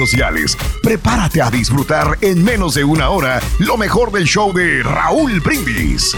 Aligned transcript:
sociales. 0.00 0.56
Prepárate 0.82 1.42
a 1.42 1.50
disfrutar 1.50 2.16
en 2.22 2.42
menos 2.42 2.74
de 2.74 2.84
una 2.84 3.10
hora 3.10 3.40
lo 3.58 3.76
mejor 3.76 4.10
del 4.10 4.24
show 4.24 4.52
de 4.52 4.82
Raúl 4.82 5.40
Brindis. 5.40 6.16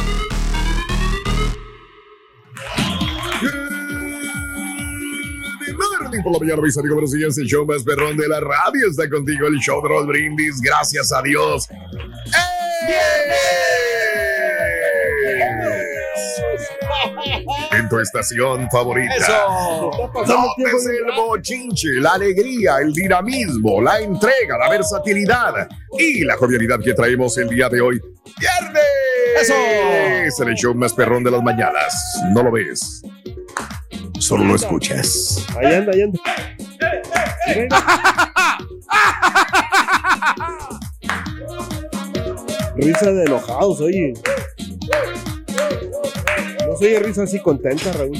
por 6.22 6.33
la 6.33 6.39
mañana, 6.39 6.62
mis 6.62 6.77
amigos, 6.77 6.94
buenos 6.94 7.12
días. 7.12 7.39
El 7.39 7.47
show 7.47 7.66
más 7.66 7.83
perrón 7.83 8.16
de 8.16 8.28
la 8.28 8.39
radio 8.39 8.89
está 8.89 9.08
contigo, 9.08 9.47
el 9.47 9.58
show 9.58 9.83
de 9.83 9.89
Raúl 9.89 10.06
Brindis. 10.06 10.61
Gracias 10.61 11.11
a 11.12 11.22
Dios. 11.22 11.69
En 17.73 17.89
tu 17.89 17.98
estación 17.98 18.69
favorita. 18.71 19.15
No 20.27 20.55
es 20.57 20.86
el 20.86 21.14
bochinche, 21.17 21.89
la 22.01 22.13
alegría, 22.13 22.77
el 22.83 22.92
dinamismo, 22.92 23.80
la 23.80 24.01
entrega, 24.01 24.58
la 24.58 24.69
versatilidad 24.70 25.69
y 25.98 26.25
la 26.25 26.36
jovialidad 26.36 26.81
que 26.81 26.95
traemos 26.95 27.36
el 27.39 27.48
día 27.48 27.69
de 27.69 27.81
hoy. 27.81 28.01
¡Viernes! 28.39 28.83
¡Eso! 29.42 29.55
Es 30.27 30.39
el 30.41 30.55
show 30.55 30.75
más 30.75 30.92
perrón 30.92 31.25
de 31.25 31.31
las 31.31 31.42
mañanas. 31.42 31.95
No 32.33 32.42
lo 32.42 32.52
ves. 32.52 33.02
Solo 34.19 34.45
lo 34.45 34.55
escuchas. 34.55 35.45
Ahí 35.58 35.75
anda, 35.75 35.92
ahí 35.92 36.02
anda. 36.02 36.20
Risa 42.77 43.13
de 43.13 43.25
enojados, 43.25 43.81
oye. 43.81 44.14
No 46.83 46.89
soy 46.89 46.98
risa 46.98 47.23
así 47.23 47.39
contenta, 47.41 47.93
Raúl. 47.93 48.19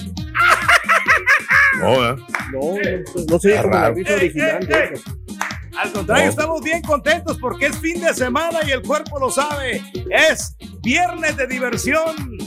No, 1.81 1.95
¿eh? 2.11 2.17
No, 2.53 2.61
no, 2.61 3.25
no 3.29 3.39
soy 3.41 3.51
Está 3.53 3.63
como 3.63 3.75
la 3.75 3.91
risa 3.91 4.15
original 4.15 4.67
de 4.67 4.85
ellos. 4.85 5.03
Al 5.77 5.91
contrario, 5.93 6.25
No. 6.27 6.31
estamos 6.31 6.63
bien 6.63 6.83
contentos 6.83 7.39
porque 7.41 7.67
es 7.67 7.79
fin 7.79 8.01
de 8.01 8.15
semana 8.15 8.61
y 8.67 8.71
el 8.71 8.83
cuerpo 8.83 9.19
lo 9.19 9.31
sabe. 9.31 9.83
Es 10.11 10.55
viernes 10.83 11.37
de 11.37 11.47
diversión. 11.49 12.39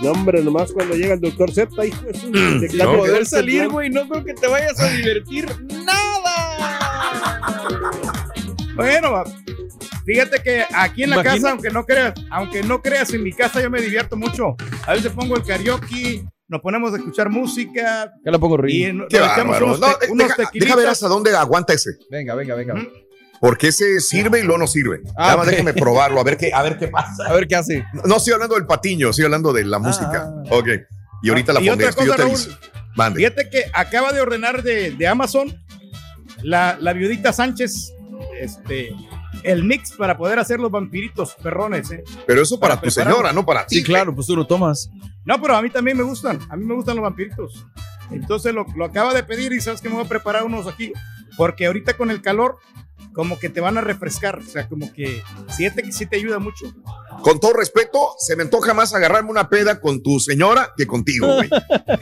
No, 0.00 0.12
hombre, 0.12 0.42
nomás 0.42 0.72
cuando 0.72 0.94
llega 0.96 1.14
el 1.14 1.20
doctor 1.20 1.52
Z, 1.52 1.84
hijo 1.86 2.02
de 2.06 2.14
su- 2.14 2.28
Mm, 2.30 2.60
de 2.60 2.68
no. 2.84 2.96
poder 2.96 3.26
salir, 3.26 3.68
güey, 3.68 3.90
no 3.90 4.08
creo 4.08 4.24
que 4.24 4.34
te 4.34 4.46
vayas 4.48 4.80
a 4.80 4.88
divertir 4.88 5.46
nada. 5.84 6.19
Bueno, 8.84 9.24
fíjate 10.04 10.42
que 10.42 10.64
aquí 10.74 11.02
en 11.04 11.10
la 11.10 11.22
casa, 11.22 11.50
aunque 11.52 11.70
no 11.70 11.84
creas, 11.84 12.14
aunque 12.30 12.62
no 12.62 12.80
creas, 12.82 13.12
en 13.12 13.22
mi 13.22 13.32
casa 13.32 13.60
yo 13.60 13.70
me 13.70 13.80
divierto 13.80 14.16
mucho. 14.16 14.56
A 14.86 14.92
veces 14.94 15.12
pongo 15.12 15.36
el 15.36 15.44
karaoke, 15.44 16.24
nos 16.48 16.60
ponemos 16.60 16.92
a 16.92 16.96
escuchar 16.96 17.30
música 17.30 18.12
Ya 18.24 18.30
lo 18.32 18.40
pongo 18.40 18.56
y 18.58 18.62
río. 18.62 18.94
nos 18.94 19.08
Qué 19.08 19.16
echamos 19.18 19.36
bárbaro. 19.36 19.66
unos, 19.66 19.80
No, 19.80 19.94
te- 19.94 20.06
eh, 20.06 20.08
unos 20.10 20.26
deja, 20.28 20.36
tequilitas. 20.36 20.66
deja 20.68 20.76
ver 20.76 20.88
hasta 20.88 21.08
dónde 21.08 21.36
aguanta 21.36 21.72
ese. 21.72 21.90
Venga, 22.10 22.34
venga, 22.34 22.54
venga. 22.54 22.74
Porque 23.40 23.68
ese 23.68 24.00
sirve 24.00 24.40
y 24.40 24.42
luego 24.42 24.58
no 24.58 24.66
sirve. 24.66 25.00
Ah, 25.16 25.22
Nada 25.28 25.36
más 25.38 25.46
ok. 25.46 25.50
déjame 25.52 25.72
probarlo, 25.74 26.20
a 26.20 26.24
ver 26.24 26.36
qué, 26.36 26.52
a 26.52 26.62
ver 26.62 26.76
qué 26.78 26.88
pasa. 26.88 27.24
A 27.26 27.32
ver 27.32 27.46
qué 27.48 27.56
hace. 27.56 27.84
No 28.04 28.16
estoy 28.16 28.34
hablando 28.34 28.54
del 28.56 28.66
patiño, 28.66 29.10
estoy 29.10 29.24
hablando 29.24 29.52
de 29.52 29.64
la 29.64 29.78
música. 29.78 30.30
Ok. 30.50 30.68
Y 31.22 31.28
ahorita 31.30 31.52
la 31.54 31.60
Y 31.62 31.68
otra 31.70 31.90
pondré. 31.92 32.12
cosa, 32.12 32.22
Raúl. 32.22 32.38
Mande. 32.96 33.18
Fíjate 33.18 33.48
que 33.48 33.64
acaba 33.72 34.12
de 34.12 34.20
ordenar 34.20 34.62
de, 34.62 34.90
de 34.90 35.06
Amazon 35.06 35.54
la, 36.42 36.76
la 36.80 36.92
viudita 36.92 37.32
Sánchez 37.32 37.92
este, 38.42 38.94
el 39.42 39.64
mix 39.64 39.92
para 39.92 40.16
poder 40.16 40.38
hacer 40.38 40.60
los 40.60 40.70
vampiritos 40.70 41.34
perrones. 41.42 41.90
¿eh? 41.90 42.04
Pero 42.26 42.42
eso 42.42 42.58
para, 42.58 42.76
para 42.76 42.84
tu 42.86 42.90
señora, 42.90 43.32
no 43.32 43.44
para 43.44 43.66
ti. 43.66 43.76
Sí, 43.76 43.82
claro, 43.82 44.14
pues 44.14 44.26
tú 44.26 44.36
lo 44.36 44.46
tomas. 44.46 44.90
No, 45.24 45.40
pero 45.40 45.56
a 45.56 45.62
mí 45.62 45.70
también 45.70 45.96
me 45.96 46.02
gustan. 46.02 46.38
A 46.48 46.56
mí 46.56 46.64
me 46.64 46.74
gustan 46.74 46.96
los 46.96 47.02
vampiritos. 47.02 47.66
Entonces 48.10 48.52
lo, 48.54 48.66
lo 48.74 48.84
acaba 48.84 49.14
de 49.14 49.22
pedir 49.22 49.52
y 49.52 49.60
sabes 49.60 49.80
que 49.80 49.88
me 49.88 49.94
voy 49.94 50.04
a 50.04 50.08
preparar 50.08 50.44
unos 50.44 50.66
aquí. 50.66 50.92
Porque 51.36 51.66
ahorita 51.66 51.96
con 51.96 52.10
el 52.10 52.22
calor, 52.22 52.58
como 53.12 53.38
que 53.38 53.48
te 53.48 53.60
van 53.60 53.78
a 53.78 53.80
refrescar. 53.80 54.38
O 54.38 54.46
sea, 54.46 54.68
como 54.68 54.92
que 54.92 55.22
sí 55.48 55.70
te, 55.70 55.92
sí 55.92 56.06
te 56.06 56.16
ayuda 56.16 56.38
mucho. 56.38 56.66
Con 57.22 57.38
todo 57.38 57.52
respeto, 57.52 58.14
se 58.18 58.36
me 58.36 58.42
antoja 58.42 58.74
más 58.74 58.94
agarrarme 58.94 59.30
una 59.30 59.48
peda 59.48 59.80
con 59.80 60.02
tu 60.02 60.20
señora 60.20 60.72
que 60.76 60.86
contigo, 60.86 61.34
güey. 61.34 61.48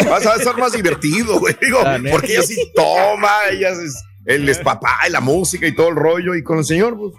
Vas 0.08 0.26
a 0.26 0.36
estar 0.36 0.56
más 0.56 0.72
divertido, 0.72 1.38
güey. 1.40 1.56
Digo, 1.60 1.80
porque 2.10 2.32
ella 2.32 2.42
sí 2.42 2.72
toma, 2.74 3.30
ella 3.50 3.70
es 3.70 4.02
el 4.28 4.48
espapá 4.48 4.98
y 5.08 5.10
la 5.10 5.20
música 5.20 5.66
y 5.66 5.74
todo 5.74 5.88
el 5.88 5.96
rollo. 5.96 6.34
Y 6.36 6.42
con 6.44 6.58
el 6.58 6.64
señor, 6.64 6.96
pues. 6.96 7.14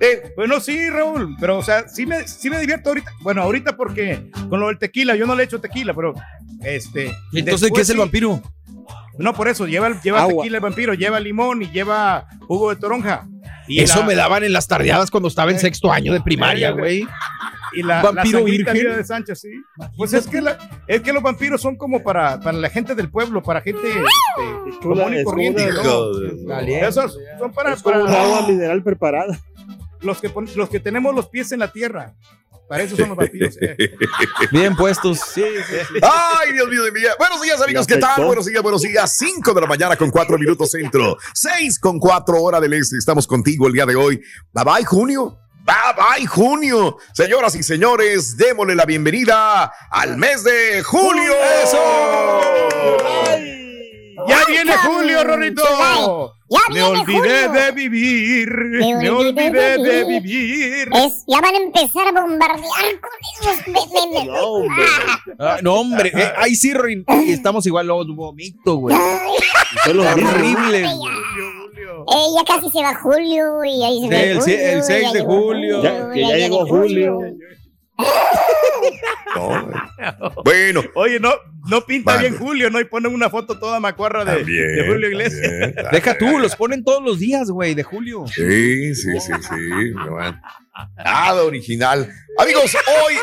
eh, 0.00 0.32
Bueno, 0.36 0.58
sí, 0.60 0.88
Raúl, 0.90 1.36
pero 1.38 1.58
o 1.58 1.62
sea, 1.62 1.88
sí 1.88 2.06
me, 2.06 2.26
sí 2.26 2.50
me 2.50 2.58
divierto 2.58 2.88
ahorita. 2.90 3.12
Bueno, 3.20 3.42
ahorita 3.42 3.76
porque 3.76 4.30
con 4.48 4.58
lo 4.60 4.68
del 4.68 4.78
tequila, 4.78 5.14
yo 5.16 5.26
no 5.26 5.34
le 5.36 5.44
echo 5.44 5.60
tequila, 5.60 5.94
pero 5.94 6.14
este. 6.64 7.12
¿Y 7.32 7.40
entonces 7.40 7.70
qué 7.74 7.82
es 7.82 7.88
el 7.90 7.94
sí. 7.96 8.00
vampiro? 8.00 8.42
No, 9.18 9.34
por 9.34 9.48
eso, 9.48 9.66
lleva, 9.66 9.88
el- 9.88 10.00
lleva 10.00 10.20
Agua. 10.22 10.42
tequila 10.44 10.58
el 10.58 10.62
vampiro, 10.62 10.94
lleva 10.94 11.18
limón 11.18 11.62
y 11.62 11.70
lleva 11.70 12.28
jugo 12.46 12.70
de 12.70 12.76
toronja. 12.80 13.26
Y 13.66 13.80
Eso 13.80 14.00
la- 14.00 14.06
me 14.06 14.14
daban 14.14 14.44
en 14.44 14.52
las 14.52 14.66
tardeadas 14.68 15.10
cuando 15.10 15.28
estaba 15.28 15.50
en 15.50 15.56
Eh, 15.56 15.60
sexto 15.60 15.92
año 15.92 16.12
de 16.12 16.20
primaria, 16.20 16.68
eh, 16.68 16.72
güey. 16.72 17.08
Y 17.72 17.82
la, 17.82 18.02
vampiro 18.02 18.38
la 18.40 18.44
virgen. 18.44 18.96
de 18.96 19.04
Sánchez, 19.04 19.40
sí. 19.40 19.50
Pues 19.96 20.12
es 20.12 20.26
que, 20.26 20.40
la- 20.40 20.58
es 20.86 21.00
que 21.02 21.12
los 21.12 21.22
vampiros 21.22 21.60
son 21.60 21.76
como 21.76 22.02
para, 22.02 22.40
para 22.40 22.56
la 22.58 22.70
gente 22.70 22.94
del 22.94 23.10
pueblo, 23.10 23.42
para 23.42 23.60
gente 23.60 23.88
este, 23.88 24.78
común 24.80 25.14
y 25.18 25.24
corriente. 25.24 25.68
¿no? 25.72 26.10
Esos 26.66 27.18
son 27.38 27.52
para, 27.52 27.74
Es 27.74 27.82
como 27.82 27.94
para 28.04 28.04
un 28.06 28.14
agua 28.14 28.48
mineral 28.48 28.82
preparada. 28.82 29.38
los, 30.00 30.20
que, 30.20 30.30
los 30.56 30.68
que 30.68 30.80
tenemos 30.80 31.14
los 31.14 31.28
pies 31.28 31.52
en 31.52 31.60
la 31.60 31.72
tierra. 31.72 32.14
Para 32.68 32.82
eso 32.82 32.96
son 32.96 33.08
los 33.08 33.16
vampiros. 33.16 33.56
eh. 33.62 33.76
Bien 34.52 34.76
puestos. 34.76 35.20
Sí, 35.20 35.42
Ay, 36.02 36.52
Dios 36.52 36.68
mío 36.68 36.82
de 36.84 36.92
mi 36.92 37.00
vida. 37.00 37.12
Buenos 37.18 37.40
días, 37.40 37.62
amigos. 37.62 37.86
¿Qué 37.86 37.96
tal? 37.96 38.26
Buenos 38.26 38.44
días, 38.44 38.62
buenos 38.62 38.82
días. 38.82 39.10
5 39.16 39.54
de 39.54 39.60
la 39.62 39.66
mañana 39.66 39.96
con 39.96 40.10
4 40.10 40.36
minutos 40.36 40.70
centro. 40.72 41.16
6 41.32 41.78
con 41.78 41.98
4 41.98 42.42
hora 42.42 42.60
del 42.60 42.74
este. 42.74 42.98
Estamos 42.98 43.26
contigo 43.26 43.66
el 43.68 43.72
día 43.72 43.86
de 43.86 43.96
hoy. 43.96 44.20
Bye 44.52 44.64
bye, 44.64 44.84
junio. 44.84 45.38
Bye 45.68 45.94
bye, 46.20 46.26
junio. 46.26 46.96
Señoras 47.12 47.54
y 47.54 47.62
señores, 47.62 48.38
démosle 48.38 48.74
la 48.74 48.86
bienvenida 48.86 49.70
al 49.90 50.16
mes 50.16 50.42
de 50.42 50.82
julio. 50.82 51.30
¡Eso! 51.62 52.40
Ya 54.26 54.44
viene 54.46 54.72
Julio, 54.78 55.24
Rorrito. 55.24 56.34
Ya 56.50 56.60
Me 56.72 56.82
olvidé 56.82 57.46
Julio. 57.46 57.52
de 57.52 57.72
vivir. 57.72 58.48
Me 58.50 59.10
olvidé 59.10 59.78
de 59.78 60.04
vivir. 60.04 60.88
Es, 60.94 61.24
ya 61.26 61.40
van 61.40 61.54
a 61.54 61.58
empezar 61.58 62.08
a 62.08 62.12
bombardear 62.12 63.00
con 63.00 63.10
esos 63.52 63.66
memes. 63.68 64.24
No, 64.26 64.42
hombre. 64.44 64.84
Ah, 65.38 65.58
no, 65.62 65.74
hombre. 65.74 66.12
eh, 66.14 66.32
ahí 66.38 66.56
sí, 66.56 66.72
estamos 67.28 67.66
igual 67.66 67.86
los 67.86 68.06
vomito, 68.16 68.76
güey. 68.76 68.96
Son 69.84 69.96
los 69.98 70.16
mismos. 70.16 70.98
Horrible. 71.86 72.04
Eh, 72.12 72.26
ya 72.36 72.44
casi 72.54 72.70
se 72.70 72.82
va 72.82 72.94
Julio 72.94 73.64
y 73.64 73.82
ahí 73.84 74.00
se 74.00 74.08
Sí, 74.08 74.12
va 74.14 74.20
el 74.20 74.42
si- 74.42 74.52
el 74.54 74.70
Julio, 74.70 74.82
6 74.84 75.02
ya 75.02 75.12
de 75.12 75.20
julio. 75.24 75.82
Ya- 75.82 76.10
que 76.12 76.20
ya 76.20 76.36
llegó 76.36 76.66
Julio. 76.66 77.18
No, 79.34 79.68
bueno, 80.44 80.82
Oye, 80.94 81.20
no, 81.20 81.30
no 81.68 81.84
pinta 81.84 82.16
bien 82.16 82.36
Julio, 82.38 82.70
¿no? 82.70 82.80
Y 82.80 82.84
ponen 82.84 83.12
una 83.12 83.28
foto 83.28 83.58
toda 83.58 83.78
macuarra 83.80 84.24
de, 84.24 84.36
también. 84.38 84.76
de 84.76 84.86
Julio 84.86 85.08
Iglesias. 85.08 85.42
también. 85.42 85.74
Deja 85.92 86.16
tú, 86.16 86.38
los 86.38 86.56
ponen 86.56 86.82
todos 86.84 87.02
los 87.02 87.18
días, 87.18 87.50
güey, 87.50 87.74
de 87.74 87.82
julio. 87.82 88.24
Sí, 88.26 88.94
sí, 88.94 89.20
sí, 89.20 89.32
sí. 89.40 89.92
Nada 90.96 91.42
original. 91.44 92.08
Amigos, 92.38 92.74
hoy 93.04 93.14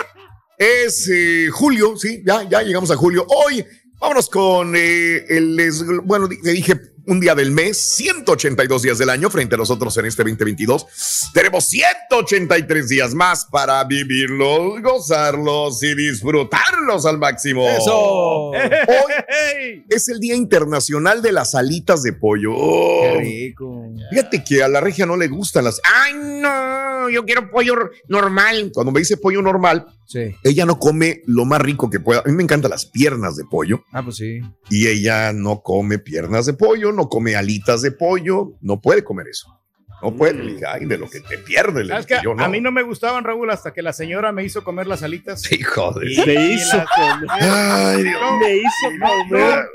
es 0.58 1.10
eh, 1.12 1.48
julio, 1.52 1.96
sí, 1.98 2.22
ya, 2.26 2.44
ya 2.48 2.62
llegamos 2.62 2.92
a 2.92 2.96
julio. 2.96 3.26
Hoy 3.28 3.66
vámonos 4.00 4.30
con 4.30 4.74
eh, 4.76 5.26
el, 5.30 5.58
bueno, 6.04 6.28
te 6.30 6.52
dije 6.52 6.76
un 7.08 7.20
día 7.20 7.36
del 7.36 7.52
mes, 7.52 7.78
182 7.96 8.82
días 8.82 8.98
del 8.98 9.10
año 9.10 9.30
frente 9.30 9.56
a 9.56 9.58
nosotros 9.58 9.96
en 9.98 10.06
este 10.06 10.24
2022. 10.24 10.88
Tenemos 11.34 11.66
183 11.66 12.88
días 12.88 13.14
más 13.14 13.46
para 13.46 13.84
vivirlos, 13.84 14.82
gozarlos 14.82 15.82
y 15.84 15.96
disfrutarlos 15.96 17.06
al 17.06 17.18
máximo. 17.20 17.68
Eso. 17.70 18.50
Hoy 18.50 19.86
es 19.90 20.10
el 20.10 20.20
Día 20.20 20.36
Internacional 20.36 21.22
de 21.22 21.32
las 21.32 21.56
Alitas 21.56 22.02
de 22.04 22.14
Pollo. 22.14 22.54
Qué 22.56 23.18
rico. 23.20 23.86
Fíjate 24.10 24.44
que 24.44 24.64
a 24.64 24.68
la 24.68 24.82
regia 24.82 25.06
no 25.06 25.18
le 25.18 25.28
gustan 25.28 25.66
las. 25.66 25.80
¡Ay, 25.84 26.14
no! 26.16 27.10
Yo 27.10 27.24
quiero 27.24 27.52
pollo 27.52 27.76
normal. 28.08 28.72
Cuando 28.74 28.92
me 28.92 29.00
dice 29.00 29.18
pollo 29.18 29.42
normal, 29.42 29.86
Sí. 30.08 30.36
ella 30.44 30.68
no 30.68 30.78
come 30.78 31.22
lo 31.26 31.46
más 31.46 31.60
rico 31.62 31.90
que 31.90 32.00
pueda. 32.00 32.22
A 32.22 32.30
mí 32.30 32.34
me 32.34 32.44
encantan 32.44 32.70
las 32.70 32.86
piernas 32.86 33.36
de 33.36 33.44
pollo 33.44 33.84
Ah, 33.92 34.04
pues 34.04 34.18
sí. 34.18 34.40
y 34.70 34.88
ella 34.88 35.34
no 35.34 35.62
come 35.64 35.98
piernas 35.98 36.46
de 36.46 36.54
pollo, 36.54 36.92
no 36.96 37.08
come 37.10 37.36
alitas 37.36 37.82
de 37.82 37.92
pollo, 37.92 38.54
no 38.62 38.82
puede 38.82 39.04
comer 39.04 39.28
eso. 39.28 39.60
No 40.02 40.14
puede. 40.16 40.34
Le 40.44 40.54
dije, 40.54 40.66
ay, 40.68 40.86
de 40.86 40.98
lo 40.98 41.10
que 41.10 41.22
te 41.22 41.38
pierdes. 41.38 41.86
le 41.88 41.96
no. 42.24 42.44
A 42.44 42.48
mí 42.50 42.60
no 42.62 42.72
me 42.72 42.84
gustaban, 42.84 43.24
Raúl, 43.24 43.50
hasta 43.50 43.74
que 43.74 43.82
la 43.82 43.94
señora 43.94 44.32
me 44.32 44.44
hizo 44.44 44.64
comer 44.64 44.88
las 44.88 45.04
alitas. 45.04 45.52
Hijo 45.52 45.92
de. 45.94 46.12
Y- 46.12 46.20
y 46.30 46.54
hizo 46.54 46.78
comer. 46.96 47.30
Ay, 47.30 48.04
Dios. 48.04 48.22
No, 48.22 48.38
Me 48.40 48.56
hizo 48.58 49.28
comer. 49.30 49.66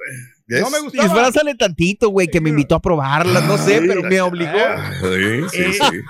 ¿Ves? 0.47 0.61
no 0.63 0.71
me 0.71 0.81
gustaba. 0.81 1.05
Disfrázale 1.05 1.55
tantito, 1.55 2.09
güey, 2.09 2.27
que 2.29 2.41
me 2.41 2.51
invitó 2.51 2.75
a 2.75 2.81
probarlas, 2.83 3.45
no 3.45 3.57
sé, 3.57 3.81
pero 3.87 4.03
me 4.03 4.21
obligó. 4.21 4.51
Sí, 5.01 5.43
sí, 5.51 5.63
Eh, 5.63 5.73
sí. 5.73 6.01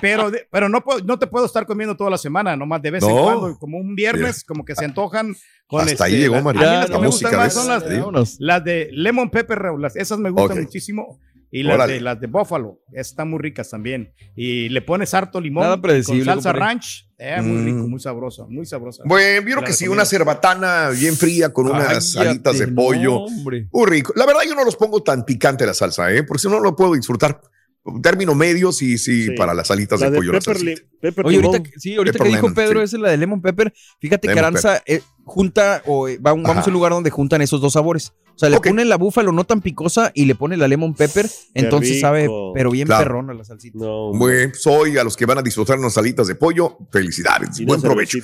Pero, 0.00 0.30
pero 0.50 0.68
no, 0.68 0.82
puedo- 0.82 1.00
no 1.04 1.18
te 1.18 1.26
puedo 1.26 1.46
estar 1.46 1.66
comiendo 1.66 1.96
toda 1.96 2.10
la 2.10 2.18
semana, 2.18 2.56
nomás 2.56 2.82
de 2.82 2.90
vez 2.90 3.02
en 3.04 3.14
No. 3.14 3.22
cuando, 3.22 3.58
como 3.58 3.78
un 3.78 3.94
viernes, 3.94 4.44
como 4.44 4.64
que 4.64 4.74
se 4.74 4.84
antojan 4.84 5.34
con 5.66 5.80
Hasta 5.80 5.92
este, 5.92 6.04
ahí 6.04 6.16
llegó, 6.18 6.40
María. 6.42 6.86
Son 6.86 7.68
las, 7.68 7.82
Sí. 7.84 7.96
Vámonos. 7.96 8.36
las 8.38 8.64
de 8.64 8.88
lemon 8.92 9.30
pepper, 9.30 9.58
Raúl, 9.58 9.82
las- 9.82 9.96
esas 9.96 10.18
me 10.18 10.30
gustan 10.30 10.60
muchísimo. 10.62 11.20
Y 11.50 11.62
las 11.62 11.86
de, 11.86 12.00
las 12.00 12.20
de 12.20 12.26
buffalo, 12.26 12.80
están 12.92 13.30
muy 13.30 13.38
ricas 13.38 13.70
también. 13.70 14.12
Y 14.34 14.68
le 14.70 14.82
pones 14.82 15.14
harto 15.14 15.40
limón 15.40 15.62
Nada 15.62 15.80
con 15.80 16.24
salsa 16.24 16.52
ranch. 16.52 17.08
Eh, 17.16 17.40
muy 17.40 17.58
Mm. 17.58 17.64
rico, 17.64 17.88
muy 17.88 18.00
sabroso, 18.00 18.48
muy 18.50 18.66
sabrosa. 18.66 19.04
Bueno, 19.06 19.46
vieron 19.46 19.62
que 19.64 19.72
sí, 19.72 19.86
una 19.86 20.04
cerbatana 20.04 20.88
bien 20.90 21.14
fría 21.16 21.52
con 21.52 21.68
unas 21.70 22.16
alitas 22.16 22.58
de 22.58 22.66
pollo. 22.66 23.20
hombre. 23.20 23.68
Muy 23.70 23.86
rico. 23.88 24.12
La 24.16 24.26
verdad, 24.26 24.40
yo 24.48 24.56
no 24.56 24.64
los 24.64 24.74
pongo 24.74 25.00
tan 25.04 25.24
picante 25.24 25.64
la 25.64 25.74
salsa, 25.74 26.12
¿eh? 26.12 26.24
Porque 26.24 26.40
si 26.40 26.48
no, 26.48 26.54
no 26.56 26.60
lo 26.60 26.74
puedo 26.74 26.94
disfrutar. 26.94 27.40
Término 28.02 28.34
medio, 28.34 28.72
sí, 28.72 28.96
sí, 28.96 29.24
Sí. 29.26 29.30
para 29.32 29.52
las 29.52 29.70
alitas 29.70 30.00
La 30.00 30.06
de 30.06 30.12
de 30.12 30.16
pollo. 30.18 30.32
pepper, 30.32 30.86
pepper 31.02 31.26
Oye, 31.26 31.36
limón. 31.36 31.54
ahorita, 31.56 31.70
que- 31.70 31.78
sí, 31.78 31.94
ahorita 31.96 32.12
Pepper 32.14 32.24
que 32.24 32.28
dijo 32.36 32.46
lemon, 32.48 32.54
Pedro, 32.54 32.80
sí. 32.80 32.84
esa 32.84 32.96
es 32.96 33.02
la 33.02 33.10
de 33.10 33.16
Lemon 33.18 33.42
Pepper. 33.42 33.74
Fíjate 34.00 34.26
que 34.28 34.34
Lemon 34.34 34.44
Aranza 34.46 34.82
eh, 34.86 35.02
junta 35.24 35.82
o 35.86 36.08
eh, 36.08 36.16
va 36.18 36.32
un- 36.32 36.42
vamos 36.44 36.64
a 36.64 36.68
un 36.68 36.72
lugar 36.72 36.92
donde 36.92 37.10
juntan 37.10 37.42
esos 37.42 37.60
dos 37.60 37.74
sabores. 37.74 38.14
O 38.34 38.38
sea, 38.38 38.48
le 38.48 38.56
Ok. 38.56 38.68
ponen 38.68 38.88
la 38.88 38.96
búfalo 38.96 39.32
no 39.32 39.44
tan 39.44 39.60
picosa 39.60 40.10
y 40.14 40.24
le 40.24 40.34
pone 40.34 40.56
la 40.56 40.66
Lemon 40.66 40.94
Pepper. 40.94 41.28
Entonces 41.52 42.00
sabe, 42.00 42.26
pero 42.54 42.70
bien 42.70 42.86
Claro. 42.86 43.04
perrona 43.04 43.34
la 43.34 43.44
salsita. 43.44 43.78
No, 43.78 44.12
Bueno, 44.14 44.52
soy 44.54 44.96
a 44.96 45.04
los 45.04 45.14
que 45.16 45.26
van 45.26 45.38
a 45.38 45.42
disfrutar 45.42 45.78
unas 45.78 45.96
alitas 45.98 46.26
de 46.26 46.34
pollo. 46.36 46.78
Felicidades. 46.90 47.60
y 47.60 47.66
Buen 47.66 47.82
provecho. 47.82 48.18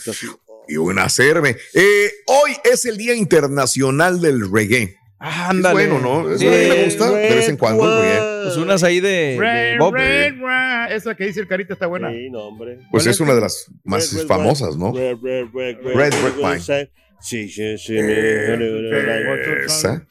Y 0.69 0.77
una 0.79 1.09
cerve. 1.11 1.57
Eh, 1.75 2.11
hoy 2.27 2.53
es 2.65 2.85
el 2.87 2.97
Día 2.97 3.15
Internacional 3.15 4.21
del 4.21 4.51
Reggae. 4.51 4.97
Ándale. 5.23 5.85
Es 5.85 5.91
bueno, 5.91 6.01
¿no? 6.25 6.31
Eso 6.31 6.39
Sí. 6.39 6.47
a 6.47 6.51
mí 6.51 6.57
me 6.71 6.85
gusta 6.87 7.11
de 7.11 7.35
vez 7.35 7.49
en 7.51 7.57
cuando 7.59 8.01
reggae. 8.01 8.43
Pues 8.45 8.57
unas 8.57 8.83
ahí 8.83 9.01
de, 9.01 9.09
de 9.09 9.37
Red, 9.39 9.79
Bob. 9.79 9.95
red, 9.95 10.33
red. 10.41 10.97
Esa 10.97 11.15
que 11.15 11.27
dice 11.27 11.41
el 11.41 11.47
carita 11.47 11.75
está 11.75 11.87
buena. 11.87 12.11
Sí, 12.11 12.31
no, 12.31 12.41
hombre. 12.45 12.77
Pues 12.77 12.87
¿Cuál 12.91 13.01
es 13.03 13.07
es? 13.09 13.21
una 13.21 13.35
de 13.35 13.41
las 13.43 13.67
más 13.85 14.11
Red, 14.13 14.21
red, 14.21 14.27
famosas, 14.27 14.77
¿no? 14.77 14.93
Red, 14.95 15.17
red, 15.23 15.45
red, 15.55 15.77
red, 15.85 15.95
Red, 15.95 16.15
red 16.25 16.37
wine. 16.39 16.63
red, 16.67 16.89
Sí, 17.21 17.49
sí, 17.51 17.77
sí. 17.77 17.97
Eh, 17.99 19.63
esa. 19.67 20.07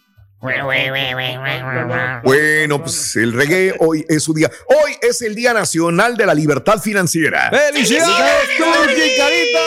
Bueno, 2.24 2.82
pues 2.84 3.16
el 3.16 3.34
reggae 3.34 3.74
hoy 3.80 4.06
es 4.08 4.24
su 4.24 4.34
día. 4.34 4.50
Hoy 4.68 4.94
es 5.02 5.22
el 5.24 5.34
Día 5.36 5.54
Nacional 5.54 6.16
de 6.16 6.26
la 6.28 6.34
Libertad 6.36 6.80
Financiera. 6.80 7.50
¡Felicidades, 7.50 8.48
Turki, 8.58 9.18
carita! 9.18 9.60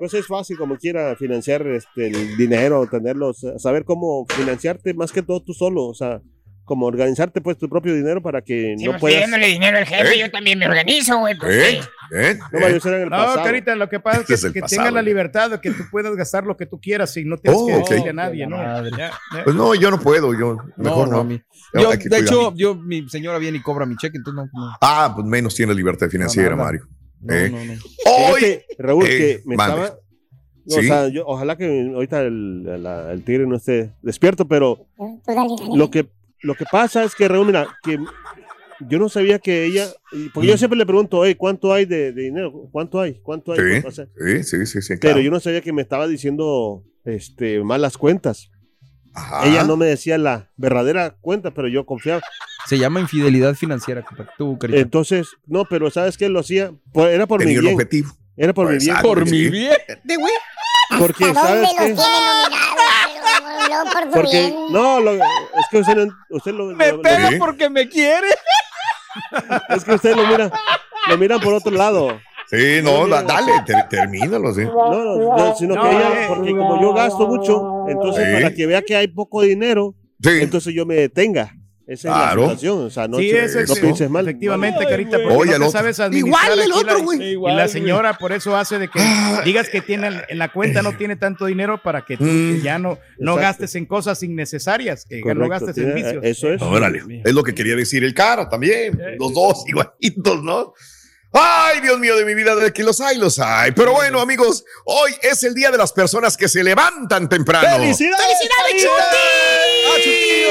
Pues 0.00 0.14
es 0.14 0.26
fácil 0.26 0.56
como 0.56 0.76
quiera 0.78 1.14
financiar 1.14 1.66
este, 1.66 2.06
el 2.06 2.36
dinero, 2.38 2.86
tenerlo, 2.90 3.34
sa- 3.34 3.58
saber 3.58 3.84
cómo 3.84 4.24
financiarte 4.34 4.94
más 4.94 5.12
que 5.12 5.20
todo 5.22 5.42
tú 5.42 5.52
solo, 5.52 5.84
o 5.84 5.94
sea, 5.94 6.22
como 6.64 6.86
organizarte 6.86 7.40
pues 7.42 7.58
tu 7.58 7.68
propio 7.68 7.94
dinero 7.94 8.22
para 8.22 8.40
que 8.40 8.76
Si 8.78 8.84
no 8.84 8.92
pues 8.92 9.00
puedas, 9.00 9.16
pidiéndole 9.18 9.46
dinero 9.48 9.76
al 9.76 9.84
jefe, 9.84 10.14
¿Eh? 10.14 10.20
yo 10.20 10.30
también 10.30 10.58
me 10.58 10.66
organizo, 10.68 11.18
güey. 11.18 11.36
Pues, 11.36 11.54
¿Eh? 11.54 11.80
¿Eh? 12.14 12.38
no 12.50 12.60
vaya 12.60 12.76
a 12.76 12.80
ser 12.80 12.94
en 12.94 13.00
el 13.02 13.10
No, 13.10 13.16
pasado. 13.16 13.42
Carita, 13.44 13.74
lo 13.76 13.88
que 13.90 14.00
pasa 14.00 14.20
Ese 14.22 14.34
es 14.34 14.44
es 14.44 14.52
que, 14.52 14.58
el 14.60 14.64
que 14.64 14.68
tengas 14.76 14.92
la 14.94 15.02
libertad 15.02 15.50
de 15.50 15.60
que 15.60 15.70
tú 15.70 15.82
puedas 15.90 16.14
gastar 16.16 16.44
lo 16.46 16.56
que 16.56 16.64
tú 16.64 16.80
quieras 16.80 17.14
y 17.18 17.24
no 17.26 17.36
tienes 17.36 17.60
Oh, 17.60 17.66
que 17.66 17.74
ok. 17.74 17.88
decirle 17.90 18.10
a 18.10 18.12
nadie, 18.14 18.46
¿no? 18.46 18.56
Madre. 18.56 18.90
Ya, 18.96 19.10
ya. 19.36 19.44
Pues 19.44 19.54
no, 19.54 19.74
yo 19.74 19.90
no 19.90 20.00
puedo, 20.00 20.32
yo 20.32 20.56
mejor 20.78 21.10
no. 21.10 21.18
a 21.20 21.24
mí. 21.24 21.42
Ya, 21.74 21.80
Yo, 21.82 21.90
de 21.90 22.18
hecho, 22.18 22.54
yo, 22.54 22.74
mi 22.74 23.06
señora 23.10 23.36
viene 23.38 23.58
y 23.58 23.62
cobra 23.62 23.84
mi 23.84 23.96
cheque, 23.96 24.16
entonces 24.16 24.48
no. 24.54 24.66
no. 24.66 24.72
Ah, 24.80 25.12
pues 25.14 25.26
menos 25.26 25.54
tiene 25.54 25.74
libertad 25.74 26.08
financiera, 26.08 26.50
No. 26.56 26.64
Mario. 26.64 26.86
No, 27.20 27.34
Eh. 27.34 27.50
no, 27.50 27.64
no. 27.64 27.72
Hoy. 28.06 28.40
Fíjate, 28.40 28.66
Raúl, 28.78 29.04
Eh, 29.06 29.08
que 29.08 29.42
me 29.46 29.54
estaba... 29.54 29.88
no, 29.88 29.94
Sí. 30.66 30.78
O 30.78 30.82
sea, 30.82 31.08
yo, 31.08 31.24
ojalá 31.26 31.56
que 31.56 31.90
ahorita 31.92 32.20
el, 32.22 32.82
la- 32.82 33.12
el 33.12 33.24
tigre 33.24 33.46
no 33.46 33.56
esté 33.56 33.92
despierto, 34.02 34.46
pero 34.46 34.86
lo 35.74 35.90
que, 35.90 36.06
lo 36.42 36.54
que 36.54 36.64
pasa 36.70 37.02
es 37.02 37.14
que, 37.14 37.26
Raúl, 37.26 37.46
mira, 37.46 37.66
que 37.82 37.98
yo 38.88 38.98
no 38.98 39.08
sabía 39.08 39.38
que 39.38 39.64
ella, 39.64 39.86
porque 40.32 40.48
yo 40.48 40.56
siempre 40.58 40.78
le 40.78 40.86
pregunto, 40.86 41.18
oye, 41.18 41.36
¿cuánto 41.36 41.72
hay 41.72 41.86
de, 41.86 42.12
de 42.12 42.22
dinero? 42.22 42.68
¿Cuánto 42.70 43.00
hay? 43.00 43.14
¿Cuánto 43.14 43.52
hay? 43.52 43.58
Sí, 43.58 44.42
sí, 44.42 44.42
sí, 44.44 44.66
sí, 44.66 44.82
sí. 44.82 44.88
pero 45.00 45.14
claro. 45.14 45.20
yo 45.20 45.30
no 45.30 45.40
sabía 45.40 45.60
que 45.62 45.72
me 45.72 45.82
estaba 45.82 46.06
diciendo 46.06 46.84
este, 47.04 47.62
malas 47.64 47.96
cuentas. 47.98 48.50
Ajá. 49.14 49.46
Ella 49.46 49.64
no 49.64 49.76
me 49.76 49.86
decía 49.86 50.18
la 50.18 50.48
verdadera 50.56 51.16
cuenta, 51.20 51.50
pero 51.52 51.68
yo 51.68 51.84
confiaba. 51.86 52.20
Se 52.66 52.78
llama 52.78 53.00
infidelidad 53.00 53.54
financiera. 53.54 54.04
Tú. 54.38 54.58
Entonces, 54.62 55.28
no, 55.46 55.64
pero 55.64 55.90
¿sabes 55.90 56.16
qué? 56.16 56.28
Lo 56.28 56.40
hacía, 56.40 56.72
por- 56.92 57.08
era 57.08 57.26
por 57.26 57.40
Tenía 57.40 57.56
mi 57.56 57.60
bien. 57.62 57.74
objetivo. 57.74 58.10
Era 58.36 58.52
por 58.54 58.66
mi 58.66 58.74
Pues, 58.74 58.84
bien. 58.84 58.96
Por 59.02 59.24
sí. 59.28 59.30
mi 59.34 59.48
bien. 59.48 59.72
Porque, 60.98 61.24
¿A 61.24 61.28
dónde 61.28 61.40
¿sabes 61.40 61.70
qué? 61.78 61.94
por 63.92 64.10
Porque, 64.10 64.40
bien. 64.40 64.54
no, 64.72 65.00
lo- 65.00 65.14
es 65.14 65.20
que 65.70 65.78
usted, 65.78 65.96
no- 65.96 66.14
usted 66.30 66.52
lo, 66.52 66.66
Me 66.66 66.88
lo- 66.90 66.96
lo- 66.96 67.02
pega 67.02 67.30
porque 67.38 67.70
me 67.70 67.88
quiere. 67.88 68.28
es 69.68 69.84
que 69.84 69.94
usted 69.94 70.14
lo 70.16 70.26
mira, 70.26 70.50
lo 71.08 71.18
miran 71.18 71.40
por 71.40 71.54
otro 71.54 71.70
lado. 71.72 72.20
Sí, 72.50 72.80
no, 72.82 73.06
da- 73.06 73.22
dale, 73.22 73.52
ter- 73.64 73.88
termínalo, 73.88 74.52
sí. 74.52 74.62
No, 74.64 74.92
no, 75.16 75.36
no, 75.36 75.56
sino 75.56 75.76
No, 75.76 75.82
que 75.82 75.88
eh, 75.88 75.92
ella, 75.98 76.28
porque 76.28 76.50
como 76.50 76.80
yo 76.82 76.92
gasto 76.92 77.28
mucho, 77.28 77.84
entonces 77.88 78.24
Sí. 78.26 78.32
para 78.34 78.54
que 78.54 78.66
vea 78.66 78.82
que 78.82 78.96
hay 78.96 79.06
poco 79.08 79.42
dinero, 79.42 79.94
Sí. 80.20 80.30
entonces 80.40 80.74
yo 80.74 80.84
me 80.84 80.96
detenga. 80.96 81.54
Esa 81.86 82.08
es 82.08 82.14
Claro. 82.14 82.42
la 82.42 82.48
situación, 82.50 82.84
o 82.86 82.90
sea, 82.90 83.08
no, 83.08 83.18
Sí, 83.18 83.30
es, 83.30 83.68
no 83.68 83.74
pienses 83.74 84.08
mal. 84.08 84.28
Efectivamente, 84.28 84.84
Carita, 84.88 85.18
porque 85.20 85.36
Oye, 85.36 85.58
no 85.58 85.66
te 85.66 85.72
sabes 85.72 85.98
administrar 85.98 86.44
Igual 86.56 86.60
el 86.60 86.72
otro, 86.72 87.02
güey. 87.02 87.20
Y 87.20 87.24
Igual, 87.32 87.56
la 87.56 87.66
señora 87.66 88.14
por 88.16 88.30
eso 88.32 88.56
hace 88.56 88.78
de 88.78 88.86
que 88.88 89.00
digas 89.44 89.68
que 89.68 89.80
tiene 89.80 90.08
en 90.28 90.38
la 90.38 90.52
cuenta 90.52 90.82
no 90.82 90.92
tiene 90.98 91.16
tanto 91.16 91.46
dinero 91.46 91.80
para 91.82 92.04
que 92.04 92.16
tú 92.16 92.22
Mm. 92.24 92.62
ya 92.62 92.78
no, 92.78 92.98
no 93.18 93.32
Exacto. 93.32 93.40
gastes 93.40 93.74
en 93.74 93.86
cosas 93.86 94.22
innecesarias, 94.22 95.04
que 95.04 95.16
no 95.18 95.22
Correcto, 95.34 95.48
gastes 95.48 95.78
en 95.78 95.84
tiene- 95.84 95.94
vicios. 95.94 96.24
Eso 96.24 96.52
es. 96.52 96.62
Órale, 96.62 97.02
es 97.24 97.34
lo 97.34 97.42
que 97.42 97.54
quería 97.54 97.74
decir 97.74 98.04
el 98.04 98.14
cara 98.14 98.48
también. 98.48 98.96
Los 99.18 99.34
dos 99.34 99.64
igualitos, 99.68 100.44
¿no? 100.44 100.72
Ay, 101.32 101.80
Dios 101.80 101.98
mío 102.00 102.16
de 102.16 102.24
mi 102.24 102.34
vida, 102.34 102.56
de 102.56 102.72
que 102.72 102.82
los 102.82 103.00
hay, 103.00 103.16
los 103.16 103.38
hay. 103.38 103.70
Pero 103.72 103.92
bueno, 103.92 104.20
amigos, 104.20 104.64
hoy 104.84 105.14
es 105.22 105.44
el 105.44 105.54
día 105.54 105.70
de 105.70 105.78
las 105.78 105.92
personas 105.92 106.36
que 106.36 106.48
se 106.48 106.64
levantan 106.64 107.28
temprano. 107.28 107.68
¡Felicidades! 107.68 108.38
¡Ah, 109.86 109.96
Chutillo! 109.96 110.48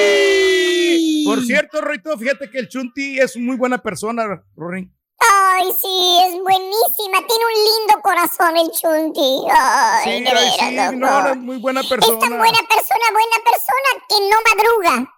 Por 1.25 1.45
cierto, 1.45 1.81
Rito, 1.81 2.17
fíjate 2.17 2.50
que 2.50 2.59
el 2.59 2.67
Chunti 2.69 3.19
es 3.19 3.36
muy 3.38 3.55
buena 3.57 3.77
persona, 3.77 4.41
Rory. 4.55 4.89
Ay, 5.19 5.67
sí, 5.81 6.17
es 6.27 6.39
buenísima. 6.41 7.17
Tiene 7.27 7.43
un 7.45 7.53
lindo 7.65 8.01
corazón 8.01 8.55
el 8.57 8.71
Chunti. 8.71 9.43
Ay, 9.51 10.03
Sí, 10.03 10.09
de 10.24 10.29
ay, 10.29 10.33
veras, 10.33 10.55
sí, 10.57 10.75
doctor. 10.75 10.95
no, 10.95 11.21
no, 11.21 11.29
es 11.29 11.38
muy 11.38 11.57
buena 11.57 11.81
Es 11.81 11.89
tan 11.89 12.00
persona. 12.00 12.19
buena 12.38 12.59
persona, 12.69 13.05
buena 13.12 13.38
persona 13.43 13.89
que 14.07 14.15
no 14.29 14.38
madruga. 14.55 15.13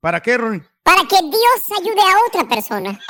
¿Para 0.00 0.22
qué, 0.22 0.38
Ron? 0.38 0.66
Para 0.84 1.02
que 1.08 1.16
Dios 1.16 1.80
ayude 1.80 2.00
a 2.00 2.14
otra 2.28 2.44
persona. 2.48 2.98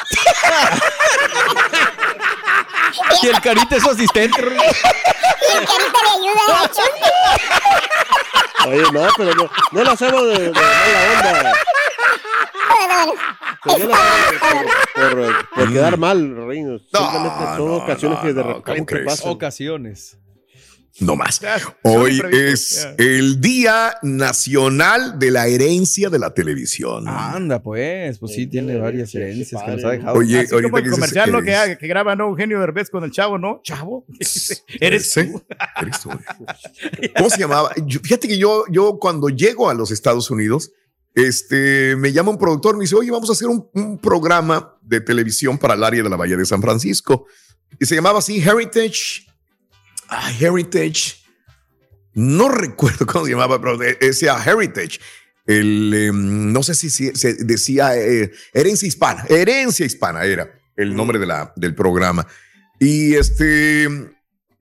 Y 3.22 3.26
el 3.26 3.40
carita 3.40 3.76
es 3.76 3.82
su 3.82 3.90
asistente. 3.90 4.40
Y 4.40 4.44
el 4.44 5.66
carita 5.66 5.98
le 6.02 6.10
ayuda 6.10 6.60
a 6.60 6.68
Chunti. 6.68 7.10
Oye, 8.68 8.82
no, 8.92 9.08
pero 9.16 9.34
no, 9.34 9.50
no 9.72 9.84
lo 9.84 9.90
hacemos 9.90 10.22
de, 10.28 10.38
de 10.38 10.50
mala 10.52 11.32
onda. 11.32 11.52
Hacemos 13.64 13.98
por, 14.40 15.10
por- 15.10 15.48
por 15.48 15.72
quedar 15.72 15.96
mal, 15.98 16.36
Reino. 16.46 16.78
Simplemente 16.78 17.44
son 17.56 17.66
no, 17.68 17.74
ocasiones 17.76 18.18
no, 18.18 18.22
que 18.22 18.32
de 18.32 18.34
no, 18.34 18.42
¿cómo 18.62 18.64
repente 18.64 18.98
pasan. 19.04 19.30
Ocasiones. 19.32 20.18
No 21.00 21.16
más. 21.16 21.40
Hoy 21.82 22.22
es 22.30 22.86
el 22.98 23.40
Día 23.40 23.96
Nacional 24.02 25.18
de 25.18 25.32
la 25.32 25.48
Herencia 25.48 26.08
de 26.08 26.20
la 26.20 26.32
Televisión. 26.32 27.08
Anda, 27.08 27.60
pues, 27.60 28.18
pues 28.20 28.32
sí, 28.34 28.46
tiene 28.46 28.76
varias 28.76 29.12
herencias 29.14 29.60
que 29.62 29.70
nos 29.72 29.84
ha 29.84 29.90
dejado. 29.90 30.16
Oye, 30.18 30.40
Así 30.40 30.50
como 30.62 30.78
el 30.78 30.90
comercial 30.90 31.32
¿no? 31.32 31.42
que, 31.42 31.76
que 31.80 31.86
graba 31.88 32.14
¿no? 32.14 32.28
Eugenio 32.28 32.60
Derbez 32.60 32.90
con 32.90 33.02
el 33.02 33.10
chavo, 33.10 33.38
¿no? 33.38 33.60
Chavo, 33.64 34.06
eres 34.80 35.10
Sí, 35.10 35.32
tú. 35.32 35.42
eres 35.82 36.00
tú. 36.00 36.10
¿Cómo 37.16 37.28
se 37.28 37.38
llamaba? 37.40 37.72
Yo- 37.86 37.98
fíjate 38.00 38.28
que 38.28 38.38
yo, 38.38 38.64
yo 38.70 38.98
cuando 39.00 39.28
llego 39.30 39.68
a 39.68 39.74
los 39.74 39.90
Estados 39.90 40.30
Unidos, 40.30 40.70
este, 41.16 41.96
me 41.96 42.12
llama 42.12 42.30
un 42.30 42.38
productor, 42.38 42.76
me 42.76 42.82
dice, 42.82 42.94
oye, 42.94 43.10
vamos 43.10 43.28
a 43.30 43.32
hacer 43.32 43.48
un, 43.48 43.68
un 43.74 43.98
programa 43.98 44.76
de 44.82 45.00
televisión 45.00 45.58
para 45.58 45.74
el 45.74 45.82
área 45.82 46.02
de 46.04 46.08
la 46.08 46.16
Bahía 46.16 46.36
de 46.36 46.44
San 46.46 46.62
Francisco. 46.62 47.26
Y 47.80 47.86
se 47.86 47.96
llamaba 47.96 48.20
así 48.20 48.38
Heritage. 48.40 49.26
Heritage. 50.38 51.16
No 52.14 52.48
recuerdo 52.50 53.06
cómo 53.06 53.24
se 53.26 53.32
llamaba, 53.32 53.60
pero 53.60 53.76
de- 53.76 53.94
decía 54.00 54.36
Heritage. 54.44 55.00
El, 55.46 55.92
em, 55.94 56.52
no 56.52 56.62
sé 56.62 56.74
si, 56.74 56.88
si- 56.90 57.14
se 57.14 57.34
decía 57.34 57.96
eh, 57.96 58.32
herencia 58.52 58.88
hispana. 58.88 59.24
Herencia 59.28 59.84
hispana 59.84 60.24
era 60.24 60.50
el 60.76 60.94
nombre 60.94 61.18
de 61.18 61.26
la, 61.26 61.52
del 61.56 61.74
programa. 61.74 62.26
Y 62.80 63.14
este, 63.14 63.88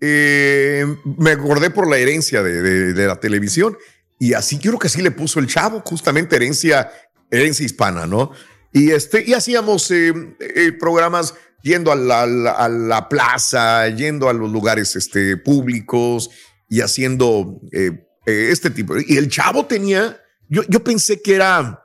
eh, 0.01 0.85
me 1.17 1.31
acordé 1.31 1.69
por 1.69 1.87
la 1.89 1.97
herencia 1.97 2.43
de, 2.43 2.61
de- 2.61 2.93
de 2.93 3.07
la 3.07 3.19
televisión 3.19 3.77
y 4.19 4.33
así 4.33 4.59
creo 4.59 4.77
que 4.79 4.87
así 4.87 5.01
le 5.01 5.11
puso 5.11 5.39
el 5.39 5.47
chavo, 5.47 5.81
justamente 5.85 6.35
herencia, 6.35 6.91
herencia 7.31 7.65
hispana, 7.65 8.05
¿no? 8.05 8.31
Y, 8.71 8.91
este, 8.91 9.23
y 9.25 9.33
hacíamos 9.33 9.89
eh, 9.91 10.13
eh, 10.39 10.71
programas 10.73 11.33
yendo 11.63 11.91
a 11.91 11.95
la, 11.95 12.21
a 12.21 12.27
la- 12.27 12.51
a 12.51 12.69
la 12.69 13.09
plaza, 13.09 13.87
yendo 13.89 14.29
a 14.29 14.33
los 14.33 14.51
lugares 14.51 14.95
este, 14.95 15.37
públicos 15.37 16.29
y 16.69 16.81
haciendo 16.81 17.59
eh, 17.71 18.05
eh, 18.27 18.49
este 18.51 18.69
tipo. 18.69 18.93
Y 18.99 19.17
el 19.17 19.29
chavo 19.29 19.65
tenía, 19.65 20.21
yo, 20.49 20.61
yo 20.69 20.83
pensé 20.83 21.21
que 21.21 21.33
era 21.35 21.79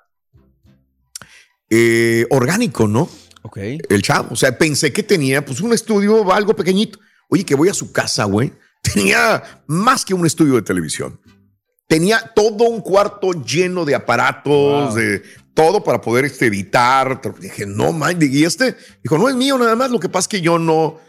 eh, 1.71 2.27
orgánico, 2.31 2.87
¿no? 2.89 3.09
Ok. 3.43 3.59
El 3.89 4.03
chavo. 4.03 4.29
O 4.33 4.37
sea, 4.37 4.57
pensé 4.57 4.93
que 4.93 5.03
tenía 5.03 5.45
pues 5.45 5.61
un 5.61 5.73
estudio 5.73 6.33
algo 6.33 6.55
pequeñito. 6.55 6.99
Oye, 7.29 7.45
que 7.45 7.55
voy 7.55 7.69
a 7.69 7.75
su 7.75 7.93
casa, 7.93 8.25
güey. 8.25 8.53
Tenía 8.83 9.43
más 9.67 10.05
que 10.05 10.15
un 10.15 10.25
estudio 10.27 10.55
de 10.55 10.63
televisión. 10.63 11.21
Tenía 11.87 12.19
todo 12.35 12.65
un 12.65 12.81
cuarto 12.81 13.33
lleno 13.33 13.85
de 13.85 13.95
aparatos, 13.95 14.89
Wow. 14.91 14.95
de 14.95 15.23
todo 15.59 15.83
para 15.83 16.01
poder 16.01 16.25
este, 16.25 16.47
editar. 16.47 17.21
Dije, 17.41 17.67
no, 17.67 17.93
man. 17.93 18.17
Y 18.21 18.45
este 18.45 18.77
dijo, 19.03 19.19
no 19.19 19.29
es 19.29 19.35
mío 19.35 19.59
nada 19.59 19.75
más. 19.75 19.91
Lo 19.91 19.99
que 19.99 20.09
pasa 20.09 20.27
es 20.27 20.29
que 20.29 20.41
yo 20.41 20.57
no 20.57 21.01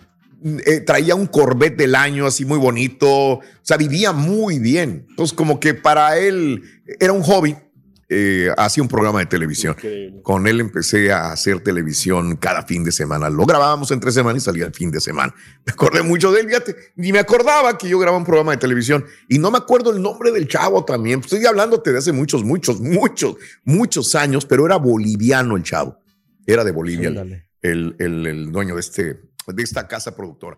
eh, 0.65 0.79
traía 0.79 1.13
un 1.13 1.27
Corvette 1.27 1.77
del 1.77 1.93
año 1.93 2.25
así 2.25 2.45
muy 2.45 2.57
bonito. 2.57 3.07
O 3.07 3.41
sea, 3.61 3.77
vivía 3.77 4.11
muy 4.11 4.57
bien. 4.57 5.05
Entonces, 5.07 5.35
como 5.35 5.59
que 5.59 5.75
para 5.75 6.17
él 6.17 6.63
era 6.99 7.13
un 7.13 7.21
hobby. 7.21 7.55
Eh, 8.11 8.49
hacía 8.57 8.81
un 8.81 8.89
programa 8.89 9.19
de 9.19 9.27
televisión. 9.27 9.75
Increíble. 9.77 10.21
Con 10.23 10.47
él 10.47 10.59
empecé 10.59 11.11
a 11.11 11.31
hacer 11.31 11.59
televisión 11.61 12.37
cada 12.37 12.63
fin 12.63 12.83
de 12.83 12.91
semana. 12.91 13.29
Lo 13.29 13.45
grabábamos 13.45 13.91
entre 13.91 14.11
semana 14.11 14.35
y 14.37 14.41
salía 14.41 14.65
el 14.65 14.73
fin 14.73 14.89
de 14.89 14.99
semana. 14.99 15.31
Me 15.63 15.73
acordé 15.73 16.01
mucho 16.01 16.31
de 16.31 16.41
él, 16.41 16.47
fíjate. 16.47 16.75
Ni 16.95 17.11
me 17.11 17.19
acordaba 17.19 17.77
que 17.77 17.87
yo 17.87 17.99
grababa 17.99 18.17
un 18.17 18.25
programa 18.25 18.51
de 18.51 18.57
televisión. 18.57 19.05
Y 19.27 19.37
no 19.37 19.51
me 19.51 19.59
acuerdo 19.59 19.91
el 19.95 20.01
nombre 20.01 20.31
del 20.31 20.47
chavo 20.47 20.83
también. 20.85 21.19
Estoy 21.19 21.45
hablándote 21.45 21.91
de 21.91 21.99
hace 21.99 22.11
muchos, 22.11 22.43
muchos, 22.43 22.81
muchos, 22.81 23.35
muchos 23.63 24.15
años, 24.15 24.43
pero 24.45 24.65
era 24.65 24.77
boliviano 24.77 25.55
el 25.55 25.61
chavo. 25.61 25.99
Era 26.47 26.63
de 26.63 26.71
Bolivia 26.71 27.09
el, 27.09 27.15
el- 27.61 27.95
el- 27.99 28.25
el 28.25 28.51
dueño 28.51 28.73
de, 28.73 28.79
este, 28.79 29.03
de 29.45 29.63
esta 29.63 29.87
casa 29.87 30.15
productora. 30.15 30.57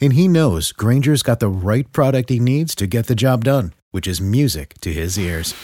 And 0.00 0.12
he 0.12 0.28
knows 0.28 0.72
Granger's 0.72 1.22
got 1.22 1.40
the 1.40 1.48
right 1.48 1.90
product 1.92 2.28
he 2.30 2.38
needs 2.38 2.74
to 2.76 2.86
get 2.86 3.06
the 3.06 3.14
job 3.14 3.44
done, 3.44 3.72
which 3.90 4.06
is 4.06 4.20
music 4.20 4.74
to 4.82 4.92
his 4.92 5.18
ears. 5.18 5.54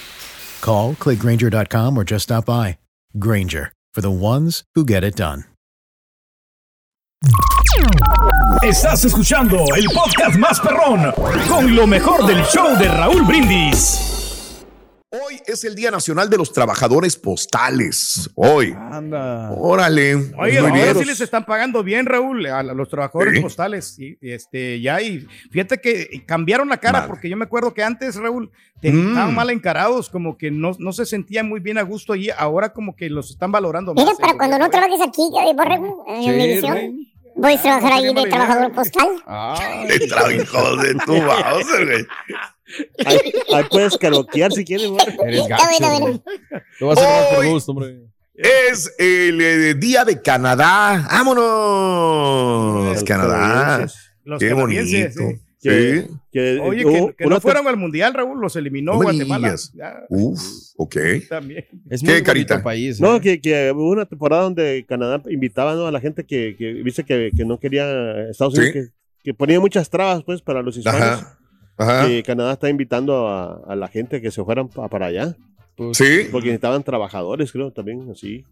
Call, 0.61 0.95
clickgranger.com, 0.95 1.97
or 1.97 2.03
just 2.03 2.23
stop 2.23 2.45
by. 2.45 2.77
Granger, 3.17 3.71
for 3.93 4.01
the 4.01 4.11
ones 4.11 4.63
who 4.73 4.83
get 4.85 5.03
it 5.03 5.15
done. 5.15 5.45
Estás 8.63 9.03
escuchando 9.05 9.57
el 9.75 9.85
podcast 9.93 10.37
más 10.37 10.59
perrón 10.59 11.11
con 11.47 11.75
lo 11.75 11.87
mejor 11.87 12.25
del 12.25 12.43
show 12.45 12.77
de 12.77 12.87
Raúl 12.87 13.25
Brindis. 13.25 14.14
Hoy 15.23 15.39
es 15.45 15.63
el 15.63 15.75
Día 15.75 15.91
Nacional 15.91 16.29
de 16.29 16.37
los 16.37 16.51
Trabajadores 16.51 17.15
Postales. 17.15 18.29
Hoy. 18.35 18.75
Anda. 18.91 19.51
Órale. 19.51 20.15
Oye, 20.15 20.31
Muy 20.35 20.57
ahora 20.57 20.73
bien. 20.73 20.97
sí 20.97 21.05
les 21.05 21.21
están 21.21 21.45
pagando 21.45 21.83
bien, 21.83 22.05
Raúl, 22.05 22.45
a, 22.47 22.63
los 22.63 22.89
trabajadores 22.89 23.35
Sí. 23.35 23.41
postales. 23.41 23.97
Y, 23.99 24.17
y, 24.19 24.31
este, 24.31 24.81
ya, 24.81 24.99
y 25.01 25.25
fíjate 25.51 25.79
que 25.79 26.23
cambiaron 26.25 26.67
la 26.69 26.77
cara, 26.77 26.99
Madre. 27.01 27.09
porque 27.09 27.29
yo 27.29 27.37
me 27.37 27.45
acuerdo 27.45 27.73
que 27.73 27.83
antes, 27.83 28.15
Raúl, 28.15 28.51
te- 28.81 28.91
Mm. 28.91 29.09
estaban 29.09 29.35
mal 29.35 29.49
encarados, 29.51 30.09
como 30.09 30.37
que 30.37 30.49
no, 30.51 30.71
no 30.79 30.91
se 30.91 31.05
sentían 31.05 31.47
muy 31.47 31.59
bien 31.59 31.77
a 31.77 31.83
gusto 31.83 32.11
allí. 32.13 32.29
Ahora 32.35 32.73
como 32.73 32.95
que 32.95 33.09
los 33.09 33.29
están 33.29 33.51
valorando 33.51 33.93
más. 33.93 34.03
Mira, 34.03 34.17
para 34.17 34.31
el 34.31 34.37
cuando 34.37 34.57
no 34.57 34.69
trabajes 34.69 34.99
aquí, 35.07 35.29
Borrego, 35.55 36.03
en 36.07 36.23
Sí, 36.23 36.29
Univisión, 36.29 36.73
Rey. 36.73 37.13
voy 37.35 37.53
a 37.53 37.61
trabajar 37.61 37.93
ahí 37.93 38.13
de 38.13 38.23
trabajador 38.27 38.71
postal. 38.73 39.07
Ay, 39.27 39.87
De 39.87 39.99
trabajo 40.07 40.75
de 40.77 40.95
tu 40.95 41.13
güey. 41.13 42.05
Ahí, 43.05 43.17
ahí 43.53 43.63
puedes 43.69 43.97
karaokear 43.97 44.51
si 44.51 44.65
quieres, 44.65 44.87
güey. 44.87 45.05
eres 45.25 45.41
Está 45.41 45.57
gacho. 45.57 45.67
bueno, 45.79 45.99
güey. 45.99 46.01
bueno. 46.01 46.63
Lo 46.79 46.87
vas 46.87 46.97
a 46.99 47.19
hacer 47.21 47.35
por 47.37 47.45
gusto, 47.47 47.71
hombre. 47.71 47.99
Es 48.33 48.93
el 48.97 49.39
eh, 49.41 49.73
Día 49.75 50.03
de 50.03 50.21
Canadá. 50.21 51.07
¡Vámonos! 51.75 52.85
Los 52.95 53.03
Canadá. 53.03 53.87
Los 54.23 54.39
Qué 54.39 54.49
canadienses, 54.49 55.15
bonito. 55.15 55.37
sí. 55.39 55.41
Que- 55.61 56.01
Sí. 56.03 56.07
que- 56.31 56.59
Oye, 56.59 57.13
que, 57.17 57.25
no 57.25 57.39
fueron 57.41 57.67
al 57.67 57.77
mundial, 57.77 58.13
Raúl, 58.13 58.39
los 58.39 58.55
eliminó 58.55 58.93
No 58.93 59.01
Guatemala. 59.01 59.55
Uf, 60.09 60.39
ok. 60.77 60.95
también. 61.29 61.65
Es 61.89 62.01
¿Qué, 62.03 62.11
muy 62.13 62.23
Carita? 62.23 62.61
país. 62.61 62.99
No, 63.01 63.15
¿eh? 63.15 63.21
que, 63.21 63.41
que 63.41 63.71
hubo 63.71 63.89
una 63.89 64.05
temporada 64.05 64.43
donde 64.43 64.85
Canadá 64.87 65.21
invitaba 65.29 65.73
¿no? 65.73 65.87
a 65.87 65.91
la 65.91 65.99
gente 66.01 66.23
que, 66.23 66.55
que 66.57 66.73
dice 66.83 67.03
que, 67.03 67.31
que 67.35 67.45
no 67.45 67.59
quería 67.59 68.29
Estados 68.29 68.53
Unidos, 68.55 68.73
Sí. 68.73 68.79
que, 68.79 68.93
que 69.23 69.33
ponía 69.33 69.59
muchas 69.59 69.89
trabas 69.89 70.23
pues 70.23 70.41
para 70.43 70.61
los 70.61 70.77
hispanos. 70.77 71.01
Ajá. 71.01 71.39
Ajá. 71.77 72.07
Que 72.07 72.23
Canadá 72.23 72.53
está 72.53 72.69
invitando 72.69 73.27
a, 73.27 73.61
a 73.67 73.75
la 73.75 73.87
gente 73.87 74.21
que 74.21 74.31
se 74.31 74.43
fueran 74.43 74.67
pa- 74.69 74.87
para 74.87 75.07
allá. 75.07 75.35
Pues, 75.75 75.97
Sí. 75.97 76.27
Porque 76.31 76.47
necesitaban 76.47 76.83
trabajadores, 76.83 77.51
creo, 77.51 77.71
también, 77.71 78.09
así. 78.11 78.45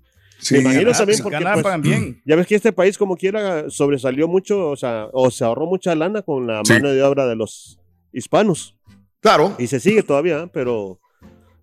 Me 0.52 0.60
imagino 0.60 0.92
Canadá, 0.92 0.98
también 0.98 1.18
en 1.20 1.24
porque 1.24 1.38
Canadá 1.38 1.62
pues, 1.62 1.82
bien. 1.82 2.22
ya 2.26 2.36
ves 2.36 2.48
que 2.48 2.56
este 2.56 2.74
país 2.74 2.98
como 2.98 3.16
quiera 3.16 3.70
sobresalió 3.70 4.28
mucho, 4.28 4.70
o 4.70 4.76
sea, 4.76 5.08
o 5.14 5.32
se 5.32 5.46
ahorró 5.46 5.66
mucha 5.68 5.96
lana 5.96 6.22
con 6.22 6.48
la 6.48 6.62
Sí. 6.66 6.74
mano 6.74 6.90
de 6.90 7.02
obra 7.02 7.26
de 7.28 7.36
los 7.38 7.80
hispanos. 8.12 8.76
Claro. 9.22 9.56
Y 9.58 9.68
se 9.68 9.80
sigue 9.80 10.04
todavía, 10.04 10.48
pero 10.52 11.00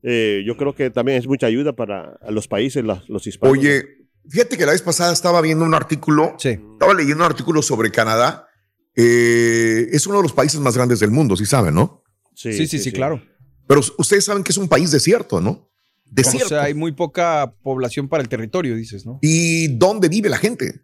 eh, 0.02 0.42
yo 0.46 0.56
creo 0.56 0.74
que 0.74 0.88
también 0.90 1.18
es 1.18 1.26
mucha 1.26 1.46
ayuda 1.46 1.74
para 1.74 2.18
los 2.30 2.48
países, 2.48 2.82
la- 2.82 3.02
los 3.08 3.26
hispanos. 3.26 3.58
Oye, 3.58 3.82
fíjate 4.30 4.56
que 4.56 4.64
la 4.64 4.72
vez 4.72 4.80
pasada 4.80 5.12
estaba 5.12 5.42
viendo 5.42 5.66
un 5.66 5.74
artículo, 5.74 6.36
estaba 6.42 6.94
leyendo 6.94 7.22
un 7.22 7.30
artículo 7.30 7.60
sobre 7.60 7.90
Canadá. 7.90 8.46
Eh, 8.94 9.88
es 9.92 10.06
uno 10.06 10.16
de 10.18 10.22
los 10.24 10.32
países 10.32 10.60
más 10.60 10.74
grandes 10.76 11.00
del 11.00 11.10
mundo, 11.10 11.36
si 11.36 11.46
saben, 11.46 11.74
¿no? 11.74 12.02
Sí, 12.34 12.66
sí, 12.66 12.78
sí, 12.78 12.92
claro. 12.92 13.22
Pero 13.66 13.80
ustedes 13.98 14.24
saben 14.24 14.42
que 14.42 14.52
es 14.52 14.58
un 14.58 14.68
país 14.68 14.90
desierto, 14.90 15.40
¿no? 15.40 15.70
Desierto. 16.04 16.46
O 16.46 16.48
sea, 16.48 16.62
hay 16.64 16.74
muy 16.74 16.92
poca 16.92 17.54
población 17.62 18.08
para 18.08 18.22
el 18.22 18.28
territorio, 18.28 18.74
dices, 18.74 19.06
¿no? 19.06 19.18
¿Y 19.22 19.68
dónde 19.76 20.08
vive 20.08 20.28
la 20.28 20.38
gente? 20.38 20.80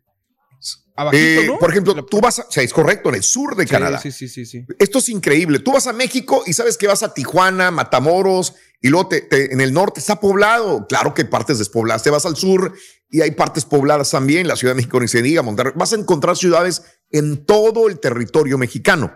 Abajito, 0.98 1.40
Eh, 1.42 1.46
¿no? 1.46 1.58
Por 1.58 1.70
ejemplo, 1.70 2.04
tú 2.06 2.20
vas 2.20 2.38
a, 2.38 2.42
o 2.42 2.50
sea, 2.50 2.62
es 2.62 2.72
correcto, 2.72 3.10
en 3.10 3.16
el 3.16 3.22
sur 3.22 3.54
de 3.54 3.64
Sí, 3.64 3.70
Canadá. 3.70 4.00
Sí, 4.00 4.10
sí, 4.12 4.28
sí, 4.28 4.46
sí. 4.46 4.64
Esto 4.78 4.98
es 4.98 5.08
increíble. 5.10 5.58
Tú 5.58 5.72
vas 5.72 5.86
a 5.86 5.92
México 5.92 6.42
y 6.46 6.52
sabes 6.54 6.78
que 6.78 6.86
vas 6.86 7.02
a 7.02 7.12
Tijuana, 7.12 7.70
Matamoros, 7.70 8.54
y 8.80 8.88
luego 8.88 9.08
te- 9.08 9.20
te- 9.22 9.52
en 9.52 9.60
el 9.60 9.74
norte 9.74 10.00
está 10.00 10.18
poblado. 10.20 10.86
Claro 10.88 11.12
que 11.12 11.22
hay 11.22 11.28
partes 11.28 11.58
despobladas. 11.58 12.02
Te 12.02 12.08
vas 12.10 12.24
al 12.24 12.36
sur 12.36 12.72
y 13.10 13.20
hay 13.20 13.32
partes 13.32 13.64
pobladas 13.66 14.10
también. 14.10 14.48
La 14.48 14.56
Ciudad 14.56 14.72
de 14.72 14.76
México 14.76 14.98
ni 15.00 15.08
se 15.08 15.20
diga, 15.20 15.42
Monterrey. 15.42 15.74
Vas 15.76 15.92
a 15.92 15.96
encontrar 15.96 16.34
ciudades 16.36 16.82
en 17.10 17.44
todo 17.44 17.88
el 17.88 18.00
territorio 18.00 18.58
mexicano. 18.58 19.12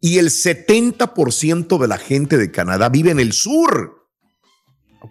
Y 0.00 0.18
el 0.18 0.30
70% 0.30 1.78
de 1.78 1.88
la 1.88 1.98
gente 1.98 2.36
de 2.36 2.50
Canadá 2.50 2.88
vive 2.88 3.10
en 3.10 3.20
el 3.20 3.32
sur. 3.32 4.06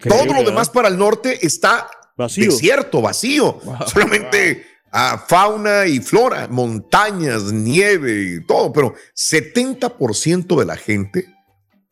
Todo 0.08 0.26
lo 0.26 0.44
demás 0.44 0.70
para 0.70 0.88
el 0.88 0.98
norte 0.98 1.46
está 1.46 1.90
Vacío. 2.16 2.52
desierto, 2.52 3.02
vacío. 3.02 3.60
Solamente 3.92 4.66
ah, 4.92 5.24
fauna 5.28 5.88
y 5.88 6.00
flora, 6.00 6.48
montañas, 6.48 7.52
nieve 7.52 8.36
y 8.38 8.46
todo. 8.46 8.72
Pero 8.72 8.94
70% 9.16 10.60
de 10.60 10.66
la 10.66 10.76
gente, 10.76 11.33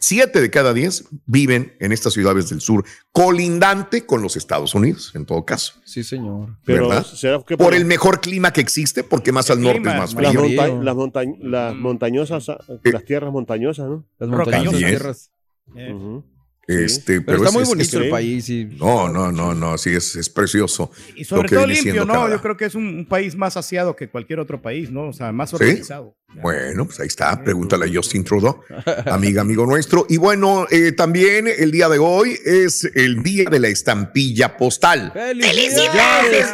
7 0.01 0.41
de 0.41 0.49
cada 0.49 0.73
10, 0.73 1.05
viven 1.27 1.73
en 1.79 1.91
estas 1.91 2.13
ciudades 2.13 2.49
del 2.49 2.59
sur, 2.59 2.83
colindante 3.11 4.05
con 4.05 4.21
los 4.21 4.35
Estados 4.35 4.73
Unidos, 4.75 5.11
en 5.15 5.25
todo 5.25 5.45
caso. 5.45 5.75
Sí, 5.85 6.03
señor. 6.03 6.57
Pero, 6.65 6.89
¿verdad? 6.89 7.05
¿será 7.05 7.37
que 7.45 7.55
por 7.55 7.67
por- 7.67 7.73
el 7.75 7.85
mejor 7.85 8.19
clima 8.19 8.51
que 8.51 8.61
existe, 8.61 9.03
porque 9.03 9.31
más 9.31 9.49
al 9.51 9.61
norte 9.61 9.77
es 9.79 9.85
más 9.85 10.13
las, 10.15 10.31
frío. 10.33 10.41
monta- 10.43 10.67
las, 10.83 10.95
monta- 10.95 11.23
las 11.39 11.75
montañosas, 11.75 12.49
Eh, 12.49 12.91
las 12.91 13.05
tierras 13.05 13.31
montañosas, 13.31 13.87
¿no? 13.87 14.05
Las 14.17 14.29
montañosas 14.29 14.71
También. 14.71 14.89
tierras. 14.89 15.31
Ujú. 15.67 16.25
Este, 16.67 17.21
Pero 17.21 17.37
está 17.37 17.49
es- 17.49 17.53
muy 17.55 17.63
bonito 17.65 17.97
es- 17.97 18.03
el 18.05 18.09
país. 18.09 18.49
Y... 18.49 18.65
No, 18.65 19.09
no, 19.09 19.31
no, 19.31 19.53
no, 19.53 19.77
sí, 19.77 19.89
es, 19.89 20.15
es 20.15 20.29
precioso. 20.29 20.91
Y 21.15 21.25
sobre 21.25 21.43
lo 21.43 21.49
que 21.49 21.55
todo 21.55 21.65
limpio, 21.67 21.83
siendo 21.83 22.05
¿no? 22.05 22.13
Canadá. 22.13 22.35
Yo 22.35 22.41
creo 22.41 22.55
que 22.55 22.65
es 22.65 22.75
un, 22.75 22.85
un 22.85 23.05
país 23.07 23.35
más 23.35 23.57
aseado 23.57 23.95
que 23.95 24.09
cualquier 24.09 24.39
otro 24.39 24.61
país, 24.61 24.91
¿no? 24.91 25.07
O 25.07 25.13
sea, 25.13 25.31
más 25.31 25.49
¿Sí? 25.49 25.55
organizado. 25.57 26.15
Bueno, 26.41 26.85
pues 26.85 26.99
ahí 27.01 27.07
está. 27.07 27.43
Pregúntale 27.43 27.85
a 27.89 27.93
Justin 27.93 28.23
Trudeau, 28.23 28.61
amiga, 29.07 29.41
amigo 29.41 29.65
nuestro. 29.65 30.05
Y 30.07 30.15
bueno, 30.17 30.65
eh, 30.71 30.93
también 30.93 31.47
el 31.47 31.71
día 31.71 31.89
de 31.89 31.97
hoy 31.99 32.37
es 32.45 32.85
el 32.95 33.21
día 33.21 33.49
de 33.49 33.59
la 33.59 33.67
estampilla 33.67 34.55
postal. 34.55 35.11
¡Felicidades, 35.13 36.53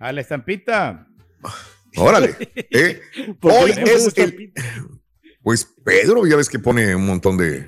A 0.00 0.12
la 0.12 0.20
estampita. 0.20 1.06
Órale. 1.96 2.36
¿eh? 2.70 3.00
¿Por 3.40 3.52
qué 3.52 3.58
Hoy 3.58 3.70
es 3.84 4.12
el. 4.16 4.52
Pues 5.42 5.68
Pedro, 5.84 6.26
ya 6.26 6.36
ves 6.36 6.48
que 6.48 6.58
pone 6.58 6.94
un 6.94 7.06
montón 7.06 7.36
de. 7.36 7.66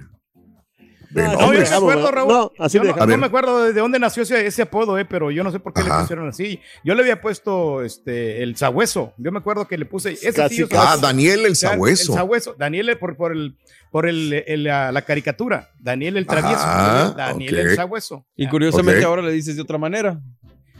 de 1.10 1.22
No, 1.22 1.32
yo 1.32 1.40
nombres. 1.40 1.70
no 1.70 1.80
me 1.80 1.92
acuerdo, 1.92 2.10
Raúl. 2.10 2.28
No, 2.32 2.52
así 2.58 2.78
Yo 2.78 2.84
no, 2.84 3.06
no 3.06 3.16
me 3.18 3.26
acuerdo 3.26 3.64
de 3.64 3.72
dónde 3.72 3.98
nació 3.98 4.22
ese, 4.24 4.46
ese 4.46 4.62
apodo, 4.62 4.98
eh, 4.98 5.04
pero 5.04 5.30
yo 5.30 5.42
no 5.44 5.50
sé 5.52 5.60
por 5.60 5.72
qué 5.72 5.82
le 5.82 5.90
pusieron 5.90 6.28
así. 6.28 6.60
Yo 6.84 6.94
le 6.94 7.02
había 7.02 7.20
puesto 7.20 7.82
este 7.82 8.42
el 8.42 8.56
sabueso. 8.56 9.12
Yo 9.18 9.30
me 9.32 9.38
acuerdo 9.38 9.66
que 9.66 9.76
le 9.78 9.86
puse 9.86 10.12
ese 10.12 10.32
Casi, 10.32 10.56
tío- 10.64 10.68
Ah, 10.72 10.96
Daniel 11.00 11.46
el 11.46 11.56
sabueso. 11.56 12.12
El 12.12 12.18
sabueso. 12.18 12.54
Daniel 12.58 12.88
el- 12.90 12.98
por, 12.98 13.16
por 13.16 13.32
el 13.32 13.56
por 13.90 14.06
el, 14.08 14.32
el- 14.46 14.64
la, 14.64 14.90
la 14.90 15.02
caricatura. 15.02 15.70
Daniel 15.78 16.16
el 16.16 16.26
travieso. 16.26 16.62
Ah, 16.64 17.14
Daniel 17.16 17.56
el 17.58 17.76
sabueso. 17.76 18.26
Y 18.36 18.48
curiosamente 18.48 19.04
ahora 19.04 19.22
le 19.22 19.30
dices 19.32 19.54
de 19.56 19.62
otra 19.62 19.78
manera. 19.78 20.20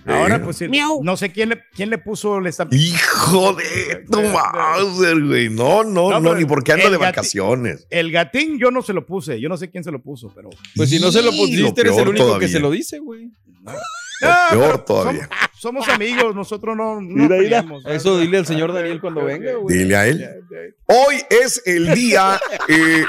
Ahora, 0.07 0.43
pues, 0.43 0.61
el- 0.63 0.71
no 1.03 1.17
sé 1.17 1.31
quién 1.33 1.49
le, 1.51 1.63
quién 1.75 1.91
le 1.91 1.99
puso 1.99 2.41
la 2.41 2.49
estampita. 2.51 2.83
Hijo 2.83 3.55
de 3.55 4.05
tu 4.11 4.21
Mauser, 4.21 5.21
güey. 5.23 5.49
No, 5.51 5.85
no, 5.85 6.21
no, 6.21 6.35
ni 6.35 6.45
porque 6.45 6.73
anda 6.73 6.85
el 6.87 6.93
de 6.93 6.99
vacaciones. 6.99 7.87
El 7.91 8.11
gatín 8.13 8.59
yo 8.59 8.71
no 8.71 8.83
se 8.83 8.93
lo 8.93 9.07
puse. 9.07 9.41
Yo 9.41 9.49
no 9.49 9.57
sé 9.57 9.71
quién 9.71 9.85
se 9.85 9.91
lo 9.91 10.03
puso, 10.03 10.31
pero. 10.35 10.51
Pues 10.77 10.91
si 10.91 10.99
no 11.01 11.11
se 11.11 11.23
lo 11.23 11.31
pusiste, 11.31 11.81
eres 11.81 11.97
el 11.99 12.09
único 12.09 12.39
que 12.39 12.49
se 12.49 12.61
lo 12.61 12.71
dice, 12.71 12.99
güey. 12.99 13.31
Ah, 14.23 14.49
peor 14.51 14.65
pero 14.67 14.81
todavía. 14.85 15.29
Somos 15.65 15.89
amigos, 15.89 16.35
nosotros 16.35 16.77
no, 16.77 16.97
no 16.97 17.01
Mira, 17.01 17.17
mira. 17.25 17.37
peleamos. 17.39 17.85
Eso 17.87 18.19
dile 18.19 18.39
al 18.39 18.47
señor 18.47 18.73
Daniel 18.73 19.01
cuando 19.01 19.25
venga, 19.25 19.55
güey. 19.55 19.79
Dile 19.79 19.97
a 19.97 20.07
él. 20.07 20.25
Hoy 20.87 21.17
es 21.31 21.63
el 21.67 21.93
día. 21.95 22.39
Eh, 22.67 23.05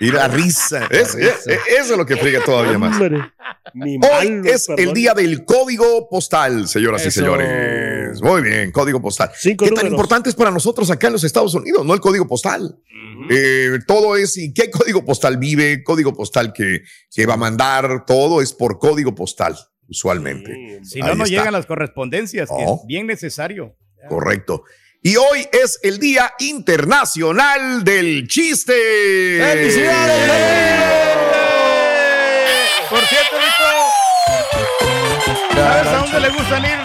y 0.00 0.10
la 0.10 0.28
risa. 0.28 0.86
Es- 0.90 1.14
eh, 1.14 1.32
eh, 1.46 1.58
eso 1.78 1.92
es 1.92 1.98
lo 1.98 2.04
que 2.04 2.16
friega 2.16 2.44
todavía 2.44 2.78
más. 2.78 2.92
Hombre, 3.00 3.32
ni 3.72 3.94
Hoy 3.94 3.98
malo, 4.30 4.44
es 4.44 4.66
perdón. 4.66 4.86
el 4.88 4.92
día 4.94 5.14
del 5.14 5.44
código 5.46 6.08
postal, 6.10 6.68
señoras 6.68 7.06
y 7.06 7.10
señores. 7.10 8.20
Muy 8.20 8.42
bien, 8.42 8.70
código 8.70 9.00
postal. 9.00 9.30
Cinco 9.34 9.64
¿Qué 9.64 9.70
tan 9.72 9.86
importante 9.86 10.28
es 10.28 10.34
para 10.34 10.50
nosotros 10.50 10.90
acá 10.90 11.06
en 11.06 11.14
los 11.14 11.24
Estados 11.24 11.54
Unidos? 11.54 11.86
No 11.86 11.94
el 11.94 12.00
código 12.00 12.26
postal. 12.28 12.76
Eh, 13.30 13.78
todo 13.86 14.16
es, 14.16 14.36
¿y 14.36 14.52
qué 14.52 14.70
código 14.70 15.04
postal 15.04 15.38
vive? 15.38 15.82
Código 15.82 16.12
postal 16.14 16.52
que, 16.52 16.82
que 17.10 17.26
va 17.26 17.34
a 17.34 17.38
mandar, 17.38 18.04
todo 18.06 18.42
es 18.42 18.52
por 18.52 18.78
código 18.78 19.14
postal, 19.14 19.56
usualmente. 19.88 20.80
Si 20.84 21.00
no, 21.00 21.06
Ahí 21.06 21.16
no 21.16 21.24
está. 21.24 21.36
llegan 21.36 21.52
las 21.52 21.66
correspondencias, 21.66 22.48
que 22.48 22.62
es 22.62 22.70
bien 22.86 23.06
necesario. 23.06 23.76
Correcto. 24.08 24.62
Y 25.02 25.16
hoy 25.16 25.46
es 25.52 25.78
el 25.82 25.98
Día 25.98 26.32
Internacional 26.40 27.84
del 27.84 28.26
Chiste. 28.28 28.74
Por 32.90 33.00
cierto, 33.06 33.36
Rico, 33.36 33.68
¿sabes 35.54 35.86
a 35.86 35.96
dónde 35.98 36.20
le 36.20 36.28
gustan 36.30 36.64
ir? 36.64 36.78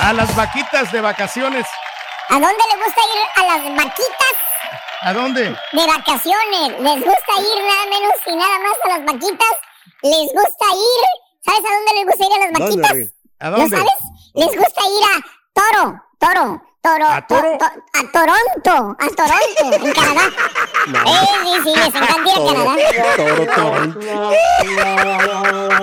A 0.00 0.12
las 0.12 0.34
vaquitas 0.36 0.92
de 0.92 1.00
vacaciones. 1.00 1.66
¿A 2.28 2.34
dónde 2.34 2.48
le 2.48 2.84
gusta 2.84 3.00
ir 3.02 3.22
a 3.36 3.42
las 3.56 3.76
vaquitas 3.76 4.34
¿A 5.02 5.12
dónde? 5.14 5.42
de 5.44 5.86
vacaciones? 5.86 6.68
¿Les 6.80 7.00
gusta 7.04 7.32
ir 7.40 7.64
nada 7.64 7.86
menos 7.88 8.14
y 8.26 8.36
nada 8.36 8.58
más 8.58 8.76
a 8.84 8.88
las 8.98 9.04
vaquitas? 9.06 9.54
¿Les 10.02 10.28
gusta 10.32 10.66
ir? 10.74 11.06
¿Sabes 11.44 11.60
a 11.60 11.74
dónde 11.74 11.92
les 11.94 12.06
gusta 12.06 12.24
ir 12.24 12.32
a 12.32 12.38
las 12.38 12.52
güey? 12.90 13.10
¿A 13.38 13.50
¿Lo 13.50 13.56
dónde? 13.58 13.76
sabes? 13.76 13.92
Les 14.34 14.46
gusta 14.56 14.80
ir 14.86 15.04
a 15.04 15.14
Toro, 15.54 16.02
Toro, 16.18 16.62
Toro, 16.80 17.06
¿A 17.08 17.26
Toro? 17.26 17.42
to- 17.42 17.58
to- 17.58 17.64
a 17.92 18.12
Toronto, 18.12 18.96
a 19.00 19.08
Toronto, 19.08 19.86
en 19.86 19.92
Canadá. 19.98 20.30
Eh, 20.88 21.26
sí, 21.42 21.50
sí, 21.64 21.72
les 21.76 21.86
encanta 21.88 22.22
ir 22.22 22.36
a 22.36 22.40
Canadá. 22.46 22.76
Toro, 23.16 23.46
Toronto. 23.54 24.00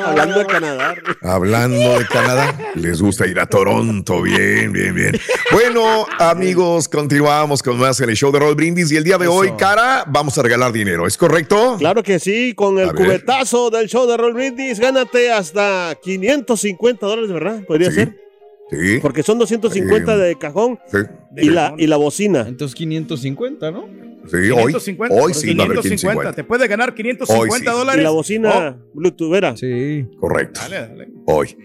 Hablando 0.05 0.39
de 0.39 0.45
Canadá. 0.45 0.95
Hablando 1.21 1.99
de 1.99 2.07
Canadá, 2.07 2.57
les 2.75 3.01
gusta 3.01 3.27
ir 3.27 3.39
a 3.41 3.45
Toronto. 3.45 4.21
Bien, 4.21 4.71
bien, 4.71 4.95
bien. 4.95 5.19
Bueno, 5.51 6.07
amigos, 6.17 6.87
continuamos 6.87 7.61
con 7.61 7.77
más 7.77 7.99
en 7.99 8.09
el 8.09 8.15
show 8.15 8.31
de 8.31 8.39
Roll 8.39 8.55
Brindis. 8.55 8.89
Y 8.91 8.97
el 8.97 9.03
día 9.03 9.17
de 9.17 9.27
hoy, 9.27 9.51
cara, 9.57 10.05
vamos 10.07 10.37
a 10.37 10.43
regalar 10.43 10.71
dinero. 10.71 11.05
¿Es 11.05 11.17
correcto? 11.17 11.75
Claro 11.77 12.03
que 12.03 12.19
sí, 12.19 12.53
con 12.55 12.79
el 12.79 12.93
cubetazo 12.93 13.69
del 13.69 13.87
show 13.89 14.07
de 14.07 14.15
Roll 14.15 14.33
Brindis, 14.33 14.79
gánate 14.79 15.31
hasta 15.31 15.93
550 16.01 17.05
dólares, 17.05 17.31
¿verdad? 17.31 17.59
Podría 17.67 17.89
Sí. 17.89 17.95
ser. 17.95 18.24
Sí. 18.69 18.99
Porque 19.01 19.21
son 19.23 19.37
250 19.37 20.15
Eh, 20.15 20.17
de 20.17 20.35
cajón 20.39 20.79
Sí, 20.91 20.97
y 21.37 21.49
la, 21.49 21.75
y 21.77 21.87
la 21.87 21.97
bocina. 21.97 22.45
Entonces 22.47 22.75
550, 22.75 23.71
¿no? 23.71 23.87
sí, 24.27 24.37
hoy, 24.49 24.73
550, 24.73 25.15
hoy 25.15 25.33
sí 25.35 25.49
a 25.49 25.63
haber 25.63 25.77
550. 25.77 25.81
550. 25.81 26.33
Te 26.33 26.43
puede 26.43 26.67
ganar 26.67 26.95
550 26.95 27.41
Hoy 27.53 27.59
sí. 27.59 27.63
Y 27.63 27.77
dólares. 27.79 28.03
la 28.03 28.09
bocina 28.09 28.77
Bluetoothera. 28.93 29.55
Sí. 29.55 30.07
Correcto. 30.19 30.61
Dale, 30.61 30.75
dale. 30.87 31.07
Hoy. 31.27 31.55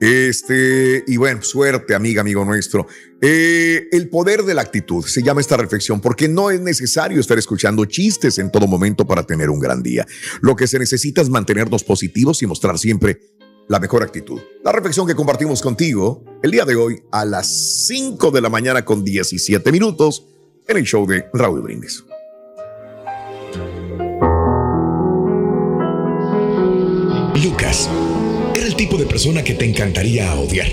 Este, 0.00 1.04
y 1.06 1.18
bueno, 1.18 1.42
suerte, 1.42 1.94
amiga, 1.94 2.22
amigo 2.22 2.42
nuestro. 2.44 2.86
Eh, 3.20 3.86
el 3.92 4.08
poder 4.08 4.44
de 4.44 4.54
la 4.54 4.62
actitud 4.62 5.04
se 5.04 5.22
llama 5.22 5.42
esta 5.42 5.58
reflexión, 5.58 6.00
porque 6.00 6.26
no 6.26 6.50
es 6.50 6.58
necesario 6.60 7.20
estar 7.20 7.38
escuchando 7.38 7.84
chistes 7.84 8.38
en 8.38 8.50
todo 8.50 8.66
momento 8.66 9.06
para 9.06 9.24
tener 9.24 9.50
un 9.50 9.60
gran 9.60 9.82
día. 9.82 10.06
Lo 10.40 10.56
que 10.56 10.66
se 10.66 10.78
necesita 10.78 11.20
es 11.20 11.28
mantenernos 11.28 11.84
positivos 11.84 12.42
y 12.42 12.46
mostrar 12.46 12.78
siempre 12.78 13.20
la 13.70 13.78
mejor 13.78 14.02
actitud. 14.02 14.40
La 14.64 14.72
reflexión 14.72 15.06
que 15.06 15.14
compartimos 15.14 15.62
contigo 15.62 16.24
el 16.42 16.50
día 16.50 16.64
de 16.64 16.74
hoy 16.74 17.04
a 17.12 17.24
las 17.24 17.86
5 17.86 18.32
de 18.32 18.40
la 18.40 18.48
mañana 18.48 18.84
con 18.84 19.04
17 19.04 19.70
minutos 19.70 20.26
en 20.66 20.76
el 20.76 20.82
show 20.82 21.06
de 21.06 21.26
Raúl 21.32 21.62
Brindis. 21.62 22.02
Lucas 27.44 27.88
era 28.56 28.66
el 28.66 28.74
tipo 28.74 28.96
de 28.96 29.06
persona 29.06 29.44
que 29.44 29.54
te 29.54 29.66
encantaría 29.66 30.34
odiar. 30.34 30.66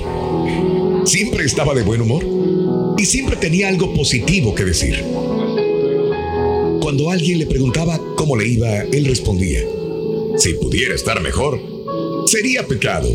Siempre 1.05 1.45
estaba 1.45 1.75
de 1.75 1.83
buen 1.83 2.01
humor 2.01 2.25
y 2.97 3.05
siempre 3.05 3.35
tenía 3.35 3.67
algo 3.67 3.93
positivo 3.93 4.55
que 4.55 4.65
decir. 4.65 5.05
Cuando 6.81 7.11
alguien 7.11 7.37
le 7.37 7.45
preguntaba 7.45 7.99
cómo 8.15 8.35
le 8.35 8.47
iba, 8.47 8.79
él 8.79 9.05
respondía, 9.05 9.61
si 10.37 10.55
pudiera 10.55 10.95
estar 10.95 11.21
mejor, 11.21 11.76
sería 12.27 12.67
pecado. 12.67 13.07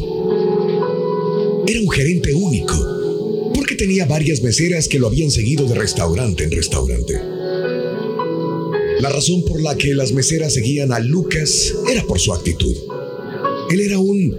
Era 1.66 1.80
un 1.80 1.90
gerente 1.90 2.34
único, 2.34 2.74
porque 3.54 3.74
tenía 3.74 4.06
varias 4.06 4.42
meseras 4.42 4.88
que 4.88 4.98
lo 4.98 5.06
habían 5.06 5.30
seguido 5.30 5.66
de 5.66 5.74
restaurante 5.74 6.44
en 6.44 6.50
restaurante. 6.50 7.14
La 9.00 9.10
razón 9.10 9.44
por 9.44 9.60
la 9.60 9.76
que 9.76 9.94
las 9.94 10.12
meseras 10.12 10.54
seguían 10.54 10.92
a 10.92 10.98
Lucas 10.98 11.74
era 11.90 12.02
por 12.04 12.20
su 12.20 12.32
actitud. 12.32 12.74
Él 13.70 13.80
era 13.80 13.98
un, 13.98 14.34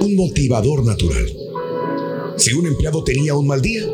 un 0.00 0.14
motivador 0.16 0.84
natural. 0.84 1.26
Si 2.36 2.52
un 2.54 2.66
empleado 2.66 3.04
tenía 3.04 3.34
un 3.34 3.46
mal 3.46 3.62
día, 3.62 3.86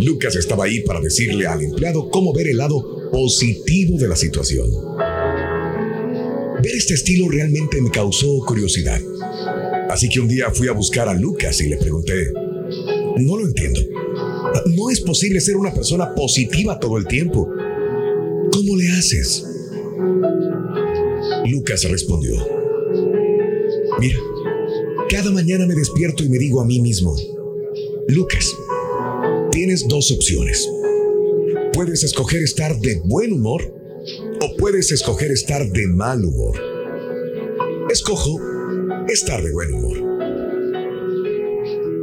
Lucas 0.00 0.36
estaba 0.36 0.64
ahí 0.64 0.80
para 0.80 1.00
decirle 1.00 1.46
al 1.46 1.62
empleado 1.62 2.08
cómo 2.08 2.32
ver 2.32 2.48
el 2.48 2.56
lado 2.56 3.10
positivo 3.10 3.98
de 3.98 4.08
la 4.08 4.16
situación. 4.16 4.70
Ver 6.62 6.74
este 6.74 6.94
estilo 6.94 7.28
realmente 7.28 7.80
me 7.80 7.90
causó 7.90 8.38
curiosidad. 8.46 9.00
Así 9.90 10.08
que 10.08 10.20
un 10.20 10.28
día 10.28 10.50
fui 10.52 10.68
a 10.68 10.72
buscar 10.72 11.08
a 11.08 11.14
Lucas 11.14 11.60
y 11.60 11.68
le 11.68 11.76
pregunté, 11.76 12.32
no 13.16 13.36
lo 13.36 13.44
entiendo. 13.44 13.80
No 14.76 14.88
es 14.88 15.00
posible 15.00 15.40
ser 15.40 15.56
una 15.56 15.74
persona 15.74 16.14
positiva 16.14 16.78
todo 16.78 16.96
el 16.96 17.06
tiempo. 17.06 17.48
¿Cómo 18.52 18.76
le 18.76 18.88
haces? 18.92 19.44
Lucas 21.46 21.82
respondió, 21.90 22.36
mira, 23.98 24.18
cada 25.08 25.30
mañana 25.32 25.66
me 25.66 25.74
despierto 25.74 26.22
y 26.22 26.28
me 26.28 26.38
digo 26.38 26.60
a 26.60 26.64
mí 26.64 26.80
mismo, 26.80 27.16
Lucas, 28.08 28.46
tienes 29.50 29.88
dos 29.88 30.12
opciones. 30.12 30.68
Puedes 31.72 32.04
escoger 32.04 32.42
estar 32.42 32.78
de 32.78 33.00
buen 33.04 33.32
humor 33.32 33.74
o 34.40 34.56
puedes 34.56 34.92
escoger 34.92 35.32
estar 35.32 35.68
de 35.68 35.86
mal 35.88 36.24
humor. 36.24 36.56
Escojo 37.90 38.49
estar 39.12 39.42
de 39.42 39.52
buen 39.52 39.74
humor. 39.74 39.98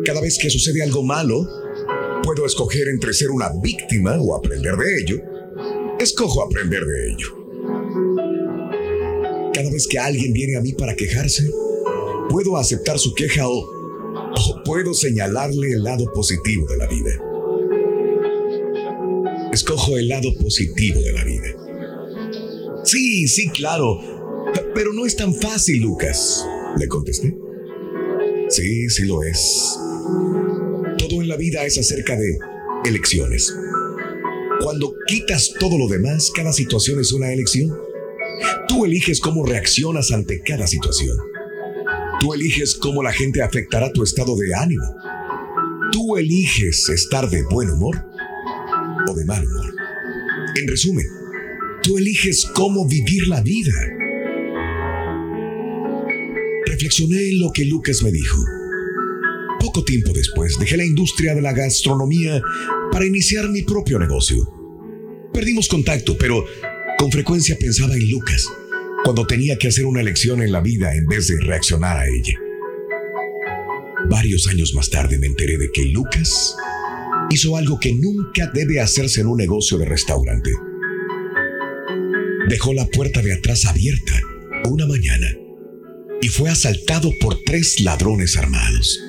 Cada 0.05 0.21
vez 0.21 0.37
que 0.37 0.49
sucede 0.49 0.83
algo 0.83 1.03
malo, 1.03 1.47
puedo 2.23 2.45
escoger 2.45 2.87
entre 2.89 3.13
ser 3.13 3.31
una 3.31 3.49
víctima 3.61 4.17
o 4.19 4.35
aprender 4.35 4.75
de 4.75 4.97
ello. 4.97 5.17
Escojo 5.99 6.43
aprender 6.43 6.85
de 6.85 7.11
ello. 7.11 7.27
Cada 9.53 9.71
vez 9.71 9.87
que 9.87 9.99
alguien 9.99 10.33
viene 10.33 10.57
a 10.57 10.61
mí 10.61 10.73
para 10.73 10.95
quejarse, 10.95 11.49
puedo 12.29 12.57
aceptar 12.57 12.99
su 12.99 13.13
queja 13.13 13.47
o, 13.47 13.59
o 13.59 14.63
puedo 14.63 14.93
señalarle 14.93 15.71
el 15.71 15.83
lado 15.83 16.11
positivo 16.13 16.67
de 16.67 16.77
la 16.77 16.87
vida. 16.87 17.11
Escojo 19.51 19.97
el 19.97 20.07
lado 20.07 20.33
positivo 20.39 20.99
de 21.01 21.13
la 21.13 21.23
vida. 21.23 21.55
Sí, 22.83 23.27
sí, 23.27 23.49
claro. 23.49 23.99
Pero 24.75 24.93
no 24.93 25.05
es 25.05 25.15
tan 25.15 25.33
fácil, 25.33 25.81
Lucas. 25.81 26.45
Le 26.77 26.87
contesté. 26.87 27.35
Sí, 28.49 28.89
sí 28.89 29.05
lo 29.05 29.23
es. 29.23 29.77
Todo 30.97 31.21
en 31.21 31.27
la 31.27 31.35
vida 31.37 31.63
es 31.65 31.77
acerca 31.77 32.15
de 32.15 32.37
elecciones. 32.85 33.53
Cuando 34.61 34.93
quitas 35.07 35.53
todo 35.59 35.77
lo 35.77 35.87
demás, 35.87 36.31
cada 36.35 36.53
situación 36.53 36.99
es 36.99 37.11
una 37.13 37.31
elección. 37.31 37.75
Tú 38.67 38.85
eliges 38.85 39.19
cómo 39.19 39.45
reaccionas 39.45 40.11
ante 40.11 40.41
cada 40.41 40.67
situación. 40.67 41.17
Tú 42.19 42.33
eliges 42.33 42.75
cómo 42.75 43.03
la 43.03 43.11
gente 43.11 43.41
afectará 43.41 43.91
tu 43.91 44.03
estado 44.03 44.35
de 44.35 44.53
ánimo. 44.55 44.85
Tú 45.91 46.17
eliges 46.17 46.89
estar 46.89 47.29
de 47.29 47.43
buen 47.43 47.69
humor 47.69 47.95
o 49.09 49.13
de 49.13 49.25
mal 49.25 49.45
humor. 49.45 49.73
En 50.55 50.67
resumen, 50.67 51.05
tú 51.81 51.97
eliges 51.97 52.45
cómo 52.53 52.87
vivir 52.87 53.27
la 53.27 53.41
vida. 53.41 53.96
Reflexioné 56.87 57.31
en 57.31 57.41
lo 57.41 57.51
que 57.51 57.65
Lucas 57.65 58.01
me 58.01 58.13
dijo. 58.13 58.37
Poco 59.59 59.83
tiempo 59.83 60.13
después 60.13 60.57
dejé 60.57 60.77
la 60.77 60.85
industria 60.85 61.35
de 61.35 61.41
la 61.41 61.51
gastronomía 61.51 62.41
para 62.93 63.05
iniciar 63.05 63.49
mi 63.49 63.61
propio 63.63 63.99
negocio. 63.99 64.37
Perdimos 65.33 65.67
contacto, 65.67 66.17
pero 66.17 66.45
con 66.97 67.11
frecuencia 67.11 67.57
pensaba 67.59 67.93
en 67.93 68.09
Lucas 68.09 68.47
cuando 69.03 69.27
tenía 69.27 69.57
que 69.57 69.67
hacer 69.67 69.85
una 69.85 69.99
elección 69.99 70.41
en 70.41 70.53
la 70.53 70.61
vida 70.61 70.95
en 70.95 71.07
vez 71.07 71.27
de 71.27 71.41
reaccionar 71.41 71.97
a 71.97 72.07
ella. 72.07 72.39
Varios 74.09 74.47
años 74.47 74.73
más 74.73 74.89
tarde 74.89 75.19
me 75.19 75.27
enteré 75.27 75.57
de 75.57 75.69
que 75.73 75.83
Lucas 75.87 76.55
hizo 77.29 77.57
algo 77.57 77.81
que 77.81 77.91
nunca 77.91 78.49
debe 78.53 78.79
hacerse 78.79 79.19
en 79.19 79.27
un 79.27 79.35
negocio 79.35 79.77
de 79.77 79.83
restaurante. 79.83 80.51
Dejó 82.47 82.73
la 82.73 82.85
puerta 82.85 83.21
de 83.21 83.33
atrás 83.33 83.65
abierta 83.65 84.13
una 84.69 84.87
mañana 84.87 85.27
y 86.21 86.29
fue 86.29 86.49
asaltado 86.49 87.11
por 87.19 87.41
tres 87.43 87.81
ladrones 87.81 88.37
armados. 88.37 88.99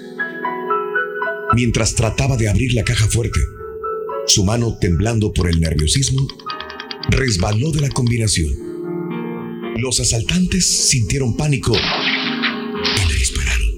Mientras 1.54 1.94
trataba 1.94 2.36
de 2.36 2.48
abrir 2.48 2.74
la 2.74 2.84
caja 2.84 3.08
fuerte, 3.08 3.40
su 4.26 4.44
mano 4.44 4.76
temblando 4.78 5.32
por 5.32 5.48
el 5.48 5.60
nerviosismo, 5.60 6.26
resbaló 7.08 7.72
de 7.72 7.80
la 7.80 7.88
combinación. 7.88 8.52
Los 9.78 10.00
asaltantes 10.00 10.66
sintieron 10.66 11.36
pánico 11.36 11.72
y 11.74 13.08
le 13.08 13.14
dispararon. 13.14 13.68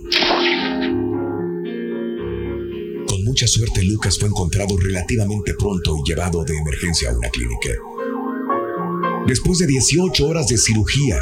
Con 3.07 3.25
mucha 3.25 3.47
suerte, 3.47 3.85
Lucas 3.85 4.19
fue 4.19 4.29
encontrado 4.29 4.77
relativamente 4.77 5.55
pronto 5.55 5.97
y 5.97 6.09
llevado 6.09 6.45
de 6.45 6.57
emergencia 6.57 7.11
a 7.11 7.17
una 7.17 7.31
clínica. 7.31 7.71
Después 9.27 9.59
de 9.59 9.67
18 9.69 10.27
horas 10.27 10.49
de 10.49 10.59
cirugía 10.59 11.17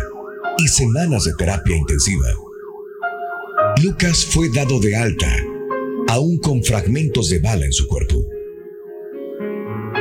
y 0.59 0.69
semanas 0.69 1.25
de 1.25 1.35
terapia 1.35 1.77
intensiva, 1.77 2.27
Lucas 3.83 4.27
fue 4.27 4.49
dado 4.51 4.81
de 4.81 4.97
alta, 4.97 5.33
aún 6.09 6.39
con 6.39 6.63
fragmentos 6.65 7.29
de 7.31 7.39
bala 7.39 7.65
en 7.65 7.73
su 7.73 7.87
cuerpo. 7.87 8.25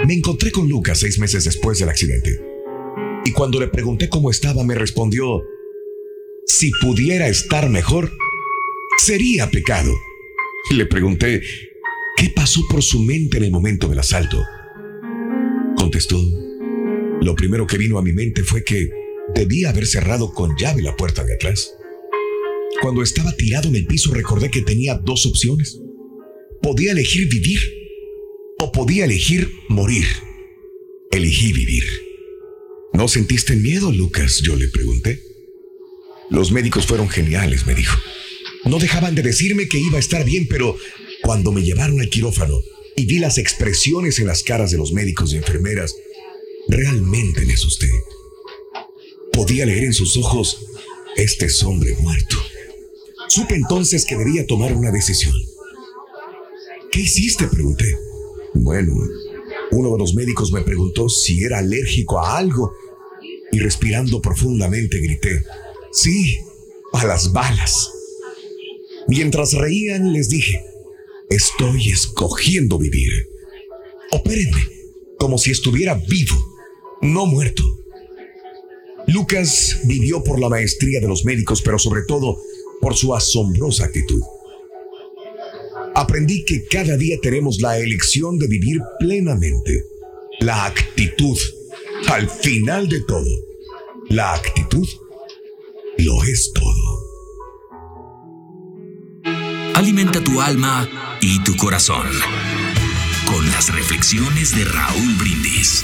Me 0.05 0.13
encontré 0.13 0.51
con 0.51 0.67
Lucas 0.67 0.99
seis 0.99 1.19
meses 1.19 1.43
después 1.43 1.79
del 1.79 1.89
accidente. 1.89 2.41
Y 3.25 3.31
cuando 3.33 3.59
le 3.59 3.67
pregunté 3.67 4.09
cómo 4.09 4.31
estaba, 4.31 4.63
me 4.63 4.73
respondió, 4.73 5.43
si 6.45 6.71
pudiera 6.81 7.27
estar 7.27 7.69
mejor, 7.69 8.11
sería 8.97 9.51
pecado. 9.51 9.93
Le 10.71 10.85
pregunté, 10.85 11.41
¿qué 12.15 12.29
pasó 12.35 12.61
por 12.69 12.81
su 12.81 13.03
mente 13.03 13.37
en 13.37 13.43
el 13.43 13.51
momento 13.51 13.87
del 13.87 13.99
asalto? 13.99 14.41
Contestó, 15.75 16.19
lo 17.21 17.35
primero 17.35 17.67
que 17.67 17.77
vino 17.77 17.97
a 17.97 18.01
mi 18.01 18.13
mente 18.13 18.43
fue 18.43 18.63
que 18.63 18.89
debía 19.33 19.69
haber 19.69 19.85
cerrado 19.85 20.33
con 20.33 20.55
llave 20.57 20.81
la 20.81 20.95
puerta 20.95 21.23
de 21.23 21.35
atrás. 21.35 21.73
Cuando 22.81 23.01
estaba 23.01 23.35
tirado 23.35 23.69
en 23.69 23.75
el 23.75 23.87
piso 23.87 24.13
recordé 24.13 24.51
que 24.51 24.61
tenía 24.61 24.95
dos 24.95 25.25
opciones. 25.25 25.79
Podía 26.61 26.91
elegir 26.91 27.27
vivir 27.29 27.59
o 28.59 28.71
podía 28.71 29.05
elegir 29.05 29.51
morir. 29.69 30.05
Elegí 31.11 31.53
vivir. 31.53 31.83
¿No 32.93 33.07
sentiste 33.07 33.55
miedo, 33.55 33.91
Lucas? 33.91 34.41
Yo 34.43 34.55
le 34.55 34.67
pregunté. 34.67 35.21
Los 36.29 36.51
médicos 36.51 36.85
fueron 36.85 37.09
geniales, 37.09 37.65
me 37.65 37.75
dijo. 37.75 37.97
No 38.65 38.79
dejaban 38.79 39.15
de 39.15 39.21
decirme 39.21 39.67
que 39.67 39.79
iba 39.79 39.97
a 39.97 39.99
estar 39.99 40.25
bien, 40.25 40.47
pero 40.47 40.77
cuando 41.21 41.51
me 41.51 41.63
llevaron 41.63 41.99
al 41.99 42.09
quirófano 42.09 42.59
y 42.95 43.05
vi 43.05 43.19
las 43.19 43.37
expresiones 43.37 44.19
en 44.19 44.27
las 44.27 44.43
caras 44.43 44.71
de 44.71 44.77
los 44.77 44.91
médicos 44.91 45.31
y 45.31 45.37
enfermeras, 45.37 45.95
realmente 46.67 47.45
me 47.45 47.53
asusté. 47.53 47.89
Podía 49.37 49.67
leer 49.67 49.83
en 49.83 49.93
sus 49.93 50.17
ojos, 50.17 50.65
este 51.15 51.45
es 51.45 51.61
hombre 51.61 51.95
muerto. 51.99 52.37
Supe 53.27 53.53
entonces 53.53 54.03
que 54.03 54.15
debía 54.15 54.47
tomar 54.47 54.73
una 54.73 54.89
decisión. 54.89 55.35
¿Qué 56.91 57.01
hiciste? 57.01 57.45
Pregunté. 57.45 57.85
Bueno, 58.55 58.95
uno 59.69 59.91
de 59.91 59.97
los 59.99 60.15
médicos 60.15 60.51
me 60.51 60.61
preguntó 60.61 61.07
si 61.07 61.43
era 61.43 61.59
alérgico 61.59 62.17
a 62.19 62.35
algo 62.35 62.73
y 63.51 63.59
respirando 63.59 64.23
profundamente 64.23 64.97
grité, 64.99 65.43
sí, 65.91 66.39
a 66.93 67.05
las 67.05 67.31
balas. 67.31 67.91
Mientras 69.07 69.53
reían 69.53 70.13
les 70.13 70.29
dije, 70.29 70.65
estoy 71.29 71.91
escogiendo 71.91 72.79
vivir. 72.79 73.11
Opérenme 74.13 74.67
como 75.19 75.37
si 75.37 75.51
estuviera 75.51 75.93
vivo, 75.93 76.35
no 77.03 77.27
muerto. 77.27 77.76
Lucas 79.07 79.79
vivió 79.85 80.23
por 80.23 80.39
la 80.39 80.49
maestría 80.49 80.99
de 80.99 81.07
los 81.07 81.23
médicos, 81.23 81.61
pero 81.61 81.79
sobre 81.79 82.01
todo 82.03 82.37
por 82.81 82.95
su 82.95 83.15
asombrosa 83.15 83.85
actitud. 83.85 84.21
Aprendí 85.95 86.45
que 86.45 86.65
cada 86.65 86.97
día 86.97 87.17
tenemos 87.21 87.59
la 87.59 87.79
elección 87.79 88.37
de 88.37 88.47
vivir 88.47 88.81
plenamente. 88.99 89.83
La 90.39 90.65
actitud, 90.65 91.37
al 92.09 92.29
final 92.29 92.87
de 92.87 93.01
todo, 93.01 93.29
la 94.09 94.33
actitud 94.33 94.87
lo 95.97 96.23
es 96.23 96.51
todo. 96.53 97.07
Alimenta 99.73 100.23
tu 100.23 100.41
alma 100.41 101.17
y 101.21 101.43
tu 101.43 101.55
corazón 101.55 102.07
con 103.27 103.45
las 103.51 103.73
reflexiones 103.73 104.55
de 104.55 104.65
Raúl 104.65 105.15
Brindis. 105.19 105.83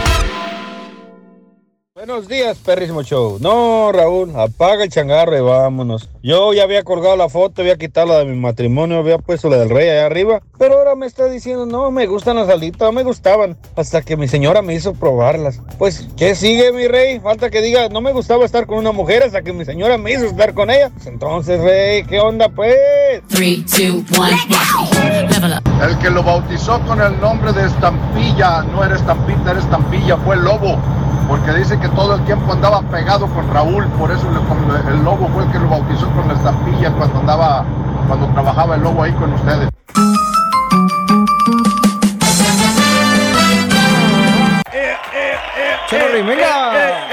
Buenos 2.03 2.27
días, 2.27 2.57
perrísimo 2.57 3.03
show. 3.03 3.37
No, 3.39 3.91
Raúl, 3.91 4.35
apaga 4.35 4.83
el 4.83 4.89
changarro 4.89 5.37
y 5.37 5.41
vámonos. 5.41 6.09
Yo 6.23 6.51
ya 6.51 6.63
había 6.63 6.83
colgado 6.83 7.15
la 7.15 7.29
foto, 7.29 7.61
había 7.61 7.77
quitado 7.77 8.07
la 8.07 8.17
de 8.17 8.25
mi 8.25 8.35
matrimonio, 8.35 8.97
había 8.97 9.19
puesto 9.19 9.51
la 9.51 9.57
del 9.57 9.69
rey 9.69 9.87
allá 9.87 10.07
arriba, 10.07 10.41
pero 10.57 10.79
ahora 10.79 10.95
me 10.95 11.05
está 11.05 11.25
diciendo, 11.25 11.67
no, 11.67 11.91
me 11.91 12.07
gustan 12.07 12.37
las 12.37 12.49
alitas, 12.49 12.87
no 12.87 12.91
me 12.91 13.03
gustaban, 13.03 13.55
hasta 13.75 14.01
que 14.01 14.17
mi 14.17 14.27
señora 14.27 14.63
me 14.63 14.73
hizo 14.73 14.95
probarlas. 14.95 15.61
Pues, 15.77 16.07
¿qué 16.17 16.33
sigue, 16.33 16.71
mi 16.71 16.87
rey? 16.87 17.19
Falta 17.19 17.51
que 17.51 17.61
diga, 17.61 17.87
no 17.89 18.01
me 18.01 18.13
gustaba 18.13 18.45
estar 18.45 18.65
con 18.65 18.79
una 18.79 18.91
mujer 18.91 19.21
hasta 19.21 19.43
que 19.43 19.53
mi 19.53 19.63
señora 19.63 19.99
me 19.99 20.13
hizo 20.13 20.25
estar 20.25 20.55
con 20.55 20.71
ella. 20.71 20.89
Pues 20.89 21.05
entonces, 21.05 21.61
rey, 21.61 22.03
¿qué 22.05 22.19
onda, 22.19 22.49
pues? 22.49 22.77
3, 23.29 23.63
2, 23.67 23.79
1, 24.17 25.59
El 25.87 25.99
que 25.99 26.09
lo 26.09 26.23
bautizó 26.23 26.81
con 26.87 26.99
el 26.99 27.21
nombre 27.21 27.53
de 27.53 27.67
Estampilla, 27.67 28.63
no 28.63 28.83
era 28.83 28.95
Estampita, 28.95 29.51
era 29.51 29.59
Estampilla, 29.59 30.17
fue 30.17 30.33
el 30.33 30.41
lobo. 30.45 30.79
Porque 31.31 31.53
dice 31.53 31.79
que 31.79 31.87
todo 31.95 32.15
el 32.15 32.21
tiempo 32.25 32.51
andaba 32.53 32.81
pegado 32.83 33.27
con 33.27 33.47
Raúl, 33.53 33.85
por 33.99 34.11
eso 34.11 34.23
le- 34.31 34.39
con- 34.47 34.93
el 34.93 35.03
lobo 35.03 35.27
fue 35.33 35.43
el 35.43 35.51
que 35.51 35.59
lo 35.59 35.67
bautizó 35.69 36.07
con 36.11 36.27
la 36.27 36.33
estampilla 36.33 36.91
cuando 36.93 37.19
andaba, 37.19 37.65
cuando 38.07 38.27
trabajaba 38.27 38.75
el 38.75 38.81
lobo 38.81 39.03
ahí 39.03 39.11
con 39.13 39.33
ustedes. 39.33 39.69
Cherry, 45.89 46.21
venga. 46.21 47.07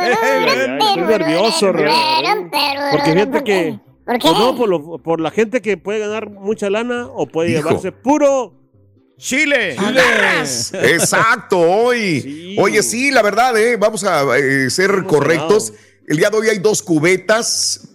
Estoy 0.00 1.02
nervioso. 1.04 1.72
Porque 1.72 3.12
fíjate 3.12 3.44
que. 3.44 3.78
¿Por 4.04 4.18
qué? 4.18 4.28
pues 4.28 4.38
no, 4.40 4.56
por, 4.56 4.68
lo- 4.68 4.98
por 4.98 5.20
la 5.20 5.30
gente 5.30 5.62
que 5.62 5.76
puede 5.76 6.00
ganar 6.00 6.30
mucha 6.30 6.68
lana 6.68 7.06
o 7.14 7.26
puede 7.26 7.50
Hijo. 7.52 7.60
llevarse 7.68 7.92
puro. 7.92 8.54
Chile. 9.20 9.76
Exacto, 10.72 11.58
hoy. 11.58 12.56
Oye, 12.58 12.82
sí, 12.82 13.10
la 13.10 13.20
verdad, 13.20 13.56
eh, 13.58 13.76
vamos 13.76 14.02
a 14.02 14.36
eh, 14.38 14.70
ser 14.70 15.04
correctos. 15.04 15.74
El 16.08 16.16
día 16.16 16.30
de 16.30 16.38
hoy 16.38 16.48
hay 16.48 16.58
dos 16.58 16.82
cubetas. 16.82 17.88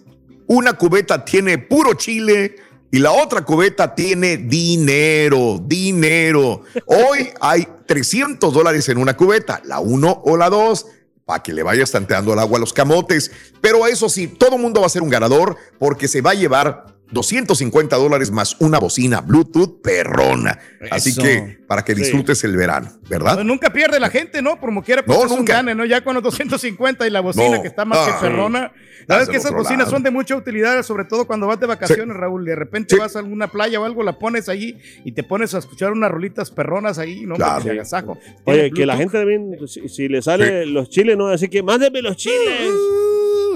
Una 0.46 0.74
cubeta 0.74 1.24
tiene 1.24 1.58
puro 1.58 1.94
chile 1.94 2.54
y 2.92 3.00
la 3.00 3.10
otra 3.10 3.44
cubeta 3.44 3.92
tiene 3.92 4.36
dinero, 4.36 5.60
dinero. 5.60 6.62
Hoy 6.86 7.30
hay 7.40 7.66
300 7.86 8.54
dólares 8.54 8.88
en 8.88 8.98
una 8.98 9.16
cubeta, 9.16 9.60
la 9.64 9.80
uno 9.80 10.22
o 10.24 10.36
la 10.36 10.48
dos, 10.48 10.86
para 11.24 11.42
que 11.42 11.52
le 11.52 11.64
vayas 11.64 11.90
tanteando 11.90 12.34
el 12.34 12.38
agua 12.38 12.58
a 12.58 12.60
los 12.60 12.72
camotes. 12.72 13.32
Pero 13.60 13.84
eso 13.88 14.08
sí, 14.08 14.28
todo 14.28 14.58
mundo 14.58 14.80
va 14.80 14.86
a 14.86 14.90
ser 14.90 15.02
un 15.02 15.10
ganador 15.10 15.56
porque 15.80 16.06
se 16.06 16.20
va 16.20 16.30
a 16.30 16.34
llevar 16.34 16.95
250 17.10 17.96
dólares 17.96 18.30
más 18.30 18.56
una 18.60 18.78
bocina 18.78 19.20
Bluetooth 19.20 19.80
perrona. 19.82 20.58
Así 20.90 21.14
que 21.16 21.58
para 21.66 21.84
que 21.84 21.94
Sí. 21.94 22.02
disfrutes 22.02 22.42
el 22.44 22.56
verano, 22.56 22.90
¿verdad? 23.08 23.34
Pues 23.34 23.46
nunca 23.46 23.72
pierde 23.72 23.98
la 24.00 24.10
gente, 24.10 24.42
¿no? 24.42 24.60
Por 24.60 24.68
como 24.70 24.82
quiera, 24.82 25.04
pues 25.04 25.18
No, 25.18 25.24
es 25.24 25.30
un 25.32 25.38
nunca. 25.38 25.54
gane, 25.54 25.74
¿no? 25.74 25.84
Ya 25.84 26.02
con 26.02 26.14
los 26.14 26.22
250 26.22 27.06
y 27.06 27.10
la 27.10 27.20
bocina 27.20 27.56
No. 27.56 27.62
que 27.62 27.68
está 27.68 27.84
más 27.84 27.98
Ah, 28.00 28.18
que 28.20 28.26
perrona. 28.26 28.72
sí. 28.74 29.04
Sabes 29.08 29.28
que 29.28 29.36
esas 29.36 29.52
bocinas 29.52 29.78
lado. 29.80 29.90
son 29.92 30.02
de 30.02 30.10
mucha 30.10 30.34
utilidad, 30.36 30.82
sobre 30.82 31.04
todo 31.04 31.26
cuando 31.26 31.46
vas 31.46 31.60
de 31.60 31.66
vacaciones, 31.66 32.16
Raúl. 32.16 32.44
De 32.44 32.56
repente 32.56 32.96
vas 32.96 33.14
a 33.14 33.20
alguna 33.20 33.46
playa 33.48 33.80
o 33.80 33.84
algo, 33.84 34.02
la 34.02 34.18
pones 34.18 34.48
ahí 34.48 34.76
y 35.04 35.12
te 35.12 35.22
pones 35.22 35.54
a 35.54 35.58
escuchar 35.58 35.92
unas 35.92 36.10
rolitas 36.10 36.50
perronas 36.50 36.98
ahí, 36.98 37.24
¿no? 37.24 37.36
Claro. 37.36 37.70
Agasajo. 37.70 38.18
Oye, 38.44 38.70
que 38.72 38.84
la 38.84 38.96
gente 38.96 39.16
también, 39.18 39.56
si, 39.68 39.88
si 39.88 40.08
le 40.08 40.22
sale 40.22 40.66
los 40.66 40.90
chiles, 40.90 41.16
no, 41.16 41.28
así 41.28 41.48
que 41.48 41.62
mándeme 41.62 42.02
los 42.02 42.16
chiles. 42.16 42.72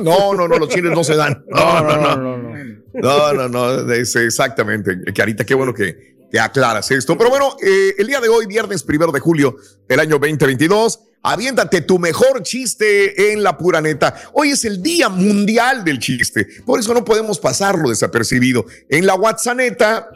No, 0.01 0.35
no, 0.35 0.49
no, 0.49 0.59
los 0.59 0.69
chiles 0.69 0.93
no 0.93 1.05
se 1.05 1.17
dan. 1.17 1.45
No, 1.51 1.83
no, 1.83 2.17
no. 2.17 2.51
No, 2.93 3.33
no, 3.33 3.49
no, 3.49 3.93
es 3.93 4.17
exactamente. 4.17 4.97
Carita, 5.15 5.45
qué 5.45 5.55
bueno 5.55 5.73
que, 5.73 6.17
que 6.31 6.41
aclaras 6.41 6.91
esto. 6.91 7.17
Pero 7.17 7.31
bueno, 7.31 7.57
eh, 7.63 7.95
el 7.99 8.07
día 8.07 8.21
de 8.21 8.29
hoy, 8.29 8.47
viernes 8.47 8.83
primero 8.83 9.13
de 9.13 9.21
julio 9.21 9.57
del 9.89 10.01
año 10.01 10.19
2022, 10.19 11.01
aviéntate 11.23 11.83
tu 11.83 11.99
mejor 11.99 12.43
chiste 12.43 13.33
en 13.33 13.43
la 13.43 13.57
pura 13.57 13.81
neta. 13.81 14.15
Hoy 14.33 14.51
es 14.51 14.65
el 14.65 14.83
Día 14.83 15.09
Mundial 15.09 15.85
del 15.85 15.99
Chiste. 15.99 16.47
Por 16.65 16.81
eso 16.81 16.95
no 16.95 17.05
podemos 17.05 17.39
pasarlo 17.39 17.91
desapercibido. 17.91 18.65
En 18.89 19.07
la 19.07 19.15
WhatsApp 19.15 19.57
neta, 19.57 20.09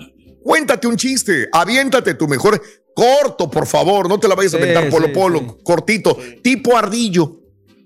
cuéntate 0.42 0.86
un 0.86 0.96
chiste, 0.96 1.48
aviéntate 1.52 2.14
tu 2.14 2.28
mejor 2.28 2.60
corto, 2.94 3.50
por 3.50 3.66
favor. 3.66 4.08
No 4.08 4.18
te 4.18 4.28
la 4.28 4.34
vayas 4.34 4.54
a 4.54 4.56
aventar 4.56 4.88
polo 4.88 5.06
sí, 5.06 5.12
polo, 5.12 5.58
cortito, 5.62 6.16
tipo 6.42 6.76
ardillo. 6.76 7.40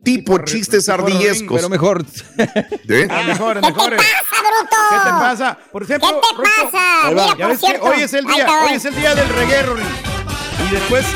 Tipo 0.04 0.38
chistes 0.44 0.88
ardillescos. 0.88 1.56
Pero 1.56 1.68
mejor. 1.68 2.04
¿Eh? 2.38 3.08
Ah, 3.10 3.22
mejores, 3.26 3.62
mejores. 3.62 4.00
¿Qué 4.00 4.96
te 4.96 5.10
pasa? 5.10 5.58
Por 5.70 5.82
ejemplo, 5.82 6.08
¿Qué 6.08 6.36
te 6.36 6.42
pasa? 6.42 7.10
Mira, 7.10 7.26
ya 7.26 7.36
por 7.36 7.48
ves 7.48 7.60
que 7.60 7.66
cierto, 7.66 7.86
hoy 7.86 8.02
es 8.02 8.14
el 8.14 8.24
día, 8.24 8.46
te 8.46 8.52
hoy 8.52 8.72
es 8.74 8.84
el 8.84 8.94
día 8.94 9.14
del 9.14 9.28
reggae, 9.28 9.62
Rory. 9.62 9.82
Y 10.66 10.70
después 10.72 11.06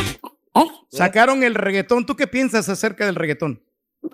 sacaron 0.90 1.42
el 1.42 1.54
reggaetón. 1.54 2.06
¿Tú 2.06 2.16
qué 2.16 2.26
piensas 2.26 2.68
acerca 2.68 3.06
del 3.06 3.14
reggaetón? 3.14 3.62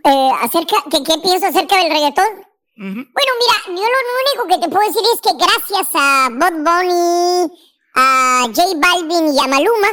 Eh, 0.05 0.31
acerca, 0.43 0.77
¿qué, 0.91 1.03
¿Qué 1.03 1.15
pienso 1.23 1.47
acerca 1.47 1.77
del 1.77 1.91
reggaetón? 1.91 2.49
Bueno, 2.77 3.07
mira, 3.13 3.57
yo 3.67 3.73
lo 3.73 4.45
único 4.45 4.47
que 4.49 4.59
te 4.65 4.69
puedo 4.73 4.87
decir 4.87 5.03
es 5.13 5.21
que 5.21 5.37
gracias 5.37 5.89
a 5.95 6.29
Bob 6.31 6.53
Bunny, 6.59 7.53
a 7.97 8.43
J 8.47 8.63
Balvin 8.77 9.35
y 9.35 9.39
a 9.41 9.49
Maluma, 9.49 9.89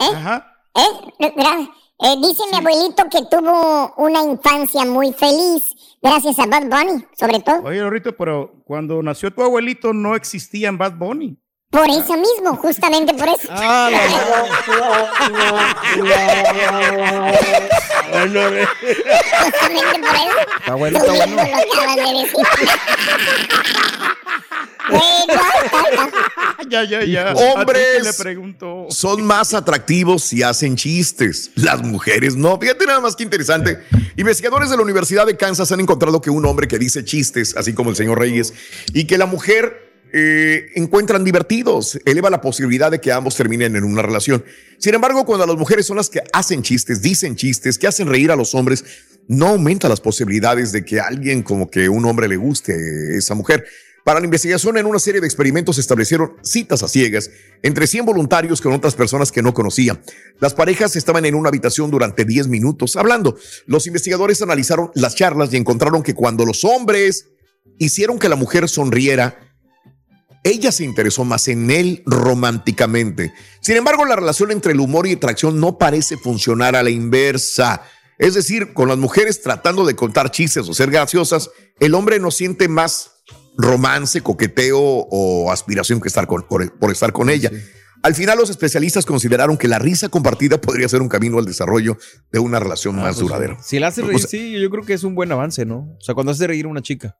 ¿eh? 0.00 0.42
¿Eh? 0.74 1.68
Eh, 1.98 2.16
dice 2.20 2.42
mi 2.50 2.58
abuelito 2.58 3.04
que 3.10 3.24
tuvo 3.30 3.94
una 3.96 4.22
infancia 4.22 4.84
muy 4.84 5.14
feliz 5.14 5.62
gracias 6.02 6.38
a 6.38 6.46
Bad 6.46 6.68
Bunny, 6.68 7.04
sobre 7.18 7.40
todo. 7.40 7.62
Oye, 7.62 7.80
Lorito, 7.80 8.14
pero 8.14 8.52
cuando 8.64 9.02
nació 9.02 9.32
tu 9.32 9.42
abuelito 9.42 9.94
no 9.94 10.14
existían 10.14 10.76
Bad 10.76 10.98
Bunny. 10.98 11.38
Por 11.70 11.90
eso 11.90 12.16
mismo, 12.16 12.56
justamente 12.56 13.12
por 13.12 13.28
eso. 13.28 13.48
Ah, 13.50 13.90
Justamente 19.42 19.98
por 19.98 20.14
eso. 20.16 20.38
Está 20.58 20.74
bueno, 20.74 20.98
está 20.98 21.12
bueno. 21.12 21.36
ya, 26.68 26.84
ya, 26.84 27.04
ya. 27.04 27.32
Hombres 27.34 28.22
son 28.90 29.24
más 29.24 29.52
atractivos 29.54 30.22
si 30.22 30.42
hacen 30.42 30.76
chistes. 30.76 31.50
Las 31.56 31.82
mujeres 31.82 32.36
no. 32.36 32.58
Fíjate 32.58 32.86
nada 32.86 33.00
más 33.00 33.16
que 33.16 33.24
interesante. 33.24 33.80
Investigadores 34.16 34.70
de 34.70 34.76
la 34.76 34.82
Universidad 34.82 35.26
de 35.26 35.36
Kansas 35.36 35.70
han 35.72 35.80
encontrado 35.80 36.20
que 36.20 36.30
un 36.30 36.46
hombre 36.46 36.68
que 36.68 36.78
dice 36.78 37.04
chistes, 37.04 37.56
así 37.56 37.74
como 37.74 37.90
el 37.90 37.96
señor 37.96 38.18
Reyes, 38.18 38.54
y 38.92 39.06
que 39.06 39.18
la 39.18 39.26
mujer 39.26 39.85
eh, 40.18 40.72
encuentran 40.76 41.24
divertidos, 41.24 42.00
eleva 42.06 42.30
la 42.30 42.40
posibilidad 42.40 42.90
de 42.90 43.02
que 43.02 43.12
ambos 43.12 43.36
terminen 43.36 43.76
en 43.76 43.84
una 43.84 44.00
relación. 44.00 44.42
Sin 44.78 44.94
embargo, 44.94 45.26
cuando 45.26 45.46
las 45.46 45.56
mujeres 45.56 45.84
son 45.84 45.98
las 45.98 46.08
que 46.08 46.22
hacen 46.32 46.62
chistes, 46.62 47.02
dicen 47.02 47.36
chistes, 47.36 47.76
que 47.76 47.86
hacen 47.86 48.08
reír 48.08 48.30
a 48.30 48.36
los 48.36 48.54
hombres, 48.54 48.82
no 49.28 49.48
aumenta 49.48 49.90
las 49.90 50.00
posibilidades 50.00 50.72
de 50.72 50.86
que 50.86 51.00
alguien 51.00 51.42
como 51.42 51.70
que 51.70 51.90
un 51.90 52.06
hombre 52.06 52.28
le 52.28 52.36
guste 52.36 53.18
esa 53.18 53.34
mujer. 53.34 53.66
Para 54.06 54.18
la 54.18 54.24
investigación, 54.24 54.78
en 54.78 54.86
una 54.86 54.98
serie 54.98 55.20
de 55.20 55.26
experimentos 55.26 55.76
se 55.76 55.82
establecieron 55.82 56.32
citas 56.40 56.82
a 56.82 56.88
ciegas 56.88 57.28
entre 57.62 57.86
100 57.86 58.06
voluntarios 58.06 58.62
con 58.62 58.72
otras 58.72 58.94
personas 58.94 59.30
que 59.30 59.42
no 59.42 59.52
conocían. 59.52 60.00
Las 60.40 60.54
parejas 60.54 60.96
estaban 60.96 61.26
en 61.26 61.34
una 61.34 61.50
habitación 61.50 61.90
durante 61.90 62.24
10 62.24 62.48
minutos 62.48 62.96
hablando. 62.96 63.36
Los 63.66 63.86
investigadores 63.86 64.40
analizaron 64.40 64.92
las 64.94 65.14
charlas 65.14 65.52
y 65.52 65.58
encontraron 65.58 66.02
que 66.02 66.14
cuando 66.14 66.46
los 66.46 66.64
hombres 66.64 67.26
hicieron 67.76 68.18
que 68.18 68.30
la 68.30 68.36
mujer 68.36 68.66
sonriera, 68.70 69.45
ella 70.46 70.70
se 70.70 70.84
interesó 70.84 71.24
más 71.24 71.48
en 71.48 71.70
él 71.72 72.02
románticamente. 72.06 73.32
Sin 73.60 73.76
embargo, 73.76 74.04
la 74.04 74.14
relación 74.14 74.52
entre 74.52 74.72
el 74.72 74.80
humor 74.80 75.08
y 75.08 75.12
atracción 75.12 75.58
no 75.58 75.76
parece 75.76 76.16
funcionar 76.16 76.76
a 76.76 76.84
la 76.84 76.90
inversa. 76.90 77.82
Es 78.16 78.34
decir, 78.34 78.72
con 78.72 78.88
las 78.88 78.96
mujeres 78.96 79.42
tratando 79.42 79.84
de 79.84 79.96
contar 79.96 80.30
chistes 80.30 80.68
o 80.68 80.74
ser 80.74 80.90
graciosas, 80.90 81.50
el 81.80 81.94
hombre 81.94 82.20
no 82.20 82.30
siente 82.30 82.68
más 82.68 83.10
romance, 83.58 84.20
coqueteo 84.20 84.78
o 84.78 85.50
aspiración 85.50 86.00
que 86.00 86.06
estar 86.06 86.28
con, 86.28 86.42
por, 86.42 86.78
por 86.78 86.92
estar 86.92 87.12
con 87.12 87.28
ella. 87.28 87.50
Al 88.04 88.14
final, 88.14 88.38
los 88.38 88.48
especialistas 88.48 89.04
consideraron 89.04 89.56
que 89.56 89.66
la 89.66 89.80
risa 89.80 90.08
compartida 90.08 90.60
podría 90.60 90.88
ser 90.88 91.02
un 91.02 91.08
camino 91.08 91.38
al 91.38 91.44
desarrollo 91.44 91.98
de 92.30 92.38
una 92.38 92.60
relación 92.60 92.94
más 92.94 93.16
pues, 93.16 93.18
duradera. 93.18 93.58
Si 93.60 93.80
la 93.80 93.88
hace 93.88 94.02
O 94.02 94.06
reír, 94.06 94.20
sea, 94.20 94.28
sí, 94.28 94.52
yo 94.60 94.70
creo 94.70 94.84
que 94.84 94.92
es 94.92 95.02
un 95.02 95.16
buen 95.16 95.32
avance, 95.32 95.66
¿no? 95.66 95.96
O 95.98 96.00
sea, 96.00 96.14
cuando 96.14 96.30
hace 96.30 96.46
reír 96.46 96.66
a 96.66 96.68
una 96.68 96.82
chica. 96.82 97.18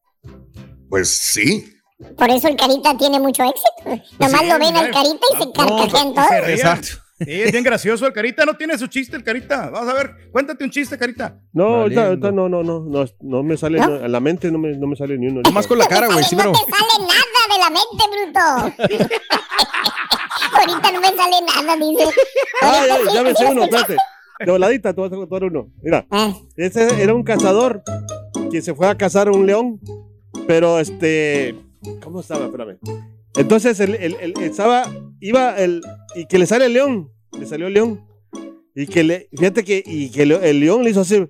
Pues 0.89 1.09
sí. 1.09 1.76
Por 2.17 2.31
eso 2.31 2.49
el 2.49 2.57
Carita 2.57 2.97
tiene 2.99 3.19
mucho 3.21 3.43
éxito. 3.45 4.05
Nomás 4.19 4.41
sí, 4.41 4.47
lo 4.49 4.59
ven 4.59 4.77
al 4.77 4.91
Carita 4.91 5.27
y 5.33 5.39
se 5.39 5.47
No, 5.47 5.53
carcajean 5.53 6.09
y 6.09 6.15
todos. 6.15 6.29
se 6.29 6.41
ríen. 6.43 6.83
Sí, 7.19 7.25
es 7.43 7.51
bien 7.53 7.65
gracioso 7.65 8.07
el 8.07 8.13
Carita. 8.13 8.45
No 8.45 8.55
tiene 8.59 8.77
su 8.77 8.89
chiste 8.89 9.17
el 9.17 9.25
Carita. 9.25 9.71
Vamos 9.71 9.89
a 9.89 9.95
ver. 9.95 10.31
Cuéntate 10.31 10.63
un 10.65 10.71
chiste, 10.71 10.99
Carita. 10.99 11.39
No, 11.55 11.77
ahorita, 11.83 12.09
ahorita 12.09 12.33
no, 12.33 12.49
no, 12.51 12.63
no, 12.63 12.81
no, 12.81 13.05
no 13.23 13.43
me 13.43 13.57
sale, 13.57 13.79
¿No? 13.79 13.87
no, 13.89 14.05
a 14.05 14.09
la 14.09 14.21
mente 14.21 14.51
no 14.51 14.59
me, 14.59 14.77
no 14.77 14.87
me 14.87 14.97
sale 14.97 15.17
ni 15.17 15.29
uno. 15.29 15.41
Nomás 15.43 15.67
con 15.67 15.79
la 15.79 15.87
cara, 15.87 16.07
güey, 16.09 16.23
sí, 16.25 16.37
no 16.37 16.43
pero... 16.43 16.53
te 16.53 16.59
sale 16.59 17.07
nada 17.07 17.55
de 17.55 17.59
la 17.59 17.71
mente, 17.71 18.75
bruto. 18.93 19.17
Ahorita 20.59 20.93
no 20.93 21.01
me 21.01 21.09
sale 21.09 21.37
nada, 21.47 21.77
dice. 21.77 22.05
Ah, 22.63 22.85
ya, 22.87 22.95
Ahorita 22.95 23.13
ya 23.15 23.23
me 23.23 23.35
sé 23.35 23.47
uno, 23.47 23.65
espérate. 23.65 23.97
De 24.41 24.51
voladita, 24.51 24.93
te 24.93 25.01
voy 25.01 25.07
a 25.09 25.11
contar 25.17 25.45
uno. 25.45 25.69
Mira, 25.83 26.07
Ah. 26.11 26.33
ese 26.57 27.03
era 27.03 27.15
un 27.15 27.23
cazador 27.23 27.83
que 28.51 28.61
se 28.61 28.75
fue 28.75 28.87
a 28.89 28.97
cazar 28.99 29.31
un 29.31 29.47
león, 29.47 29.81
pero 30.47 30.79
este, 30.79 31.55
¿cómo 32.03 32.21
estaba? 32.21 32.47
Espérame. 32.47 32.79
Entonces 33.37 33.79
el, 33.81 33.95
el- 33.97 34.17
el- 34.21 34.39
estaba, 34.43 34.91
iba 35.21 35.57
el, 35.59 35.81
y 36.15 36.27
que 36.27 36.39
le 36.39 36.47
sale 36.47 36.67
el 36.67 36.73
león, 36.73 37.11
le 37.39 37.47
salió 37.47 37.67
el 37.67 37.75
león. 37.75 38.07
Y 38.75 38.87
que 38.87 39.05
le, 39.05 39.29
fíjate 39.37 39.65
que, 39.65 39.83
y 39.87 40.11
que 40.11 40.23
el 40.25 40.61
león 40.61 40.85
le 40.85 40.91
hizo 40.91 41.01
así. 41.01 41.27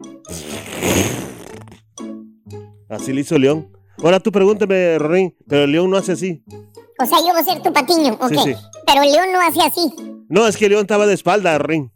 Así 2.89 3.13
le 3.13 3.21
hizo 3.21 3.37
el 3.37 3.43
león. 3.43 3.73
Ahora 4.03 4.21
tú 4.21 4.31
pregúntame, 4.33 4.99
Rorín, 4.99 5.35
pero 5.49 5.65
el 5.65 5.73
león 5.73 5.91
no 5.91 5.97
hace 5.97 6.13
así. 6.13 6.45
O 6.99 7.07
sea, 7.07 7.19
yo 7.21 7.27
voy 7.33 7.41
a 7.41 7.45
ser 7.45 7.63
tu 7.63 7.73
patiño, 7.73 8.15
ok. 8.15 8.29
Sí, 8.31 8.37
sí. 8.45 8.55
Pero 8.87 9.03
el 9.03 9.13
león 9.13 9.27
no 9.33 9.41
hace 9.41 9.61
así. 9.63 9.93
No, 10.29 10.47
es 10.47 10.57
que 10.57 10.67
el 10.67 10.73
león 10.73 10.83
estaba 10.83 11.07
de 11.07 11.15
espalda, 11.15 11.57
Rorín. 11.59 11.93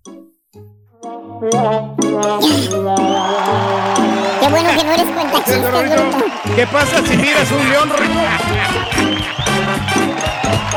Que 4.81 4.87
no 4.87 4.93
eres 4.95 5.11
cuenta 5.11 5.45
chistes. 5.45 6.55
¿Qué 6.57 6.67
pasa 6.69 7.03
si 7.07 7.15
miras 7.19 7.51
un 7.51 7.69
león? 7.69 7.93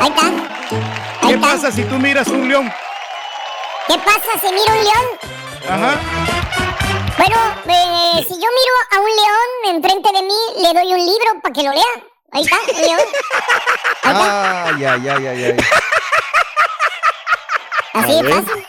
Ahí 0.02 0.10
está. 0.10 0.32
¿Qué 1.26 1.38
pasa 1.38 1.72
si 1.72 1.86
tú 1.86 1.98
miras 1.98 2.28
un 2.28 2.50
león? 2.50 2.74
¿Qué 3.88 3.98
pasa 4.00 4.38
si 4.42 4.52
miro 4.52 4.74
un 4.74 4.84
león? 4.84 5.06
Ajá. 5.70 5.96
Bueno, 7.18 7.38
eh, 7.70 8.26
si 8.28 8.34
yo 8.34 8.50
miro 8.60 8.74
a 8.92 9.00
un 9.00 9.10
león 9.10 9.76
enfrente 9.76 10.12
de 10.12 10.22
mí, 10.22 10.36
le 10.58 10.74
doy 10.74 10.94
un 10.94 11.06
libro 11.06 11.42
para 11.42 11.54
que 11.54 11.64
lo 11.64 11.72
lea. 11.72 11.84
Ahí 12.34 12.44
está, 12.44 12.58
el 12.76 12.82
león. 12.82 13.00
Ay, 14.04 14.84
ay, 14.84 15.08
ay, 15.08 15.28
ay, 15.28 15.44
ay. 15.46 15.58
Así 17.94 18.22
de 18.22 18.34
fácil. 18.34 18.68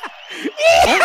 ¿Eh? 0.86 0.98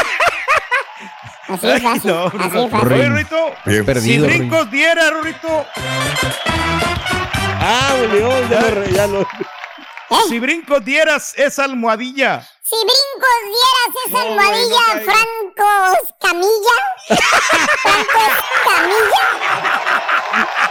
Así 1.49 1.67
de 1.67 1.79
fácil. 1.81 2.11
No, 2.11 2.25
Así 2.27 2.37
de 2.37 2.49
no. 2.49 2.69
fácil. 2.69 2.91
Oye, 2.93 3.09
Rorrito, 3.09 3.45
Bien. 3.65 3.79
si 3.79 3.83
Perdido, 3.85 4.25
brincos 4.27 4.71
diera. 4.71 5.03
Ah, 7.61 7.93
león, 8.11 8.49
ya, 8.49 8.61
lo- 8.61 8.85
ya 8.85 9.07
lo. 9.07 9.27
Si 10.27 10.39
brincos 10.39 10.83
dieras 10.83 11.33
esa 11.37 11.65
almohadilla. 11.65 12.41
Si 12.63 12.75
brincos 12.75 13.37
dieras 13.45 13.91
esa 14.07 14.21
almohadilla 14.21 14.79
a 14.79 14.99
Franco 15.01 15.69
Camilla. 16.19 16.77
Franco 17.81 18.19
Camilla. 18.65 19.23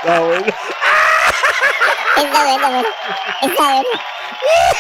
Ah, 0.05 0.21
bueno. 0.21 0.47
Está 2.17 2.45
bueno, 2.45 2.71
bueno. 2.71 2.89
Está 3.43 3.65
bueno. 3.65 3.89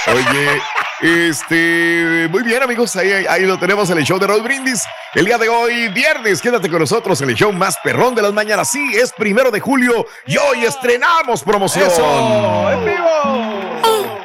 Oye, 0.06 0.62
este, 1.00 2.28
muy 2.30 2.42
bien 2.42 2.62
amigos, 2.62 2.96
ahí, 2.96 3.12
ahí 3.28 3.42
lo 3.42 3.58
tenemos 3.58 3.90
en 3.90 3.98
el 3.98 4.04
show 4.04 4.18
de 4.18 4.26
Raúl 4.26 4.42
Brindis. 4.42 4.82
El 5.14 5.26
día 5.26 5.38
de 5.38 5.48
hoy, 5.48 5.88
viernes, 5.88 6.40
quédate 6.40 6.68
con 6.70 6.80
nosotros 6.80 7.20
en 7.20 7.30
el 7.30 7.36
show 7.36 7.52
más 7.52 7.76
perrón 7.82 8.14
de 8.14 8.22
las 8.22 8.32
mañanas. 8.32 8.70
Sí, 8.70 8.92
es 8.94 9.12
primero 9.12 9.50
de 9.50 9.60
julio 9.60 10.06
y 10.26 10.36
hoy 10.36 10.64
estrenamos 10.64 11.42
promoción. 11.42 11.86
¡Eso! 11.86 12.70
¡En 12.72 12.84
vivo! 12.84 14.18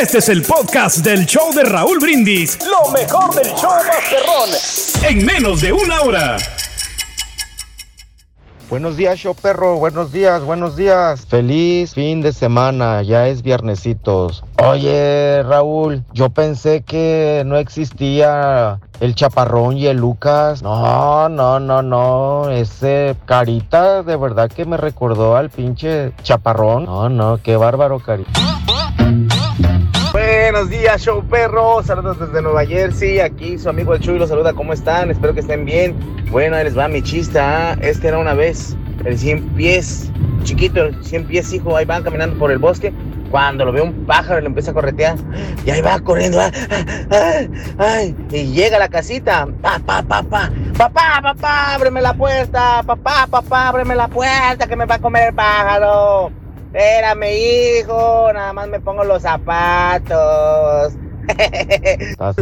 Este 0.00 0.18
es 0.18 0.28
el 0.28 0.42
podcast 0.42 0.98
del 0.98 1.26
show 1.26 1.52
de 1.54 1.62
Raúl 1.64 1.98
Brindis. 2.00 2.58
Lo 2.66 2.90
mejor 2.90 3.34
del 3.34 3.54
show 3.54 3.70
Masterrón. 3.86 4.50
En 5.02 5.24
menos 5.24 5.60
de 5.60 5.72
una 5.72 6.00
hora. 6.00 6.36
Buenos 8.72 8.96
días, 8.96 9.18
show 9.18 9.34
perro. 9.34 9.76
Buenos 9.76 10.12
días, 10.12 10.42
buenos 10.42 10.76
días. 10.76 11.26
Feliz 11.26 11.92
fin 11.92 12.22
de 12.22 12.32
semana. 12.32 13.02
Ya 13.02 13.28
es 13.28 13.42
viernesitos. 13.42 14.42
Oye, 14.64 15.42
Raúl, 15.42 16.04
yo 16.14 16.30
pensé 16.30 16.80
que 16.80 17.42
no 17.44 17.58
existía 17.58 18.80
el 19.00 19.14
chaparrón 19.14 19.76
y 19.76 19.88
el 19.88 19.98
Lucas. 19.98 20.62
No, 20.62 21.28
no, 21.28 21.60
no, 21.60 21.82
no. 21.82 22.48
Ese 22.48 23.14
carita 23.26 24.02
de 24.02 24.16
verdad 24.16 24.50
que 24.50 24.64
me 24.64 24.78
recordó 24.78 25.36
al 25.36 25.50
pinche 25.50 26.14
chaparrón. 26.22 26.86
No, 26.86 27.10
no, 27.10 27.40
qué 27.42 27.58
bárbaro, 27.58 28.00
carita. 28.00 28.61
Buenos 30.52 30.68
días, 30.68 31.00
show 31.00 31.24
perro. 31.26 31.82
Saludos 31.82 32.20
desde 32.20 32.42
Nueva 32.42 32.66
Jersey. 32.66 33.20
Aquí 33.20 33.56
su 33.56 33.70
amigo 33.70 33.94
el 33.94 34.00
Chuy 34.02 34.18
los 34.18 34.28
saluda. 34.28 34.52
¿Cómo 34.52 34.74
están? 34.74 35.10
Espero 35.10 35.32
que 35.32 35.40
estén 35.40 35.64
bien. 35.64 35.96
Bueno, 36.30 36.56
ahí 36.56 36.64
les 36.64 36.76
va 36.76 36.88
mi 36.88 37.00
chiste. 37.00 37.40
¿ah? 37.40 37.74
Este 37.80 38.08
era 38.08 38.18
una 38.18 38.34
vez 38.34 38.76
el 39.06 39.18
100 39.18 39.54
pies, 39.54 40.12
chiquito, 40.42 40.84
el 40.84 41.02
100 41.02 41.24
pies, 41.24 41.54
hijo. 41.54 41.74
Ahí 41.74 41.86
van 41.86 42.02
caminando 42.02 42.38
por 42.38 42.50
el 42.50 42.58
bosque. 42.58 42.92
Cuando 43.30 43.64
lo 43.64 43.72
ve 43.72 43.80
un 43.80 44.04
pájaro, 44.04 44.42
le 44.42 44.46
empieza 44.46 44.72
a 44.72 44.74
corretear. 44.74 45.16
Y 45.64 45.70
ahí 45.70 45.80
va 45.80 45.98
corriendo. 46.00 46.38
ah, 46.38 46.50
ah, 47.78 48.02
y 48.30 48.52
llega 48.52 48.76
a 48.76 48.80
la 48.80 48.88
casita. 48.88 49.48
Pa, 49.62 49.78
pa, 49.78 50.02
pa, 50.02 50.22
pa. 50.22 50.50
Papá, 50.76 51.20
papá, 51.22 51.74
ábreme 51.76 52.02
la 52.02 52.12
puerta. 52.12 52.82
Papá, 52.84 53.26
papá, 53.26 53.68
ábreme 53.68 53.94
la 53.94 54.06
puerta 54.06 54.66
que 54.66 54.76
me 54.76 54.84
va 54.84 54.96
a 54.96 55.00
comer 55.00 55.28
el 55.28 55.34
pájaro. 55.34 56.41
Espérame, 56.74 57.30
hijo, 57.80 58.30
nada 58.32 58.52
más 58.54 58.66
me 58.68 58.80
pongo 58.80 59.04
los 59.04 59.22
zapatos. 59.22 60.94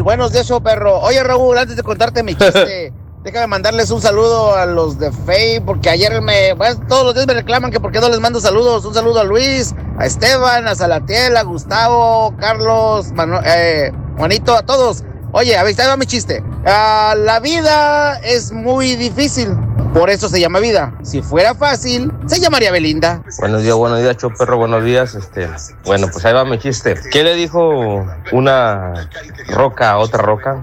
Buenos 0.03 0.33
días, 0.33 0.47
show 0.47 0.63
perro. 0.63 1.01
Oye, 1.01 1.23
Raúl, 1.23 1.59
antes 1.59 1.77
de 1.77 1.83
contarte 1.83 2.23
mi 2.23 2.35
chiste, 2.37 2.93
déjame 3.25 3.49
mandarles 3.49 3.91
un 3.91 4.01
saludo 4.01 4.55
a 4.55 4.67
los 4.67 4.99
de 5.01 5.11
Face, 5.11 5.61
porque 5.67 5.91
ayer 5.91 6.21
me, 6.23 6.55
pues, 6.57 6.79
todos 6.89 7.05
los 7.05 7.15
días 7.15 7.27
me 7.27 7.35
reclaman 7.35 7.73
que 7.73 7.81
por 7.81 7.91
qué 7.91 8.01
no 8.01 8.09
les 8.09 8.21
mando 8.21 8.41
saludos. 8.41 8.85
Un 8.85 8.95
saludo 8.95 9.21
a 9.21 9.25
Luis, 9.25 9.75
a 9.99 10.07
Esteban, 10.07 10.69
a 10.69 10.75
Salatiel, 10.77 11.37
a 11.37 11.43
Gustavo, 11.43 12.33
Carlos, 12.39 13.11
Manu- 13.13 13.43
eh, 13.45 13.91
Juanito, 14.17 14.55
a 14.57 14.63
todos. 14.63 15.03
Oye, 15.33 15.57
a 15.57 15.63
ver, 15.65 15.75
ahí 15.81 15.87
va 15.89 15.97
mi 15.97 16.07
chiste. 16.07 16.43
Ah, 16.67 17.15
la 17.17 17.41
vida 17.41 18.19
es 18.21 18.53
muy 18.53 18.95
difícil, 18.97 19.57
por 19.93 20.11
eso 20.11 20.29
se 20.29 20.41
llama 20.41 20.61
vida. 20.61 20.93
Si 21.03 21.23
fuera 21.23 21.55
fácil, 21.55 22.13
se 22.27 22.41
llamaría 22.41 22.71
Belinda. 22.71 23.23
Buenos 23.39 23.63
días, 23.63 23.75
buenos 23.75 24.01
días, 24.01 24.17
show 24.17 24.33
perro, 24.37 24.57
buenos 24.59 24.85
días. 24.85 25.15
Este, 25.15 25.49
bueno, 25.85 26.09
pues 26.13 26.25
ahí 26.25 26.33
va 26.33 26.45
mi 26.45 26.59
chiste. 26.59 26.95
¿Qué 27.11 27.23
le 27.23 27.35
dijo 27.35 28.07
una 28.33 29.09
roca 29.49 29.91
a 29.91 29.99
otra 29.99 30.23
roca? 30.23 30.63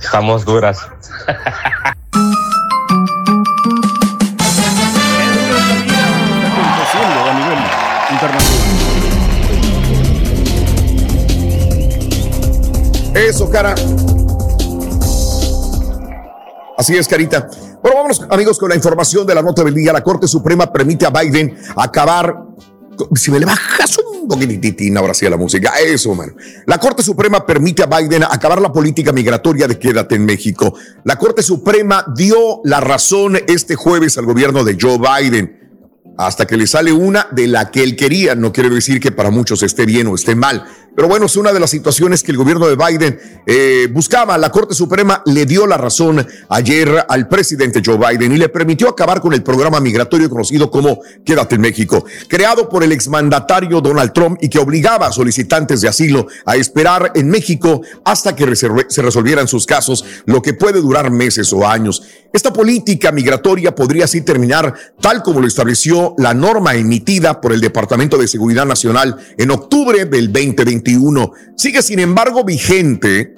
Estamos 0.00 0.44
duras. 0.44 0.78
Eso, 13.14 13.50
cara. 13.50 13.74
Así 16.78 16.96
es, 16.96 17.06
Carita. 17.06 17.48
Bueno, 17.82 17.96
vámonos, 17.96 18.22
amigos, 18.30 18.58
con 18.60 18.68
la 18.68 18.76
información 18.76 19.26
de 19.26 19.34
la 19.34 19.42
nota 19.42 19.64
del 19.64 19.74
día. 19.74 19.92
La 19.92 20.04
Corte 20.04 20.28
Suprema 20.28 20.72
permite 20.72 21.04
a 21.04 21.10
Biden 21.10 21.56
acabar. 21.74 22.44
Si 23.16 23.32
me 23.32 23.40
le 23.40 23.46
bajas 23.46 23.98
un 23.98 24.28
poquititín 24.28 24.96
ahora 24.96 25.14
sí 25.14 25.26
a 25.26 25.30
la 25.30 25.36
música. 25.36 25.72
Eso, 25.84 26.14
mano. 26.14 26.34
La 26.66 26.78
Corte 26.78 27.02
Suprema 27.02 27.44
permite 27.44 27.82
a 27.82 27.86
Biden 27.86 28.22
acabar 28.22 28.60
la 28.60 28.72
política 28.72 29.12
migratoria 29.12 29.66
de 29.66 29.80
quédate 29.80 30.14
en 30.14 30.24
México. 30.24 30.72
La 31.02 31.16
Corte 31.16 31.42
Suprema 31.42 32.04
dio 32.14 32.60
la 32.62 32.78
razón 32.78 33.36
este 33.48 33.74
jueves 33.74 34.16
al 34.16 34.26
gobierno 34.26 34.62
de 34.62 34.78
Joe 34.80 34.98
Biden 34.98 35.62
hasta 36.18 36.46
que 36.46 36.56
le 36.56 36.66
sale 36.68 36.92
una 36.92 37.26
de 37.32 37.48
la 37.48 37.70
que 37.72 37.82
él 37.82 37.96
quería. 37.96 38.36
No 38.36 38.52
quiere 38.52 38.70
decir 38.70 39.00
que 39.00 39.10
para 39.10 39.30
muchos 39.30 39.62
esté 39.64 39.86
bien 39.86 40.06
o 40.06 40.14
esté 40.14 40.36
mal. 40.36 40.64
Pero 40.94 41.08
bueno, 41.08 41.24
es 41.24 41.36
una 41.36 41.52
de 41.52 41.60
las 41.60 41.70
situaciones 41.70 42.22
que 42.22 42.32
el 42.32 42.36
gobierno 42.36 42.68
de 42.68 42.76
Biden 42.76 43.18
eh, 43.46 43.88
buscaba. 43.90 44.36
La 44.36 44.50
Corte 44.50 44.74
Suprema 44.74 45.22
le 45.24 45.46
dio 45.46 45.66
la 45.66 45.78
razón 45.78 46.26
ayer 46.50 47.06
al 47.08 47.28
presidente 47.28 47.80
Joe 47.84 47.96
Biden 47.96 48.32
y 48.32 48.36
le 48.36 48.50
permitió 48.50 48.90
acabar 48.90 49.20
con 49.22 49.32
el 49.32 49.42
programa 49.42 49.80
migratorio 49.80 50.28
conocido 50.28 50.70
como 50.70 51.00
Quédate 51.24 51.54
en 51.54 51.62
México, 51.62 52.04
creado 52.28 52.68
por 52.68 52.84
el 52.84 52.92
exmandatario 52.92 53.80
Donald 53.80 54.12
Trump 54.12 54.38
y 54.42 54.48
que 54.50 54.58
obligaba 54.58 55.06
a 55.06 55.12
solicitantes 55.12 55.80
de 55.80 55.88
asilo 55.88 56.26
a 56.44 56.56
esperar 56.56 57.12
en 57.14 57.30
México 57.30 57.80
hasta 58.04 58.36
que 58.36 58.54
se 58.54 59.02
resolvieran 59.02 59.48
sus 59.48 59.64
casos, 59.64 60.04
lo 60.26 60.42
que 60.42 60.52
puede 60.52 60.80
durar 60.80 61.10
meses 61.10 61.52
o 61.54 61.66
años. 61.66 62.02
Esta 62.32 62.50
política 62.50 63.12
migratoria 63.12 63.74
podría 63.74 64.04
así 64.04 64.22
terminar 64.22 64.74
tal 65.00 65.22
como 65.22 65.40
lo 65.40 65.46
estableció 65.46 66.14
la 66.16 66.32
norma 66.32 66.74
emitida 66.74 67.40
por 67.42 67.52
el 67.52 67.60
Departamento 67.60 68.16
de 68.16 68.26
Seguridad 68.26 68.64
Nacional 68.64 69.18
en 69.36 69.50
octubre 69.50 70.06
del 70.06 70.32
2021. 70.82 71.32
Sigue, 71.56 71.82
sin 71.82 71.98
embargo, 71.98 72.44
vigente 72.44 73.34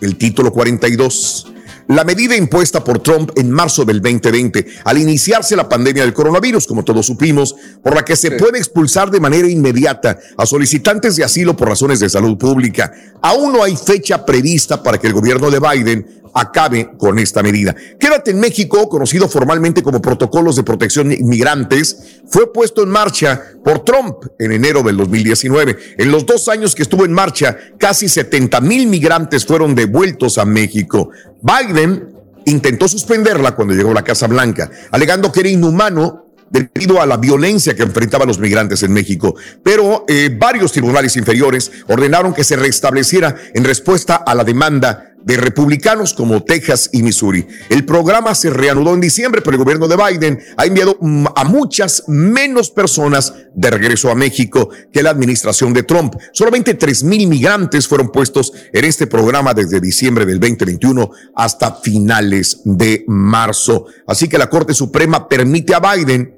el 0.00 0.16
título 0.16 0.52
42. 0.52 1.48
La 1.88 2.04
medida 2.04 2.36
impuesta 2.36 2.84
por 2.84 3.00
Trump 3.00 3.30
en 3.36 3.50
marzo 3.50 3.84
del 3.84 4.00
2020, 4.00 4.66
al 4.84 4.98
iniciarse 4.98 5.56
la 5.56 5.68
pandemia 5.68 6.04
del 6.04 6.14
coronavirus, 6.14 6.66
como 6.66 6.84
todos 6.84 7.04
supimos, 7.04 7.56
por 7.82 7.94
la 7.94 8.04
que 8.04 8.14
se 8.14 8.30
puede 8.30 8.58
expulsar 8.58 9.10
de 9.10 9.20
manera 9.20 9.48
inmediata 9.48 10.18
a 10.36 10.46
solicitantes 10.46 11.16
de 11.16 11.24
asilo 11.24 11.56
por 11.56 11.68
razones 11.68 11.98
de 11.98 12.08
salud 12.08 12.38
pública. 12.38 12.92
Aún 13.20 13.52
no 13.52 13.64
hay 13.64 13.76
fecha 13.76 14.24
prevista 14.24 14.82
para 14.82 14.98
que 14.98 15.08
el 15.08 15.12
gobierno 15.12 15.50
de 15.50 15.58
Biden 15.58 16.21
acabe 16.34 16.92
con 16.98 17.18
esta 17.18 17.42
medida. 17.42 17.74
Quédate 17.98 18.30
en 18.30 18.40
México, 18.40 18.88
conocido 18.88 19.28
formalmente 19.28 19.82
como 19.82 20.00
Protocolos 20.00 20.56
de 20.56 20.62
Protección 20.62 21.12
Inmigrantes, 21.12 22.20
fue 22.28 22.52
puesto 22.52 22.82
en 22.82 22.88
marcha 22.88 23.42
por 23.64 23.84
Trump 23.84 24.24
en 24.38 24.52
enero 24.52 24.82
del 24.82 24.96
2019. 24.96 25.76
En 25.98 26.10
los 26.10 26.26
dos 26.26 26.48
años 26.48 26.74
que 26.74 26.82
estuvo 26.82 27.04
en 27.04 27.12
marcha, 27.12 27.56
casi 27.78 28.08
70 28.08 28.60
mil 28.60 28.86
migrantes 28.86 29.44
fueron 29.44 29.74
devueltos 29.74 30.38
a 30.38 30.44
México. 30.44 31.10
Biden 31.42 32.08
intentó 32.46 32.88
suspenderla 32.88 33.54
cuando 33.54 33.74
llegó 33.74 33.90
a 33.90 33.94
la 33.94 34.04
Casa 34.04 34.26
Blanca, 34.26 34.70
alegando 34.90 35.30
que 35.30 35.40
era 35.40 35.48
inhumano 35.48 36.22
debido 36.52 37.00
a 37.00 37.06
la 37.06 37.16
violencia 37.16 37.74
que 37.74 37.82
enfrentaban 37.82 38.28
los 38.28 38.38
migrantes 38.38 38.82
en 38.82 38.92
México. 38.92 39.34
Pero 39.62 40.04
eh, 40.06 40.30
varios 40.38 40.70
tribunales 40.72 41.16
inferiores 41.16 41.72
ordenaron 41.88 42.34
que 42.34 42.44
se 42.44 42.56
restableciera 42.56 43.34
en 43.54 43.64
respuesta 43.64 44.16
a 44.16 44.34
la 44.34 44.44
demanda 44.44 45.11
de 45.24 45.36
republicanos 45.36 46.14
como 46.14 46.42
Texas 46.42 46.90
y 46.92 47.02
Missouri. 47.02 47.46
El 47.68 47.84
programa 47.84 48.34
se 48.34 48.50
reanudó 48.50 48.94
en 48.94 49.00
diciembre, 49.00 49.42
pero 49.42 49.56
el 49.56 49.62
gobierno 49.62 49.88
de 49.88 49.96
Biden 49.96 50.40
ha 50.56 50.66
enviado 50.66 50.96
mm, 51.00 51.26
a 51.34 51.44
muchas 51.44 52.04
menos 52.08 52.70
personas 52.70 53.34
de 53.54 53.70
regreso 53.70 54.10
a 54.10 54.14
México 54.14 54.70
que 54.92 55.02
la 55.02 55.10
administración 55.10 55.72
de 55.72 55.82
Trump. 55.82 56.14
Solamente 56.32 56.74
3 56.74 57.04
mil 57.04 57.20
inmigrantes 57.20 57.86
fueron 57.86 58.10
puestos 58.10 58.52
en 58.72 58.84
este 58.84 59.06
programa 59.06 59.54
desde 59.54 59.80
diciembre 59.80 60.26
del 60.26 60.40
2021 60.40 61.10
hasta 61.34 61.74
finales 61.74 62.60
de 62.64 63.04
marzo. 63.06 63.86
Así 64.06 64.28
que 64.28 64.38
la 64.38 64.50
Corte 64.50 64.74
Suprema 64.74 65.28
permite 65.28 65.74
a 65.74 65.80
Biden 65.80 66.36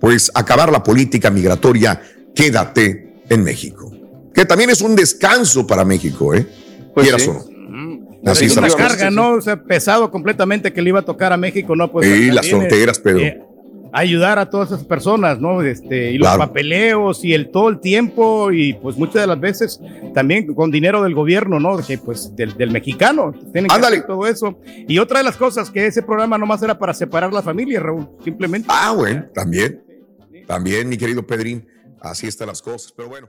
pues 0.00 0.30
acabar 0.34 0.72
la 0.72 0.82
política 0.82 1.30
migratoria. 1.30 2.00
Quédate 2.34 3.22
en 3.28 3.44
México. 3.44 3.92
Que 4.32 4.44
también 4.44 4.70
es 4.70 4.80
un 4.80 4.96
descanso 4.96 5.66
para 5.66 5.84
México, 5.84 6.34
¿eh? 6.34 6.46
Pues 6.94 7.08
sí. 7.18 7.28
o 7.28 7.34
no. 7.34 7.49
Así 8.26 8.44
es 8.46 8.50
están 8.52 8.64
una 8.64 8.68
las 8.68 8.76
cosas. 8.76 8.96
carga, 8.96 9.10
¿no? 9.10 9.32
O 9.32 9.40
sea, 9.40 9.62
pesado 9.62 10.10
completamente 10.10 10.72
que 10.72 10.82
le 10.82 10.90
iba 10.90 11.00
a 11.00 11.04
tocar 11.04 11.32
a 11.32 11.36
México, 11.36 11.74
¿no? 11.76 11.90
Pues 11.90 12.06
Sí, 12.06 12.30
las 12.30 12.48
fronteras, 12.48 12.98
eh, 12.98 13.00
Pedro. 13.02 13.20
eh, 13.20 13.42
ayudar 13.92 14.38
a 14.38 14.48
todas 14.50 14.70
esas 14.70 14.84
personas, 14.84 15.40
¿no? 15.40 15.62
Este, 15.62 16.12
y 16.12 16.18
los 16.18 16.28
Claro. 16.28 16.38
papeleos 16.46 17.24
y 17.24 17.32
el 17.34 17.50
todo 17.50 17.68
el 17.70 17.80
tiempo 17.80 18.52
y 18.52 18.74
pues 18.74 18.96
muchas 18.96 19.22
de 19.22 19.26
las 19.26 19.40
veces 19.40 19.80
también 20.14 20.54
con 20.54 20.70
dinero 20.70 21.02
del 21.02 21.14
gobierno, 21.14 21.58
¿no? 21.58 21.78
Que 21.78 21.98
pues 21.98 22.34
del, 22.36 22.56
del 22.56 22.70
mexicano. 22.70 23.32
Tienen 23.52 23.68
que 23.68 23.74
hacer 23.74 24.06
todo 24.06 24.26
eso. 24.26 24.58
Y 24.86 24.98
otra 24.98 25.18
de 25.18 25.24
las 25.24 25.36
cosas 25.36 25.70
que 25.70 25.86
ese 25.86 26.02
programa 26.02 26.38
nomás 26.38 26.62
era 26.62 26.78
para 26.78 26.94
separar 26.94 27.32
la 27.32 27.42
familia, 27.42 27.80
Raúl, 27.80 28.08
simplemente. 28.22 28.68
Ah, 28.70 28.92
bueno, 28.96 29.24
también. 29.34 29.82
También, 30.46 30.88
mi 30.88 30.96
querido 30.96 31.26
Pedrín. 31.26 31.66
Así 32.00 32.26
están 32.26 32.48
las 32.48 32.62
cosas, 32.62 32.92
pero 32.96 33.08
bueno. 33.08 33.28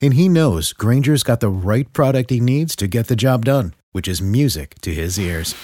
And 0.00 0.14
he 0.14 0.28
knows 0.28 0.72
Granger's 0.72 1.22
got 1.22 1.40
the 1.40 1.48
right 1.48 1.92
product 1.92 2.30
he 2.30 2.40
needs 2.40 2.76
to 2.76 2.86
get 2.86 3.08
the 3.08 3.16
job 3.16 3.44
done, 3.44 3.74
which 3.92 4.06
is 4.06 4.22
music 4.22 4.74
to 4.82 4.94
his 4.94 5.18
ears. 5.18 5.54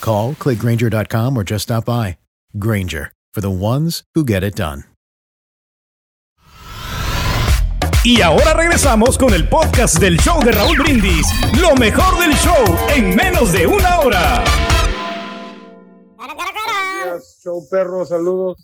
Call, 0.00 0.34
clickgranger.com, 0.34 1.36
or 1.36 1.44
just 1.44 1.64
stop 1.64 1.86
by. 1.86 2.18
Granger, 2.58 3.12
for 3.32 3.40
the 3.40 3.50
ones 3.50 4.04
who 4.14 4.24
get 4.24 4.42
it 4.44 4.54
done. 4.54 4.84
Y 8.04 8.20
ahora 8.20 8.52
regresamos 8.52 9.16
con 9.16 9.32
el 9.32 9.48
podcast 9.48 9.98
del 9.98 10.18
show 10.18 10.38
de 10.44 10.52
Raúl 10.52 10.76
Brindis. 10.76 11.26
Lo 11.58 11.74
mejor 11.74 12.18
del 12.20 12.34
show 12.34 12.64
en 12.94 13.16
menos 13.16 13.50
de 13.50 13.66
una 13.66 14.00
hora. 14.00 14.44
Show 17.44 17.68
perro, 17.68 18.06
saludos. 18.06 18.56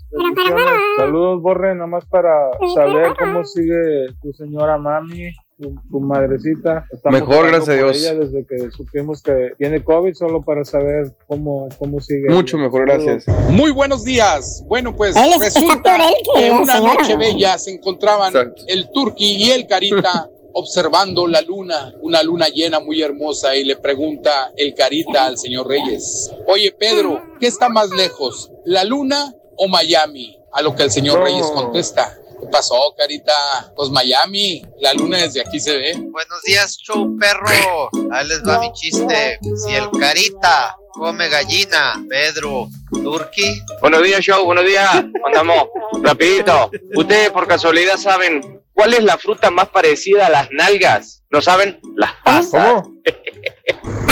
Saludos, 0.97 1.43
Borre, 1.43 1.74
nada 1.74 1.87
más 1.87 2.07
para 2.07 2.49
saber 2.74 3.12
cómo 3.18 3.45
sigue 3.45 4.07
tu 4.22 4.33
señora 4.33 4.78
mami, 4.78 5.33
tu, 5.59 5.74
tu 5.91 6.01
madrecita. 6.01 6.87
Estamos 6.91 7.20
Mejor, 7.20 7.49
gracias 7.49 7.68
a 7.68 7.74
Dios. 7.74 7.99
ella 7.99 8.14
desde 8.14 8.47
que 8.47 8.70
supimos 8.70 9.22
que 9.22 9.53
tiene 9.59 9.85
COVID, 9.85 10.14
solo 10.14 10.41
para 10.41 10.64
saber 10.64 11.14
cómo, 11.26 11.68
cómo 11.78 12.01
sigue. 12.01 12.31
Mucho 12.31 12.57
ella. 12.57 12.64
mejor, 12.64 12.87
gracias. 12.87 13.26
Muy 13.51 13.70
buenos 13.70 14.03
días. 14.03 14.64
Bueno, 14.66 14.97
pues 14.97 15.14
resulta 15.39 15.99
que 16.35 16.51
una 16.51 16.76
señora. 16.76 16.95
noche 16.95 17.16
bella 17.18 17.59
se 17.59 17.72
encontraban 17.72 18.33
el 18.66 18.91
Turqui 18.93 19.45
y 19.45 19.51
el 19.51 19.66
Carita 19.66 20.31
observando 20.53 21.26
la 21.26 21.40
luna, 21.40 21.94
una 22.01 22.22
luna 22.22 22.48
llena 22.48 22.80
muy 22.80 23.03
hermosa, 23.03 23.57
y 23.57 23.64
le 23.64 23.76
pregunta 23.76 24.53
el 24.57 24.74
Carita 24.74 25.26
al 25.26 25.38
señor 25.38 25.68
Reyes, 25.68 26.30
oye 26.46 26.72
Pedro, 26.72 27.22
¿qué 27.38 27.46
está 27.46 27.68
más 27.68 27.90
lejos, 27.90 28.51
la 28.64 28.84
luna 28.84 29.34
o 29.57 29.68
Miami? 29.68 30.36
A 30.53 30.62
lo 30.62 30.74
que 30.74 30.82
el 30.82 30.90
señor 30.90 31.20
No. 31.20 31.24
Reyes 31.24 31.46
contesta. 31.53 32.16
¿Qué 32.40 32.46
pasó, 32.46 32.94
Carita? 32.96 33.32
Pues 33.76 33.90
Miami, 33.90 34.62
la 34.80 34.94
luna 34.94 35.18
desde 35.18 35.42
aquí 35.42 35.61
se 35.61 35.76
ve. 35.76 35.92
Buenos 35.92 36.42
días, 36.44 36.76
show 36.78 37.16
perro. 37.18 37.90
Ahí 38.11 38.26
les 38.26 38.42
va 38.42 38.59
mi 38.59 38.72
chiste. 38.72 39.38
Si 39.64 39.74
el 39.74 39.90
carita 39.90 40.76
come 40.93 41.28
gallina, 41.28 42.03
Pedro, 42.09 42.68
Turki. 42.91 43.62
Buenos 43.80 44.03
días, 44.03 44.20
show. 44.20 44.45
Buenos 44.45 44.64
días. 44.64 45.05
Andamos 45.26 45.68
rapidito. 46.03 46.70
Ustedes 46.95 47.30
por 47.30 47.47
casualidad 47.47 47.97
saben 47.97 48.62
cuál 48.72 48.95
es 48.95 49.05
la 49.05 49.18
fruta 49.18 49.51
más 49.51 49.68
parecida 49.68 50.26
a 50.26 50.30
las 50.30 50.49
nalgas. 50.51 51.22
¿No 51.30 51.41
saben? 51.41 51.80
Las 51.97 52.12
pasas. 52.24 52.82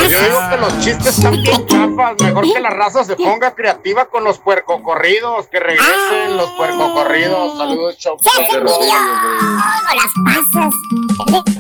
Yo 0.09 0.23
digo 0.23 0.41
que 0.51 0.57
los 0.57 0.79
chistes 0.81 1.19
están 1.19 1.43
bien 1.43 1.67
chafas. 1.67 2.15
Mejor 2.23 2.51
que 2.51 2.61
la 2.61 2.71
raza 2.71 3.05
se 3.05 3.15
ponga 3.15 3.55
creativa 3.55 4.09
con 4.09 4.25
los 4.25 4.39
puercocorridos. 4.39 5.49
Que 5.49 5.61
regresen 5.61 6.37
los 6.37 6.51
puercocorridos. 6.53 7.59
Saludos, 7.59 7.99
show. 7.99 8.17
Con 8.17 8.65
las 8.65 10.13
pasas. 10.25 11.58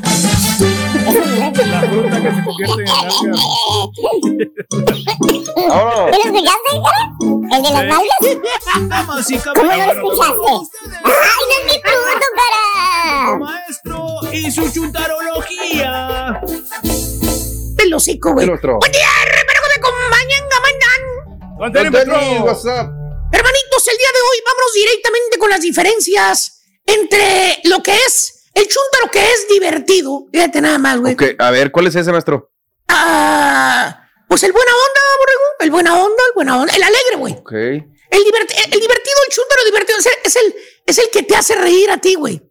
La 1.08 1.80
fruta 1.82 2.22
que 2.22 2.30
se 2.34 2.44
convierte 2.44 2.82
en 2.82 2.88
alga. 2.88 3.10
¿Tú 3.94 4.78
lo 4.78 4.90
escuchaste? 6.30 6.72
¿El 7.50 7.62
de 7.62 7.70
las 7.70 7.84
nalgas? 7.84 8.18
¿Cómo 9.54 9.64
no 9.64 9.76
lo 9.76 9.92
escuchaste? 9.92 10.50
¡Ay, 11.04 11.42
no 11.48 11.54
es 11.56 11.64
mi 11.64 11.76
punto, 11.80 12.26
cara! 12.36 13.38
Maestro 13.38 13.98
y 14.32 14.50
su 14.50 14.70
chuntarología. 14.70 16.40
El 17.78 17.94
hocico, 17.94 18.32
güey. 18.32 18.46
Buen 18.46 18.60
día, 18.60 19.08
hermano, 19.24 19.60
que 19.62 19.68
me 19.68 19.76
acompañan, 19.78 20.42
gamandan. 20.50 21.02
Antonio 21.60 21.90
Antonio, 21.98 22.44
what's 22.44 22.64
Hermanitos, 22.64 23.88
el 23.88 23.98
día 23.98 24.08
de 24.12 24.20
hoy 24.20 24.38
vámonos 24.44 24.72
directamente 24.74 25.38
con 25.38 25.50
las 25.50 25.60
diferencias 25.60 26.62
entre 26.86 27.60
lo 27.64 27.82
que 27.82 27.94
es 27.94 28.37
el 28.54 28.66
chuntaro 28.66 29.10
que 29.12 29.20
es 29.32 29.46
divertido. 29.48 30.26
Fíjate 30.32 30.60
nada 30.60 30.78
más, 30.78 30.98
güey. 30.98 31.14
Ok, 31.14 31.22
a 31.38 31.50
ver, 31.50 31.70
¿cuál 31.70 31.86
es 31.86 31.94
ese, 31.94 32.10
maestro? 32.12 32.50
Ah, 32.88 34.08
pues 34.28 34.42
el 34.42 34.52
buena 34.52 34.70
onda, 34.72 35.00
borrego. 35.18 35.42
El 35.60 35.70
buena 35.70 35.94
onda, 36.02 36.22
el 36.28 36.34
buena 36.34 36.60
onda. 36.60 36.74
El 36.74 36.82
alegre, 36.82 37.16
güey. 37.16 37.32
Ok. 37.34 37.52
El, 37.52 38.24
diverti- 38.24 38.56
el 38.64 38.80
divertido, 38.80 39.16
el 39.26 39.34
chuntaro 39.34 39.64
divertido. 39.64 39.98
Es 39.98 40.06
el, 40.06 40.12
es 40.24 40.36
el, 40.36 40.54
es 40.86 40.98
el 40.98 41.10
que 41.10 41.22
te 41.22 41.36
hace 41.36 41.54
reír 41.54 41.90
a 41.90 41.98
ti, 41.98 42.14
güey. 42.14 42.42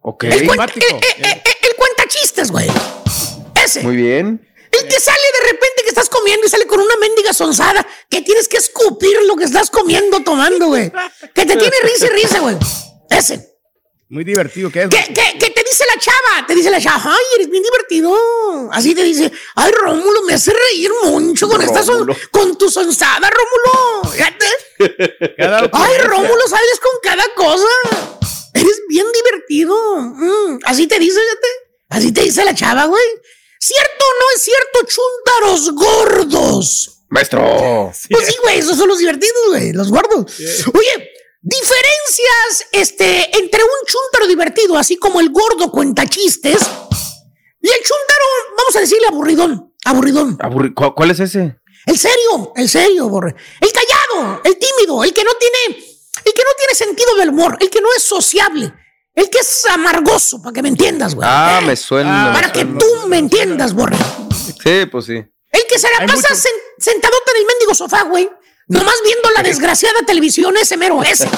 Ok. 0.00 0.24
El, 0.24 0.32
el- 0.32 0.40
el- 0.40 0.48
el 0.50 1.76
cuenta 1.76 2.06
chistes, 2.08 2.50
güey. 2.50 2.66
Ese. 3.62 3.82
Muy 3.82 3.96
bien. 3.96 4.48
El 4.70 4.88
que 4.88 5.00
sale 5.00 5.20
de 5.40 5.50
repente 5.52 5.82
que 5.82 5.88
estás 5.90 6.08
comiendo 6.08 6.46
y 6.46 6.48
sale 6.48 6.66
con 6.66 6.80
una 6.80 6.96
mendiga 6.96 7.34
sonzada 7.34 7.86
que 8.08 8.22
tienes 8.22 8.48
que 8.48 8.56
escupir 8.56 9.16
lo 9.26 9.36
que 9.36 9.44
estás 9.44 9.68
comiendo, 9.70 10.20
tomando, 10.24 10.68
güey. 10.68 10.90
Que 11.34 11.44
te 11.44 11.56
tiene 11.56 11.76
risa 11.82 12.06
y 12.06 12.10
risa, 12.10 12.40
güey. 12.40 12.56
Ese. 13.10 13.51
Muy 14.12 14.24
divertido 14.24 14.70
que 14.70 14.82
es. 14.82 14.88
Que, 14.90 14.98
que- 15.14 15.38
que 15.38 15.50
te 15.50 15.64
dice 15.64 15.84
la 15.86 15.98
chava, 15.98 16.46
te 16.46 16.54
dice 16.54 16.68
la 16.70 16.78
chava, 16.78 17.02
ay, 17.16 17.24
eres 17.36 17.48
bien 17.50 17.62
divertido. 17.62 18.14
Así 18.70 18.94
te 18.94 19.02
dice, 19.04 19.32
ay, 19.54 19.72
Rómulo, 19.72 20.20
me 20.24 20.34
hace 20.34 20.52
reír 20.52 20.90
mucho 21.04 21.48
con 21.48 21.62
esta 21.62 21.82
son, 21.82 22.06
con 22.30 22.58
tu 22.58 22.70
sonzada, 22.70 23.30
Rómulo. 23.30 24.12
Fíjate. 24.12 24.44
Ay, 25.72 25.98
Rómulo, 26.04 26.46
sales 26.48 26.80
con 26.82 26.92
cada 27.02 27.24
cosa. 27.34 27.66
Eres 28.52 28.82
bien 28.88 29.06
divertido. 29.14 29.74
Mm, 29.96 30.58
así 30.64 30.86
te 30.86 30.98
dice, 30.98 31.18
fíjate. 31.18 31.48
Así 31.88 32.12
te 32.12 32.20
dice 32.22 32.44
la 32.44 32.54
chava, 32.54 32.84
güey. 32.84 33.04
¿Cierto 33.58 34.04
o 34.04 34.12
no 34.20 34.26
es 34.36 34.42
cierto, 34.42 34.78
chúntaros 34.86 35.70
gordos? 35.74 36.98
Maestro. 37.08 37.90
Pues 38.10 38.26
sí, 38.26 38.34
güey, 38.42 38.58
esos 38.58 38.76
son 38.76 38.88
los 38.88 38.98
divertidos, 38.98 39.48
güey, 39.48 39.72
los 39.72 39.88
gordos. 39.90 40.32
Oye, 40.74 41.10
diferencias 41.42 42.66
este, 42.72 43.36
entre 43.38 43.62
un 43.62 43.86
chúntaro 43.86 44.26
divertido, 44.26 44.76
así 44.78 44.96
como 44.96 45.20
el 45.20 45.30
gordo 45.30 45.70
cuenta 45.70 46.06
chistes, 46.06 46.60
y 47.60 47.68
el 47.68 47.78
chúntaro, 47.80 48.24
vamos 48.56 48.76
a 48.76 48.80
decirle 48.80 49.06
aburridón, 49.08 49.74
aburridón. 49.84 50.38
Aburri- 50.38 50.72
¿Cu- 50.74 50.94
¿Cuál 50.94 51.10
es 51.10 51.20
ese? 51.20 51.56
El 51.86 51.98
serio, 51.98 52.52
el 52.56 52.68
serio, 52.68 53.08
borre. 53.08 53.34
El 53.60 53.70
callado, 53.72 54.40
el 54.44 54.56
tímido, 54.56 55.02
el 55.04 55.12
que 55.12 55.24
no 55.24 55.32
tiene, 55.34 55.76
el 56.24 56.32
que 56.32 56.42
no 56.42 56.50
tiene 56.56 56.74
sentido 56.74 57.14
del 57.16 57.30
humor, 57.30 57.56
el 57.60 57.68
que 57.70 57.80
no 57.80 57.88
es 57.96 58.04
sociable, 58.04 58.72
el 59.14 59.28
que 59.28 59.38
es 59.38 59.66
amargoso, 59.66 60.40
para 60.40 60.52
que 60.52 60.62
me 60.62 60.68
entiendas, 60.68 61.14
güey. 61.14 61.28
Ah, 61.30 61.60
me 61.64 61.74
suena. 61.76 62.28
me 62.28 62.32
para 62.34 62.52
que 62.52 62.60
suena. 62.60 62.78
tú 62.78 63.08
me 63.08 63.18
entiendas, 63.18 63.74
borre. 63.74 63.96
Sí, 64.62 64.86
pues 64.90 65.06
sí. 65.06 65.14
El 65.50 65.66
que 65.68 65.78
se 65.78 65.88
la 65.98 66.06
pasa 66.06 66.28
sen- 66.34 66.62
sentadote 66.78 67.30
en 67.32 67.36
el 67.40 67.46
mendigo 67.46 67.74
sofá, 67.74 68.02
güey. 68.04 68.30
Nomás 68.68 68.94
viendo 69.04 69.30
la 69.30 69.42
desgraciada 69.48 70.00
televisión, 70.06 70.56
ese 70.56 70.76
mero, 70.76 71.02
ese. 71.02 71.28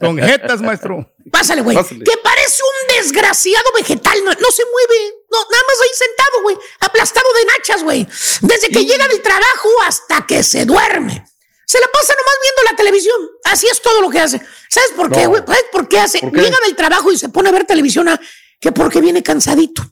Con 0.00 0.18
jetas, 0.18 0.60
maestro. 0.60 1.12
Pásale, 1.30 1.62
güey. 1.62 1.76
Que 1.76 2.16
parece 2.22 2.62
un 2.62 2.96
desgraciado 2.96 3.64
vegetal. 3.76 4.18
No, 4.24 4.30
no 4.32 4.50
se 4.50 4.62
mueve. 4.64 5.14
No, 5.30 5.38
nada 5.50 5.64
más 5.66 5.76
ahí 5.82 5.90
sentado, 5.94 6.42
güey. 6.42 6.56
Aplastado 6.80 7.26
de 7.38 7.44
nachas, 7.46 7.82
güey. 7.82 8.06
Desde 8.42 8.68
que 8.68 8.84
llega 8.84 9.06
del 9.08 9.22
trabajo 9.22 9.68
hasta 9.86 10.26
que 10.26 10.42
se 10.42 10.64
duerme. 10.64 11.24
Se 11.66 11.80
la 11.80 11.88
pasa 11.88 12.14
nomás 12.14 12.34
viendo 12.42 12.70
la 12.70 12.76
televisión. 12.76 13.30
Así 13.44 13.66
es 13.66 13.82
todo 13.82 14.00
lo 14.00 14.08
que 14.10 14.20
hace. 14.20 14.40
¿Sabes 14.68 14.90
por 14.94 15.10
qué, 15.10 15.24
No. 15.24 15.30
güey? 15.30 15.42
¿Sabes 15.46 15.64
por 15.72 15.88
qué 15.88 15.98
hace? 15.98 16.20
¿Por 16.20 16.32
qué? 16.32 16.42
Llega 16.42 16.58
del 16.64 16.76
trabajo 16.76 17.10
y 17.10 17.18
se 17.18 17.28
pone 17.28 17.48
a 17.48 17.52
ver 17.52 17.64
televisión. 17.64 18.08
ah, 18.08 18.20
Que 18.60 18.70
porque 18.72 19.00
viene 19.00 19.22
cansadito. 19.22 19.82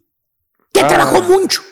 Que 0.73 0.81
Ah. 0.81 0.89
trabajó 0.89 1.23
mucho. 1.23 1.63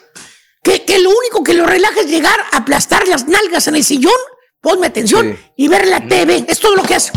Que, 0.63 0.85
que 0.85 0.99
lo 0.99 1.11
único 1.11 1.43
que 1.45 1.55
lo 1.55 1.67
relaja 1.67 2.01
es 2.01 2.07
llegar 2.07 2.39
a 2.53 2.57
aplastar 2.59 3.07
las 3.09 3.27
nalgas 3.29 3.67
en 3.69 3.77
el 3.77 3.85
sillón. 3.85 4.13
Ponme 4.63 4.87
atención 4.87 5.37
y 5.57 5.69
ver 5.69 5.87
la 5.89 6.07
TV. 6.07 6.45
Es 6.49 6.61
todo 6.61 6.77
lo 6.77 6.83
que 6.85 6.95
hace. 6.95 7.11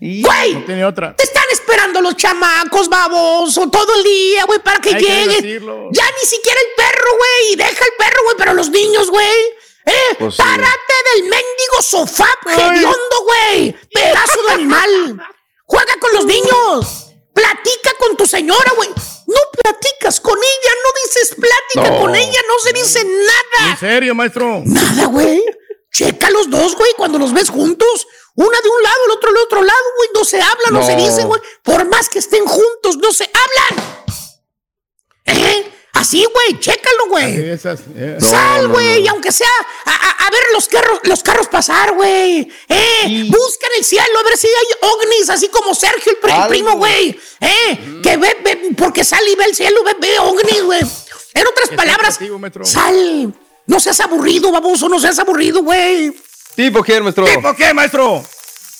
Güey, 0.00 0.54
No 0.54 0.64
tiene 0.64 0.84
otra. 0.84 1.14
te 1.16 1.24
están 1.24 1.44
esperando 1.50 2.00
los 2.00 2.16
chamacos, 2.16 2.88
baboso, 2.88 3.68
todo 3.70 3.96
el 3.96 4.04
día, 4.04 4.44
güey, 4.44 4.58
para 4.60 4.78
que 4.80 4.90
Hay 4.94 5.02
lleguen. 5.02 5.60
Ya 5.92 6.04
ni 6.20 6.26
siquiera 6.26 6.60
el 6.60 6.74
perro, 6.76 7.10
güey. 7.16 7.56
Deja 7.56 7.84
el 7.84 7.92
perro, 7.98 8.22
güey, 8.24 8.36
pero 8.38 8.54
los 8.54 8.70
niños, 8.70 9.10
güey. 9.10 9.26
¿Eh? 9.86 10.14
Pues 10.18 10.34
sí. 10.36 10.42
Párate 10.42 10.94
del 11.14 11.22
mendigo 11.24 11.82
sofá, 11.82 12.28
hediondo, 12.46 13.24
güey. 13.24 13.72
Pedazo 13.92 14.42
de 14.46 14.52
animal. 14.54 15.22
Juega 15.64 15.94
con 16.00 16.12
los 16.14 16.24
niños. 16.26 17.06
Platica 17.34 17.90
con 17.98 18.16
tu 18.16 18.26
señora, 18.26 18.72
güey. 18.76 18.88
No 18.88 19.40
platicas 19.62 20.20
con 20.20 20.36
ella, 20.38 20.72
no 20.82 20.90
dices 21.04 21.34
plática 21.36 21.94
No. 21.94 22.00
con 22.00 22.14
ella, 22.14 22.40
no 22.48 22.54
se 22.62 22.72
dice 22.72 23.04
nada. 23.04 23.70
¿En 23.70 23.78
serio, 23.78 24.14
maestro? 24.14 24.62
Nada, 24.64 25.06
güey. 25.06 25.42
Checa 25.92 26.30
los 26.30 26.48
dos, 26.50 26.76
güey, 26.76 26.92
cuando 26.96 27.18
los 27.18 27.32
ves 27.32 27.50
juntos. 27.50 28.06
Una 28.36 28.60
de 28.60 28.68
un 28.68 28.82
lado, 28.82 28.96
el 29.06 29.10
otro 29.12 29.32
del 29.32 29.42
otro 29.42 29.62
lado, 29.62 29.84
güey. 29.96 30.08
No 30.14 30.24
se 30.24 30.40
hablan, 30.40 30.72
no, 30.72 30.84
se 30.86 30.96
No. 30.96 31.04
dicen, 31.04 31.26
güey. 31.26 31.40
Por 31.62 31.84
más 31.88 32.08
que 32.08 32.20
estén 32.20 32.44
juntos, 32.46 32.96
no 32.98 33.12
se 33.12 33.24
hablan. 33.24 34.04
¿Eh? 35.26 35.72
Así, 35.92 36.24
güey, 36.32 36.58
chécalo, 36.60 37.08
güey. 37.08 37.58
Sal, 38.20 38.68
güey, 38.68 39.06
aunque 39.08 39.32
sea 39.32 39.48
a, 39.84 39.90
a- 39.90 40.26
a 40.26 40.30
ver 40.30 40.40
los 40.54 40.66
carros, 40.68 41.00
los 41.02 41.22
carros 41.22 41.48
pasar, 41.48 41.92
güey. 41.92 42.50
Eh, 42.68 43.24
busca 43.28 43.66
en 43.66 43.78
el 43.78 43.84
cielo 43.84 44.18
a 44.18 44.22
ver 44.22 44.38
si 44.38 44.46
hay 44.46 44.88
ovnis, 44.88 45.28
así 45.28 45.48
como 45.48 45.74
Sergio, 45.74 46.12
el, 46.22 46.30
Algo. 46.30 46.48
primo, 46.48 46.76
güey. 46.76 47.20
Eh, 47.40 48.00
que 48.02 48.16
ve, 48.16 48.38
ve- 48.42 48.70
porque 48.78 49.04
sale 49.04 49.30
y 49.30 49.34
ve 49.34 49.44
el 49.44 49.54
cielo, 49.54 49.82
ve, 49.84 49.94
ve 50.00 50.18
ovnis, 50.20 50.62
güey. 50.62 50.80
En 51.34 51.46
otras 51.46 51.68
palabras, 51.76 52.18
sal. 52.64 53.34
No 53.70 53.78
seas 53.78 54.00
aburrido, 54.00 54.50
baboso, 54.50 54.88
no 54.88 54.98
seas 54.98 55.16
aburrido, 55.20 55.62
güey. 55.62 56.12
¿Tipo 56.56 56.82
quién, 56.82 57.04
maestro? 57.04 57.24
¿Tipo 57.24 57.54
qué, 57.54 57.72
maestro? 57.72 58.20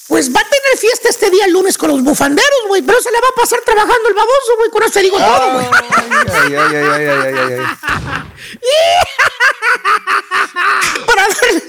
Pues 0.08 0.34
va 0.34 0.40
a 0.40 0.44
tener 0.44 0.76
fiesta 0.76 1.08
este 1.08 1.30
día 1.30 1.46
lunes 1.46 1.78
con 1.78 1.90
los 1.90 2.02
bufanderos, 2.02 2.62
güey, 2.66 2.82
pero 2.82 3.00
se 3.00 3.12
le 3.12 3.20
va 3.20 3.28
a 3.28 3.40
pasar 3.40 3.60
trabajando 3.64 4.08
el 4.08 4.14
baboso, 4.14 4.56
güey. 4.56 4.70
Con 4.70 4.82
eso 4.82 4.92
te 4.94 5.02
digo 5.02 5.16
todo, 5.16 5.52
güey. 5.52 5.66
Ay, 5.68 6.54
ay, 6.56 6.56
ay, 6.56 6.74
ay, 6.74 7.06
ay, 7.06 7.34
ay, 7.38 7.52
ay. 7.52 7.66
Para 11.06 11.22
darle. 11.22 11.62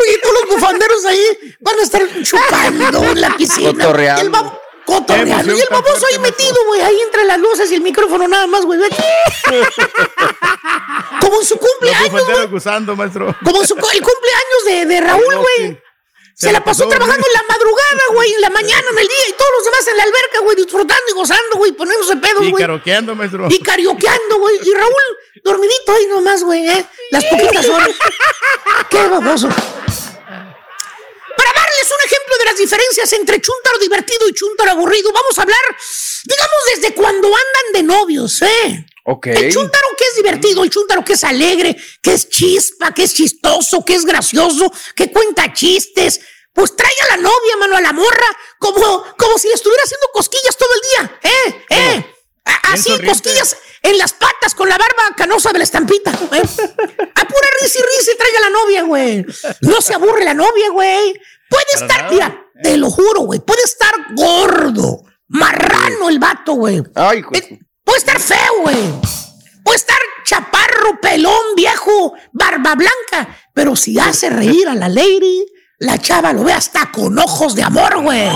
Oye, 0.00 0.18
todos 0.22 0.34
los 0.40 0.54
bufanderos 0.54 1.04
ahí 1.04 1.56
van 1.58 1.80
a 1.80 1.82
estar 1.82 2.02
chupando 2.22 3.04
en 3.06 3.20
la 3.22 3.36
piscina. 3.36 3.90
El 4.20 4.30
cotorreando. 4.86 5.54
Y 5.56 5.60
el 5.60 5.68
baboso 5.68 6.06
ahí 6.10 6.18
metido, 6.18 6.56
güey, 6.66 6.80
ahí 6.80 6.98
entre 7.02 7.24
las 7.24 7.38
luces 7.38 7.70
y 7.70 7.74
el 7.74 7.82
micrófono 7.82 8.26
nada 8.28 8.46
más, 8.46 8.64
güey. 8.64 8.80
Como 11.20 11.40
en 11.40 11.46
su 11.46 11.58
cumpleaños, 11.58 12.12
maestro. 12.96 13.36
Como 13.44 13.60
en 13.60 13.66
su, 13.68 13.76
cu- 13.76 13.88
el 13.92 14.00
cumpleaños 14.02 14.64
de, 14.66 14.86
de 14.86 15.00
Raúl, 15.00 15.36
güey. 15.36 15.82
Se, 16.34 16.52
la 16.52 16.62
pasó 16.62 16.86
trabajando 16.86 17.26
en 17.26 17.32
la 17.32 17.42
madrugada, 17.48 18.02
güey, 18.12 18.30
en 18.34 18.40
la 18.42 18.50
mañana, 18.50 18.84
en 18.92 18.98
el 18.98 19.08
día, 19.08 19.28
y 19.30 19.32
todos 19.32 19.50
los 19.56 19.64
demás 19.64 19.88
en 19.88 19.96
la 19.96 20.02
alberca, 20.02 20.40
güey, 20.40 20.54
disfrutando 20.56 21.02
y 21.08 21.12
gozando, 21.14 21.56
güey, 21.56 21.72
poniéndose 21.72 22.16
pedos, 22.16 22.44
Y 22.44 22.50
güey. 22.50 22.62
caroqueando, 22.62 23.14
maestro. 23.14 23.46
Y 23.50 23.58
carioqueando, 23.60 24.38
güey. 24.38 24.56
Y 24.62 24.74
Raúl, 24.74 24.92
dormidito 25.42 25.92
ahí 25.92 26.06
nomás, 26.08 26.44
güey, 26.44 26.68
¿eh? 26.68 26.86
Las 27.10 27.24
poquitas 27.24 27.66
horas. 27.70 27.88
Qué 28.90 29.06
baboso. 29.08 29.48
Darles 31.76 31.92
un 31.92 32.06
ejemplo 32.06 32.38
de 32.38 32.44
las 32.44 32.56
diferencias 32.56 33.12
entre 33.12 33.40
chúntaro 33.40 33.78
divertido 33.78 34.28
y 34.28 34.32
chúntaro 34.32 34.70
aburrido, 34.70 35.12
vamos 35.12 35.38
a 35.38 35.42
hablar, 35.42 35.60
digamos, 36.24 36.56
desde 36.74 36.94
cuando 36.94 37.28
andan 37.28 37.72
de 37.72 37.82
novios, 37.82 38.42
¿eh? 38.42 38.86
Ok. 39.04 39.26
El 39.26 39.52
chúntaro 39.52 39.88
que 39.96 40.04
es 40.04 40.16
divertido, 40.16 40.64
el 40.64 40.70
chúntaro 40.70 41.04
que 41.04 41.12
es 41.12 41.24
alegre, 41.24 41.76
que 42.02 42.14
es 42.14 42.28
chispa, 42.28 42.92
que 42.92 43.02
es 43.02 43.14
chistoso, 43.14 43.84
que 43.84 43.94
es 43.94 44.04
gracioso, 44.04 44.72
que 44.94 45.12
cuenta 45.12 45.52
chistes. 45.52 46.20
Pues 46.52 46.74
trae 46.74 46.92
a 47.02 47.16
la 47.16 47.22
novia, 47.22 47.56
mano, 47.58 47.76
a 47.76 47.80
la 47.82 47.92
morra, 47.92 48.26
como, 48.58 49.04
como 49.18 49.38
si 49.38 49.48
le 49.48 49.54
estuviera 49.54 49.82
haciendo 49.84 50.06
cosquillas 50.12 50.56
todo 50.56 50.70
el 50.74 50.80
día. 50.80 51.20
¿Eh? 51.22 51.64
¿Eh? 51.68 52.14
Así, 52.44 52.88
sonriente. 52.88 53.06
cosquillas 53.06 53.56
en 53.90 53.98
las 53.98 54.12
patas 54.12 54.54
con 54.54 54.68
la 54.68 54.76
barba 54.78 55.14
canosa 55.16 55.52
de 55.52 55.58
la 55.58 55.64
estampita. 55.64 56.10
¿eh? 56.10 56.42
A 56.42 57.24
pura 57.24 57.48
risa 57.62 57.78
y 57.78 57.82
risa 57.98 58.10
y 58.12 58.16
traiga 58.18 58.38
a 58.38 58.40
la 58.42 58.50
novia, 58.50 58.82
güey. 58.82 59.26
No 59.62 59.80
se 59.80 59.94
aburre 59.94 60.24
la 60.24 60.34
novia, 60.34 60.70
güey. 60.70 61.14
Puede 61.48 61.64
estar, 61.84 62.10
mira, 62.10 62.44
te 62.62 62.76
lo 62.76 62.90
juro, 62.90 63.20
güey. 63.22 63.40
Puede 63.40 63.62
estar 63.62 63.92
gordo, 64.14 65.04
marrano 65.28 66.08
el 66.08 66.18
vato, 66.18 66.52
güey. 66.54 66.82
Ay, 66.94 67.22
de 67.30 67.38
su- 67.40 67.58
Puede 67.84 67.98
estar 67.98 68.18
feo, 68.20 68.60
güey. 68.62 68.76
Puede 69.62 69.76
estar 69.76 69.96
chaparro, 70.24 71.00
pelón, 71.00 71.54
viejo, 71.56 72.14
barba 72.32 72.74
blanca. 72.74 73.36
Pero 73.54 73.76
si 73.76 73.98
hace 73.98 74.28
reír 74.30 74.68
a 74.68 74.74
la 74.74 74.88
lady, 74.88 75.46
la 75.78 75.98
chava 75.98 76.32
lo 76.32 76.42
ve 76.44 76.52
hasta 76.52 76.90
con 76.90 77.16
ojos 77.18 77.54
de 77.54 77.62
amor, 77.62 78.02
güey. 78.02 78.28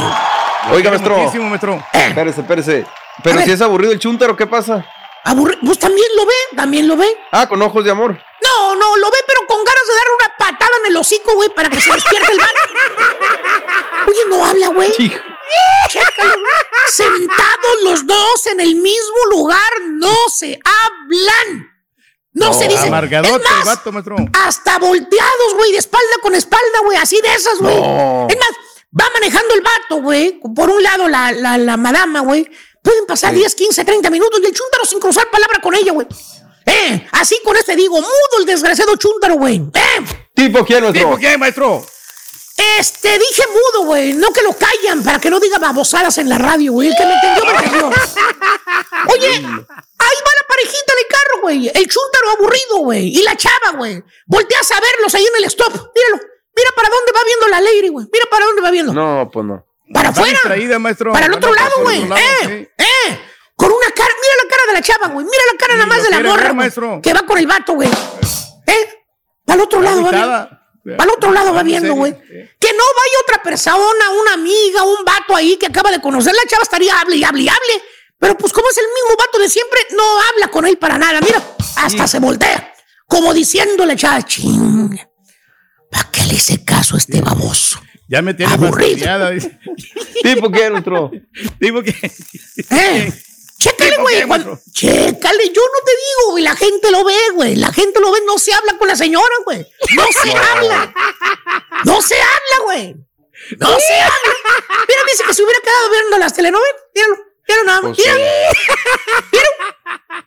Oiga, 0.73 0.91
maestro. 0.91 1.17
Muchísimo, 1.19 1.49
maestro. 1.49 1.85
Espérese, 1.93 2.41
espérese. 2.43 2.87
Pero 3.25 3.39
A 3.39 3.43
si 3.43 3.49
ver. 3.49 3.55
es 3.57 3.61
aburrido 3.63 3.93
el 3.93 3.99
chúntaro, 3.99 4.37
¿qué 4.37 4.47
pasa? 4.47 4.87
Aburri- 5.25 5.59
pues 5.65 5.79
también 5.79 6.07
lo 6.17 6.25
ve, 6.27 6.35
también 6.57 6.89
lo 6.89 6.97
ve. 6.97 7.17
Ah, 7.33 7.49
con 7.49 7.61
ojos 7.63 7.85
de 7.85 7.91
amor. 7.91 8.19
No, 8.43 8.75
no, 8.75 8.97
lo 8.97 9.11
ve, 9.11 9.19
pero 9.27 9.41
con 9.47 9.59
ganas 9.59 9.87
de 9.87 9.95
darle 9.95 10.11
una 10.19 10.37
patada 10.39 10.71
en 10.81 10.87
el 10.91 10.97
hocico, 10.97 11.35
güey, 11.35 11.51
para 11.51 11.69
que 11.69 11.81
se 11.81 11.93
despierte 11.93 12.33
el 12.33 12.39
vato. 12.39 14.09
Oye, 14.09 14.21
no 14.29 14.45
habla, 14.45 14.69
güey. 14.69 14.91
Chécalo. 15.89 16.35
Sentados 16.89 17.83
los 17.83 18.07
dos 18.07 18.47
en 18.47 18.61
el 18.61 18.75
mismo 18.77 19.17
lugar, 19.31 19.71
no 19.91 20.15
se 20.35 20.59
hablan. 20.65 21.71
No, 22.33 22.55
se 22.55 22.69
dicen. 22.69 22.85
Es 22.85 22.91
más, 22.91 23.65
vato, 23.67 23.91
hasta 24.45 24.79
volteados, 24.79 25.55
güey, 25.57 25.73
de 25.73 25.79
espalda 25.79 26.17
con 26.23 26.35
espalda, 26.35 26.79
güey, 26.85 26.97
así 26.97 27.21
de 27.21 27.35
esas, 27.35 27.59
güey. 27.59 27.75
No. 27.75 28.27
Es 28.31 28.37
más, 28.39 28.51
va 28.99 29.11
manejando 29.15 29.55
el 29.55 29.61
vato, 29.61 29.97
güey. 29.97 30.41
Por 30.55 30.71
un 30.71 30.83
lado, 30.83 31.09
la, 31.09 31.33
la, 31.33 31.59
la 31.59 31.77
madama, 31.77 32.21
güey. 32.21 32.49
Pueden 32.83 33.07
pasar 33.07 33.35
10, 33.35 33.55
15, 33.55 33.85
30 33.85 34.11
minutos 34.11 34.41
y 34.43 34.47
el 34.47 34.55
chúntaro 34.55 34.85
sin 34.85 35.01
cruzar 35.01 35.31
palabra 35.31 35.61
con 35.61 35.75
ella, 35.75 35.93
güey. 35.93 36.07
Eh, 36.67 37.09
así 37.13 37.39
con 37.45 37.57
este 37.57 37.77
digo, 37.77 37.97
mudo 37.97 38.39
el 38.39 38.47
desgraciado 38.47 38.97
chúntaro, 38.97 39.35
güey. 39.35 39.57
Eh, 39.57 40.05
¿Tipo 40.35 40.65
quién, 40.65 40.83
maestro? 40.83 41.03
¿Tipo 41.03 41.19
qué, 41.19 41.39
maestro? 41.39 41.85
este, 42.79 43.19
dije 43.19 43.43
mudo, 43.49 43.87
güey. 43.87 44.13
No 44.15 44.33
que 44.33 44.43
lo 44.43 44.53
callan 44.53 45.03
para 45.03 45.19
que 45.19 45.31
no 45.31 45.41
diga 45.41 45.59
babosadas 45.59 46.17
en 46.19 46.29
la 46.29 46.39
radio, 46.39 46.73
güey. 46.73 46.89
El 46.89 46.97
que 46.97 47.07
me 47.07 47.15
entendió, 47.15 47.45
me 47.45 47.53
entendió. 47.53 47.87
Oye, 49.09 49.29
ahí 49.29 49.43
va 49.45 50.33
la 50.41 50.47
parejita 50.49 50.95
de 50.95 51.07
carro, 51.09 51.41
güey. 51.43 51.69
El 51.69 51.89
chúntaro 51.89 52.31
aburrido, 52.39 52.79
güey. 52.79 53.09
Y 53.09 53.23
la 53.23 53.37
chava, 53.37 53.77
güey. 53.77 54.03
Volteas 54.27 54.71
a 54.73 54.81
verlos 54.81 55.15
ahí 55.15 55.25
en 55.25 55.37
el 55.39 55.45
stop. 55.45 55.73
Míralo. 55.73 56.31
Mira 56.57 56.71
para 56.77 56.89
dónde 56.89 57.13
va 57.13 57.21
viendo 57.25 57.49
la 57.49 57.61
lady, 57.61 57.89
güey. 57.89 58.07
Mira 58.13 58.27
para 58.31 58.45
dónde 58.45 58.63
va 58.63 58.71
viendo. 58.71 58.93
No, 58.93 59.31
pues 59.33 59.47
no. 59.47 59.67
Para 59.93 60.11
afuera. 60.11 60.39
maestro. 60.79 61.13
Para 61.13 61.27
el 61.27 61.35
otro 61.35 61.53
lado, 61.53 61.73
güey. 61.83 62.03
Eh, 62.03 62.09
sí. 62.43 62.69
eh. 62.79 63.21
Con 63.57 63.71
una 63.71 63.91
cara, 63.91 64.09
mira 64.09 64.43
la 64.43 64.49
cara 64.49 64.63
de 64.69 64.73
la 64.73 64.83
chava, 64.83 65.09
güey. 65.09 65.27
Mira 65.27 65.43
la 65.53 65.59
cara 65.59 65.75
nada 65.75 65.87
más 65.87 66.03
de 66.03 66.11
la 66.11 66.21
morra. 66.21 66.35
ver, 66.37 66.45
güey, 66.45 66.55
maestro. 66.57 67.01
Que 67.03 67.13
va 67.13 67.23
con 67.23 67.39
el 67.39 67.47
vato, 67.47 67.75
güey. 67.75 67.91
¿Eh? 68.67 69.05
Al 69.49 69.61
otro 69.61 69.81
lado 69.81 70.03
va 70.03 70.11
viendo. 70.11 71.03
Al 71.03 71.11
otro 71.11 71.33
lado 71.33 71.53
va 71.53 71.63
viendo, 71.63 71.95
güey. 71.95 72.13
Que 72.13 72.73
no 72.73 72.85
vaya 72.97 73.17
otra 73.25 73.43
persona, 73.43 74.11
una 74.23 74.35
amiga, 74.35 74.83
un 74.83 75.05
vato 75.05 75.37
ahí 75.37 75.57
que 75.57 75.67
acaba 75.67 75.91
de 75.91 76.01
conocer. 76.01 76.33
La 76.35 76.49
chava 76.49 76.63
estaría 76.63 76.99
hable 76.99 77.17
y 77.17 77.25
hable 77.25 77.43
y 77.43 77.49
hable. 77.49 77.85
Pero 78.19 78.37
pues 78.37 78.53
como 78.53 78.69
es 78.71 78.79
el 78.79 78.85
mismo 78.85 79.17
vato 79.19 79.39
de 79.39 79.49
siempre, 79.49 79.81
no 79.97 80.03
habla 80.23 80.49
con 80.49 80.67
él 80.67 80.79
para 80.79 80.97
nada. 80.99 81.21
Mira, 81.21 81.43
hasta 81.77 82.07
se 82.07 82.19
voltea. 82.19 82.73
Como 83.07 83.35
diciéndole, 83.35 83.97
chava, 83.97 84.23
ching. 84.23 84.99
¿Para 85.91 86.11
qué 86.11 86.25
le 86.27 86.35
hice 86.35 86.65
caso 86.65 86.95
a 86.95 86.99
este 86.99 87.21
baboso? 87.21 87.81
Ya 88.11 88.23
me 88.23 88.35
tiene 88.35 88.59
fastidiada. 88.59 89.31
¿Tipo 90.23 90.51
qué, 90.51 90.69
otro? 90.69 91.13
Tipo 91.61 91.81
que. 91.81 91.91
¿Eh? 92.71 93.13
Chécale, 93.61 93.91
¿Tipo 93.91 94.03
güey. 94.03 94.17
qué? 94.19 94.59
Chécale, 94.73 95.53
yo 95.53 95.63
no 95.63 95.85
te 95.85 95.93
digo, 95.93 96.31
güey. 96.33 96.43
La 96.43 96.57
gente 96.57 96.91
lo 96.91 97.05
ve, 97.05 97.15
güey. 97.35 97.55
La 97.55 97.73
gente 97.73 98.01
lo 98.01 98.11
ve, 98.11 98.19
no 98.27 98.37
se 98.39 98.53
habla 98.53 98.77
con 98.79 98.89
la 98.89 98.97
señora, 98.97 99.35
güey. 99.45 99.65
No 99.95 100.07
se 100.11 100.33
habla. 100.33 100.93
No 101.85 102.03
se 102.03 102.17
habla, 102.17 102.65
güey. 102.65 102.97
No 103.59 103.79
se 103.79 103.95
habla. 104.01 104.35
Mira, 104.89 105.01
dice 105.13 105.23
que 105.25 105.35
se 105.35 105.43
hubiera 105.45 105.61
quedado 105.61 105.91
viendo 105.93 106.19
las 106.19 106.35
telenovelas. 106.35 106.83
Míralo, 106.95 107.17
míralo 107.49 107.67
nada 107.67 107.81
más. 107.83 107.99
Míralo, 107.99 108.21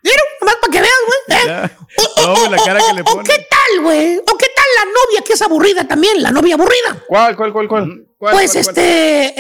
míralo, 0.04 0.24
nomás 0.42 0.56
para 0.62 0.72
que 0.74 0.82
veas, 0.82 0.94
güey. 1.06 2.50
la 2.50 2.58
cara 2.64 2.80
que 2.88 2.94
le 2.94 3.02
¿O 3.02 3.06
pone. 3.06 3.24
qué 3.30 3.48
tal, 3.50 3.82
güey? 3.82 4.18
¿O 4.18 4.38
qué 4.38 4.48
tal 4.56 4.66
la 4.76 4.86
novia 4.86 5.22
que 5.26 5.34
es 5.34 5.42
aburrida 5.42 5.88
también? 5.88 6.22
La 6.22 6.32
novia 6.32 6.56
aburrida. 6.56 7.04
¿Cuál, 7.08 7.36
cuál, 7.36 7.54
cuál, 7.54 7.68
cuál? 7.68 8.06
¿Cuál, 8.18 8.34
Pues 8.34 8.52
cuál, 8.52 8.64
cuál? 8.66 8.76
este, 8.78 9.34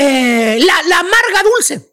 eh, 0.56 0.60
la, 0.60 0.82
la 0.84 1.00
amarga 1.00 1.44
dulce. 1.44 1.90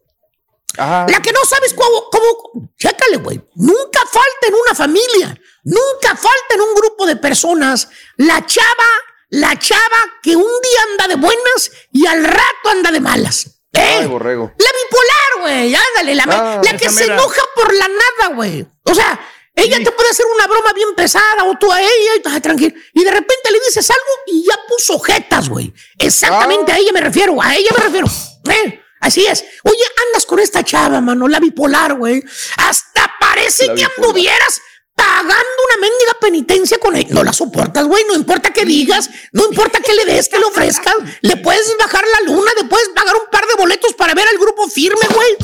La 0.77 1.21
que 1.21 1.33
no 1.33 1.45
sabes 1.45 1.75
cómo, 1.75 2.09
cómo, 2.11 2.71
chécale, 2.79 3.17
güey. 3.17 3.41
Nunca 3.57 4.01
falta 4.07 4.47
en 4.47 4.55
una 4.55 4.75
familia, 4.75 5.37
nunca 5.65 6.11
falta 6.17 6.55
en 6.55 6.61
un 6.61 6.75
grupo 6.75 7.07
de 7.07 7.17
personas 7.17 7.89
la 8.17 8.47
chava, 8.47 8.89
la 9.31 9.59
chava 9.59 10.05
que 10.23 10.37
un 10.37 10.43
día 10.63 10.83
anda 10.93 11.09
de 11.09 11.17
buenas 11.17 11.73
y 11.93 12.07
al 12.07 12.23
rato 12.25 12.69
anda 12.71 12.93
de 12.93 13.01
malas. 13.01 13.50
¿Eh? 13.73 14.07
borrego. 14.07 14.53
La 14.59 14.67
bipolar, 14.83 15.41
güey, 15.41 15.75
ándale, 15.75 16.15
la, 16.15 16.25
Ah, 16.29 16.61
la 16.65 16.77
que 16.77 16.89
se 16.91 17.05
enoja 17.05 17.43
por 17.55 17.73
la 17.75 17.87
nada, 17.89 18.35
güey. 18.35 18.67
O 18.85 18.95
sea, 18.95 19.19
ella 19.55 19.79
te 19.83 19.91
puede 19.93 20.11
hacer 20.11 20.27
una 20.35 20.47
broma 20.47 20.73
bien 20.73 20.95
pesada 20.97 21.45
o 21.45 21.57
tú 21.59 21.71
a 21.73 21.81
ella 21.81 22.17
y 22.17 22.41
tranquilo. 22.41 22.75
Y 22.95 23.05
de 23.05 23.11
repente 23.11 23.51
le 23.51 23.61
dices 23.61 23.89
algo 23.91 24.03
y 24.27 24.45
ya 24.45 24.59
puso 24.69 24.99
jetas, 25.01 25.49
güey. 25.49 25.73
Exactamente 25.99 26.73
Ah. 26.73 26.77
a 26.77 26.79
ella 26.79 26.93
me 26.93 27.01
refiero, 27.01 27.41
a 27.41 27.55
ella 27.55 27.71
me 27.77 27.85
refiero. 27.85 28.07
¿Eh? 28.51 28.81
Así 29.01 29.25
es. 29.27 29.45
Oye, 29.65 29.83
andas 30.09 30.27
con 30.27 30.41
esta 30.41 30.63
chava, 30.63 31.01
mano, 31.01 31.27
la 31.29 31.41
bipolar, 31.41 31.95
güey. 31.95 32.23
Hasta 32.59 33.11
parece 33.19 33.67
La 33.67 33.75
que 33.75 33.81
bipolar. 33.83 33.97
anduvieras 34.09 34.61
pagando 35.01 35.63
una 35.69 35.81
mendiga 35.81 36.13
penitencia 36.21 36.79
con 36.79 36.95
ella. 36.95 37.09
No 37.11 37.25
la 37.25 37.33
soportas, 37.33 37.87
güey. 37.87 38.05
No 38.07 38.15
importa 38.15 38.53
que 38.53 38.65
digas, 38.65 39.09
no 39.33 39.47
importa 39.47 39.81
que 39.81 39.95
le 39.95 40.05
des, 40.05 40.29
que 40.29 40.39
le 40.39 40.45
ofrezcas. 40.45 40.95
Le 41.23 41.37
puedes 41.39 41.75
bajar 41.79 42.05
la 42.07 42.33
luna, 42.33 42.51
le 42.61 42.69
puedes 42.69 42.89
pagar 42.91 43.17
un 43.17 43.31
par 43.31 43.47
de 43.47 43.55
boletos 43.55 43.95
para 43.95 44.15
ver 44.15 44.27
al 44.29 44.39
grupo 44.39 44.69
firme, 44.69 45.07
güey. 45.15 45.37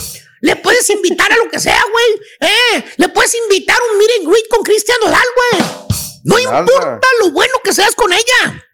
Le 0.43 0.57
puedes 0.57 0.89
invitar 0.91 1.33
a 1.33 1.37
lo 1.37 1.49
que 1.51 1.59
sea, 1.59 1.83
güey. 1.91 2.51
Eh, 2.53 2.85
le 2.97 3.09
puedes 3.09 3.35
invitar 3.35 3.77
un 3.91 3.99
meet 3.99 4.11
and 4.21 4.29
greet 4.29 4.49
con 4.49 4.63
Cristian 4.63 4.99
Nodal, 5.03 5.27
güey. 5.37 5.63
No 6.25 6.39
Nada. 6.39 6.61
importa 6.61 7.09
lo 7.21 7.31
bueno 7.31 7.55
que 7.65 7.73
seas 7.73 7.95
con 7.95 8.13
ella. 8.13 8.65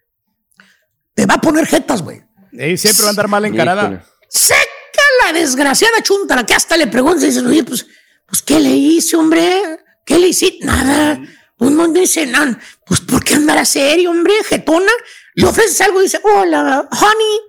Te 1.14 1.26
va 1.26 1.34
a 1.34 1.40
poner 1.40 1.66
jetas, 1.66 2.02
güey. 2.02 2.22
Ey, 2.58 2.76
siempre 2.76 3.02
va 3.02 3.08
a 3.08 3.10
andar 3.10 3.28
mal 3.28 3.44
encarada. 3.44 4.04
Seca 4.28 5.02
la 5.24 5.32
desgraciada 5.32 6.02
chuntara 6.02 6.44
que 6.44 6.54
hasta 6.54 6.76
le 6.76 6.86
preguntas 6.86 7.22
y 7.22 7.26
dices, 7.26 7.44
oye, 7.44 7.62
pues, 7.62 7.86
pues, 8.26 8.42
¿qué 8.42 8.58
le 8.58 8.70
hice, 8.70 9.16
hombre? 9.16 9.78
¿Qué 10.04 10.18
le 10.18 10.28
hice? 10.28 10.58
Nada. 10.62 11.20
Pues 11.56 11.70
no 11.70 11.88
dice 11.88 12.26
nada. 12.26 12.58
Pues, 12.86 13.00
¿por 13.00 13.22
qué 13.24 13.34
andar 13.34 13.64
serio, 13.66 14.10
hombre? 14.10 14.34
Jetona. 14.44 14.92
Le 15.34 15.46
ofreces 15.46 15.80
algo 15.80 16.00
y 16.00 16.04
dice, 16.04 16.20
hola, 16.22 16.88
honey, 16.90 17.40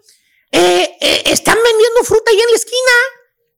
eh, 0.52 0.98
eh, 1.02 1.24
están 1.26 1.56
vendiendo 1.56 2.04
fruta 2.04 2.32
ahí 2.32 2.40
en 2.40 2.50
la 2.50 2.56
esquina. 2.56 2.92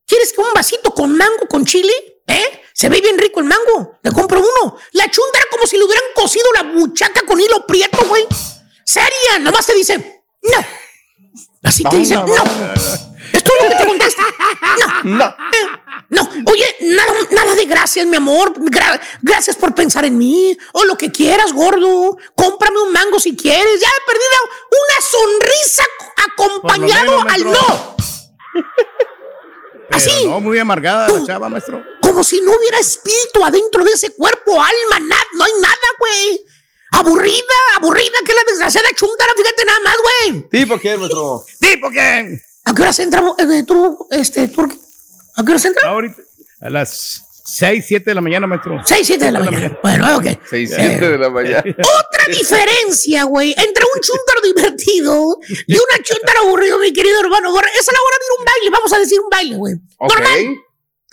¿Quieres 0.08 0.34
que 0.34 0.42
un 0.42 0.54
vasito 0.54 0.92
con 0.94 1.16
mango 1.16 1.48
con 1.50 1.66
chile? 1.66 1.92
¿Eh? 2.28 2.64
Se 2.74 2.90
ve 2.90 3.02
bien 3.02 3.18
rico 3.18 3.40
el 3.40 3.46
mango. 3.46 4.00
Le 4.02 4.12
compro 4.12 4.40
uno. 4.40 4.78
La 4.94 5.10
chunta 5.12 5.38
era 5.40 5.48
como 5.52 5.68
si 5.68 5.78
le 5.78 5.84
hubieran 5.84 6.04
cosido 6.16 6.46
la 6.54 6.64
buchaca 6.64 7.22
con 7.26 7.40
hilo 7.40 7.66
prieto, 7.68 8.06
güey. 8.08 8.26
Seria. 8.84 9.40
Nomás 9.40 9.66
te 9.66 9.76
dice, 9.76 10.24
no. 10.42 10.66
Así 11.64 11.84
te 11.84 11.98
dice, 11.98 12.16
no. 12.16 12.44
Es 13.34 13.44
todo 13.44 13.58
lo 13.64 13.70
que 13.70 13.76
te 13.76 13.86
contesta. 13.86 14.24
No. 14.78 15.18
No. 15.18 15.26
Eh, 15.26 15.68
No, 16.10 16.22
oye, 16.52 16.76
nada, 16.82 17.14
nada 17.32 17.56
de 17.56 17.66
gracias, 17.66 18.06
mi 18.06 18.16
amor. 18.18 18.54
Gra- 18.54 19.02
gracias 19.22 19.56
por 19.56 19.74
pensar 19.74 20.06
en 20.06 20.18
mí. 20.18 20.58
O 20.74 20.84
lo 20.86 20.98
que 20.98 21.12
quieras, 21.12 21.52
gordo. 21.54 22.18
Cómprame 22.36 22.80
un 22.82 22.92
mango 22.92 23.20
si 23.20 23.36
quieres. 23.36 23.80
Ya 23.82 23.88
he 23.88 24.12
perdido 24.12 24.38
una 24.72 25.02
sonrisa 25.10 25.84
acompañado 26.32 27.22
al 27.30 27.44
no. 27.46 27.96
Así. 29.92 30.26
No, 30.26 30.42
muy 30.42 30.58
amargada 30.60 31.08
la 31.10 31.26
chava, 31.26 31.48
maestro. 31.50 31.84
Como 32.02 32.24
si 32.24 32.42
no 32.42 32.52
hubiera 32.56 32.80
espíritu 32.80 33.44
adentro 33.44 33.84
de 33.84 33.92
ese 33.92 34.14
cuerpo, 34.14 34.52
alma, 34.62 35.08
nada, 35.08 35.24
no 35.34 35.44
hay 35.44 35.52
nada, 35.62 35.76
güey. 36.00 36.46
Aburrida, 36.92 37.56
aburrida, 37.78 38.18
que 38.26 38.34
la 38.34 38.42
desgraciada 38.48 38.90
chuntara, 38.96 39.34
fíjate 39.36 39.66
nada 39.66 39.80
más, 39.84 39.96
güey. 40.02 40.50
¿Tipo 40.50 40.80
qué, 40.80 40.98
nuestro? 40.98 41.44
¿Tipo 41.60 41.90
qué? 41.92 42.40
¿A 42.66 42.74
qué 42.74 42.82
horas 42.82 43.00
entra 43.00 43.22
eh, 43.38 43.64
tú, 43.66 44.08
este, 44.12 44.48
tú, 44.48 44.68
¿A 45.36 45.44
qué 45.44 45.52
horas 45.52 45.66
entra? 45.66 45.90
Ahorita, 45.90 46.22
a 46.62 46.70
las 46.70 47.22
6, 47.46 47.86
7 47.88 48.10
de 48.10 48.16
la 48.16 48.22
mañana, 48.22 48.48
maestro. 48.48 48.82
6, 48.84 49.06
7 49.06 49.26
de 49.26 49.32
la 49.32 49.40
mañana. 49.40 49.80
Bueno, 49.84 50.18
ok. 50.18 50.26
6, 50.50 50.74
7 50.76 51.10
de 51.10 51.18
la 51.18 51.30
mañana. 51.30 51.64
Otra 51.78 52.26
diferencia, 52.28 53.24
güey, 53.26 53.52
entre 53.58 53.86
un 53.94 54.02
chuntaro 54.02 54.42
divertido 54.42 55.38
y 55.68 55.74
una 55.74 56.04
chuntara 56.04 56.40
aburrido, 56.40 56.80
mi 56.80 56.92
querido 56.92 57.20
hermano. 57.20 57.52
Borra. 57.52 57.68
Es 57.80 57.88
a 57.88 57.92
la 57.92 58.00
hora 58.00 58.18
de 58.20 58.26
ir 58.26 58.32
a 58.32 58.40
un 58.40 58.46
baile, 58.46 58.70
vamos 58.72 58.94
a 58.94 59.00
decir 59.00 59.20
un 59.20 59.30
baile, 59.30 59.56
güey. 59.56 59.74
Ok. 59.98 60.14
Normal. 60.14 60.40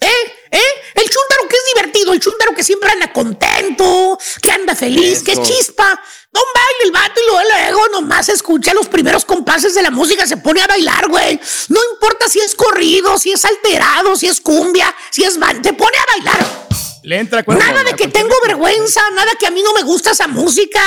¿Eh? 0.00 0.32
¿Eh? 0.50 0.58
El 0.94 1.04
chúntaro 1.04 1.48
que 1.48 1.56
es 1.56 1.62
divertido, 1.74 2.12
el 2.12 2.20
chúntaro 2.20 2.54
que 2.54 2.64
siempre 2.64 2.90
anda 2.90 3.12
contento, 3.12 4.18
que 4.42 4.50
anda 4.50 4.74
feliz, 4.74 5.22
que 5.22 5.32
es 5.32 5.38
Eso. 5.38 5.48
chispa. 5.52 6.00
Da 6.32 6.40
un 6.40 6.46
baile 6.54 6.84
el 6.84 6.92
vato 6.92 7.20
y 7.20 7.26
luego, 7.30 7.42
luego 7.50 7.88
nomás 8.00 8.28
escucha 8.30 8.72
los 8.72 8.88
primeros 8.88 9.24
compases 9.24 9.74
de 9.74 9.82
la 9.82 9.90
música, 9.90 10.26
se 10.26 10.38
pone 10.38 10.62
a 10.62 10.66
bailar, 10.66 11.08
güey. 11.08 11.38
No 11.68 11.80
importa 11.92 12.28
si 12.28 12.40
es 12.40 12.54
corrido, 12.54 13.18
si 13.18 13.32
es 13.32 13.44
alterado, 13.44 14.16
si 14.16 14.28
es 14.28 14.40
cumbia, 14.40 14.94
si 15.10 15.24
es 15.24 15.38
van, 15.38 15.60
te 15.60 15.72
pone 15.74 15.96
a 15.98 16.06
bailar. 16.06 16.68
Le 17.02 17.18
entra 17.18 17.42
cuerpo. 17.42 17.62
Nada 17.62 17.82
de 17.84 17.94
que 17.94 18.08
tengo 18.08 18.34
vergüenza, 18.46 19.00
nada 19.14 19.32
que 19.38 19.46
a 19.46 19.50
mí 19.50 19.60
no 19.62 19.72
me 19.74 19.82
gusta 19.82 20.12
esa 20.12 20.26
música, 20.28 20.80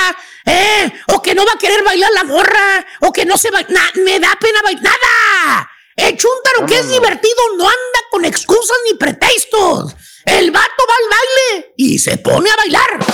¿eh? 0.45 0.91
O 1.13 1.21
que 1.21 1.35
no 1.35 1.45
va 1.45 1.51
a 1.53 1.57
querer 1.59 1.83
bailar 1.83 2.09
la 2.13 2.23
morra, 2.23 2.85
o 3.01 3.11
que 3.11 3.25
no 3.25 3.37
se 3.37 3.51
va, 3.51 3.61
na- 3.69 3.91
me 3.95 4.19
da 4.19 4.35
pena 4.39 4.61
bailar, 4.63 4.83
nada. 4.83 5.69
El 5.97 6.17
chúntaro 6.17 6.65
que 6.65 6.79
es 6.79 6.89
divertido 6.89 7.35
no 7.57 7.65
anda 7.65 7.99
con 8.09 8.25
excusas 8.25 8.77
ni 8.89 8.97
pretextos. 8.97 9.95
El 10.25 10.49
vato 10.51 10.83
va 10.89 10.93
al 10.95 11.09
baile 11.09 11.73
y 11.77 11.99
se 11.99 12.17
pone 12.17 12.49
a 12.49 12.55
bailar. 12.55 13.05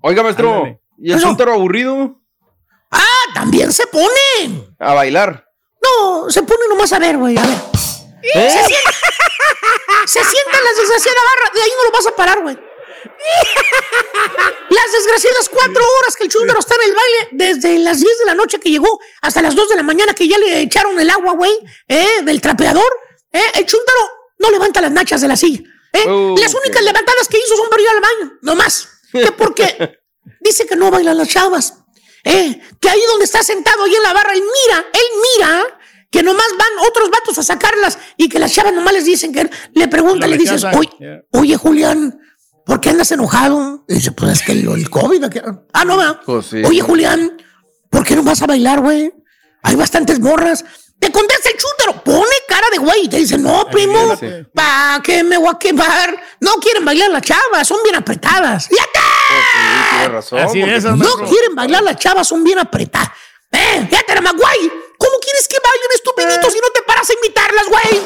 Oiga, 0.00 0.22
maestro. 0.22 0.54
Ándale. 0.54 0.80
¿Y 1.00 1.12
el 1.12 1.20
chuntaro 1.20 1.52
aburrido? 1.54 2.20
Ah, 2.90 3.24
también 3.34 3.72
se 3.72 3.86
pone. 3.86 4.74
A 4.78 4.94
bailar. 4.94 5.46
No, 5.82 6.28
se 6.30 6.42
pone 6.42 6.66
nomás 6.68 6.92
a 6.92 6.98
ver, 6.98 7.16
güey, 7.16 7.36
a 7.38 7.42
ver. 7.42 7.58
¿Eh? 8.34 8.50
Se 8.50 8.64
sienta, 8.64 8.90
se 10.06 10.24
sienta 10.24 10.58
en 10.58 10.64
la 10.64 10.70
desgraciada 10.76 11.18
barra, 11.36 11.54
de 11.54 11.62
ahí 11.62 11.70
no 11.76 11.84
lo 11.84 11.90
vas 11.92 12.06
a 12.06 12.16
parar, 12.16 12.42
güey. 12.42 12.58
Las 14.70 14.92
desgraciadas 14.92 15.48
cuatro 15.48 15.82
horas 15.98 16.16
que 16.16 16.24
el 16.24 16.30
chúndaro 16.30 16.58
está 16.58 16.74
en 16.74 16.90
el 16.90 16.96
baile, 16.96 17.28
desde 17.32 17.78
las 17.78 18.00
10 18.00 18.18
de 18.18 18.24
la 18.26 18.34
noche 18.34 18.58
que 18.58 18.70
llegó 18.70 19.00
hasta 19.22 19.40
las 19.42 19.54
2 19.54 19.68
de 19.68 19.76
la 19.76 19.82
mañana 19.82 20.14
que 20.14 20.26
ya 20.28 20.38
le 20.38 20.60
echaron 20.60 20.98
el 20.98 21.10
agua, 21.10 21.32
güey, 21.32 21.52
¿eh? 21.86 22.22
del 22.22 22.40
trapeador, 22.40 22.90
¿eh? 23.32 23.42
el 23.54 23.66
chúndaro 23.66 23.98
no 24.38 24.50
levanta 24.50 24.80
las 24.80 24.92
nachas 24.92 25.20
de 25.20 25.28
la 25.28 25.36
silla. 25.36 25.60
¿eh? 25.92 26.04
Oh, 26.06 26.34
las 26.38 26.54
únicas 26.54 26.82
levantadas 26.82 27.28
que 27.28 27.38
hizo 27.38 27.56
son 27.56 27.68
para 27.68 27.82
ir 27.82 27.88
al 27.88 28.00
baño, 28.00 28.38
no 28.42 28.54
más. 28.54 28.88
Que 29.12 29.32
porque 29.32 29.97
dice 30.40 30.66
que 30.66 30.76
no 30.76 30.90
bailan 30.90 31.16
las 31.18 31.28
chavas. 31.28 31.74
¿eh? 32.24 32.60
Que 32.80 32.90
ahí 32.90 33.00
donde 33.10 33.24
está 33.24 33.42
sentado, 33.42 33.84
ahí 33.84 33.94
en 33.94 34.02
la 34.02 34.12
barra, 34.12 34.32
él 34.34 34.42
mira, 34.42 34.84
él 34.92 35.06
mira 35.36 35.64
que 36.10 36.22
nomás 36.22 36.46
van 36.58 36.86
otros 36.88 37.10
vatos 37.10 37.38
a 37.38 37.42
sacarlas 37.42 37.98
y 38.16 38.28
que 38.28 38.38
las 38.38 38.52
chavas 38.52 38.72
nomás 38.72 38.92
les 38.94 39.04
dicen 39.04 39.32
que 39.32 39.50
le 39.74 39.88
preguntan, 39.88 40.30
le 40.30 40.38
dices, 40.38 40.64
oye, 40.64 40.90
Yeah. 40.98 41.22
oye 41.32 41.56
Julián, 41.56 42.18
¿por 42.64 42.80
qué 42.80 42.90
andas 42.90 43.10
enojado? 43.12 43.84
Y 43.88 43.94
dice, 43.94 44.12
pues 44.12 44.32
es 44.32 44.42
que 44.42 44.52
el, 44.52 44.68
el 44.68 44.90
COVID. 44.90 45.24
aquí- 45.24 45.40
Ah, 45.72 45.84
no, 45.84 45.96
¿verdad? 45.96 46.20
Pues 46.24 46.46
sí. 46.46 46.62
Oye 46.64 46.80
Julián, 46.80 47.36
¿por 47.90 48.04
qué 48.04 48.16
no 48.16 48.22
vas 48.22 48.40
a 48.42 48.46
bailar, 48.46 48.80
güey? 48.80 49.12
Hay 49.62 49.74
bastantes 49.76 50.18
morras. 50.20 50.64
Te 50.98 51.12
contesta 51.12 51.48
el 51.50 51.56
chútero, 51.56 52.02
pone 52.02 52.34
cara 52.48 52.66
de 52.72 52.78
güey 52.78 53.04
y 53.04 53.08
te 53.08 53.18
dice, 53.18 53.38
no, 53.38 53.68
primo. 53.70 54.18
¿para 54.54 55.00
qué 55.04 55.22
me 55.22 55.36
voy 55.38 55.50
a 55.54 55.58
quemar? 55.58 56.20
No 56.40 56.54
quieren 56.54 56.84
bailar 56.84 57.10
las 57.10 57.22
chavas, 57.22 57.68
son 57.68 57.78
bien 57.84 57.94
apretadas. 57.96 58.68
¡Ya 58.68 58.84
te! 58.92 58.98
Pues 59.28 59.42
sí, 59.52 59.87
tiene 59.98 60.08
razón. 60.14 60.38
Así 60.40 60.60
porque- 60.60 60.76
es, 60.76 60.84
No 60.84 60.96
maestro. 60.96 61.26
quieren 61.28 61.54
bailar 61.54 61.82
las 61.82 61.96
chavas, 61.96 62.26
son 62.28 62.42
bien 62.44 62.58
apretadas. 62.58 63.08
¡Eh! 63.52 63.86
¡Fíjate, 63.88 64.14
güey! 64.14 64.72
¿Cómo 64.98 65.18
quieres 65.20 65.48
que 65.48 65.56
bailen 65.62 65.90
estupiditos 65.94 66.52
si 66.52 66.58
no 66.60 66.68
te 66.74 66.82
paras 66.82 67.08
a 67.08 67.12
invitarlas, 67.14 67.66
güey? 67.68 68.02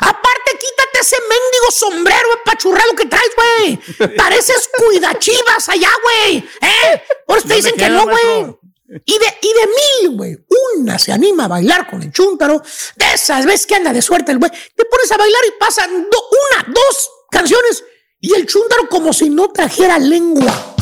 Aparte, 0.00 0.50
quítate 0.52 0.98
ese 1.00 1.16
mendigo 1.20 1.70
sombrero 1.70 2.28
empachurrado 2.38 2.94
que 2.96 3.06
traes, 3.06 3.30
güey. 3.36 4.16
Pareces 4.16 4.68
cuidachivas 4.76 5.68
allá, 5.68 5.90
güey. 6.02 6.38
¿Eh? 6.60 7.02
Por 7.26 7.38
eso 7.38 7.48
te 7.48 7.54
dicen 7.54 7.74
que 7.76 7.88
no, 7.88 8.04
güey. 8.04 8.56
Y 9.04 9.18
de, 9.18 9.38
y 9.42 9.52
de 9.52 9.66
mil, 10.08 10.16
güey, 10.16 10.38
una 10.76 10.98
se 10.98 11.12
anima 11.12 11.44
a 11.44 11.48
bailar 11.48 11.88
con 11.90 12.02
el 12.02 12.10
chúntaro. 12.12 12.62
De 12.96 13.12
esas 13.14 13.44
veces 13.44 13.66
que 13.66 13.74
anda 13.74 13.92
de 13.92 14.00
suerte 14.00 14.32
el 14.32 14.38
güey, 14.38 14.50
te 14.50 14.84
pones 14.86 15.10
a 15.12 15.16
bailar 15.18 15.42
y 15.46 15.58
pasan 15.58 16.08
do- 16.10 16.28
una, 16.52 16.72
dos 16.72 17.10
canciones. 17.30 17.84
Y 18.20 18.34
el 18.34 18.46
chúntaro 18.46 18.88
como 18.88 19.12
si 19.12 19.30
no 19.30 19.48
trajera 19.50 19.98
lengua. 19.98 20.74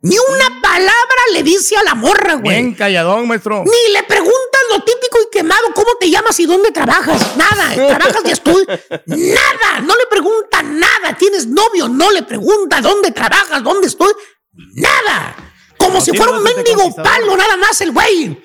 Ni 0.00 0.16
una 0.16 0.60
palabra 0.62 1.22
le 1.32 1.42
dice 1.42 1.76
a 1.76 1.82
la 1.82 1.94
morra, 1.96 2.34
güey. 2.34 2.54
Bien 2.56 2.74
calladón, 2.74 3.26
maestro. 3.26 3.64
Ni 3.64 3.92
le 3.92 4.04
preguntas 4.04 4.60
lo 4.70 4.84
típico 4.84 5.18
y 5.26 5.30
quemado, 5.36 5.64
¿cómo 5.74 5.88
te 5.98 6.08
llamas 6.08 6.38
y 6.38 6.46
dónde 6.46 6.70
trabajas? 6.70 7.36
Nada, 7.36 7.74
trabajas 7.74 8.22
y 8.24 8.30
estudias. 8.30 8.80
Nada, 9.06 9.80
no 9.82 9.94
le 9.96 10.06
pregunta 10.08 10.62
nada. 10.62 11.16
¿Tienes 11.18 11.46
novio? 11.48 11.88
No 11.88 12.12
le 12.12 12.22
pregunta 12.22 12.80
dónde 12.80 13.10
trabajas, 13.10 13.62
dónde 13.62 13.88
estoy. 13.88 14.12
Nada. 14.52 15.34
Como 15.76 15.94
No 15.94 16.00
si 16.00 16.12
fuera 16.12 16.32
un 16.32 16.44
de 16.44 16.54
mendigo 16.54 16.94
palo, 16.94 17.36
nada 17.36 17.56
más 17.56 17.80
el 17.80 17.92
güey. 17.92 18.44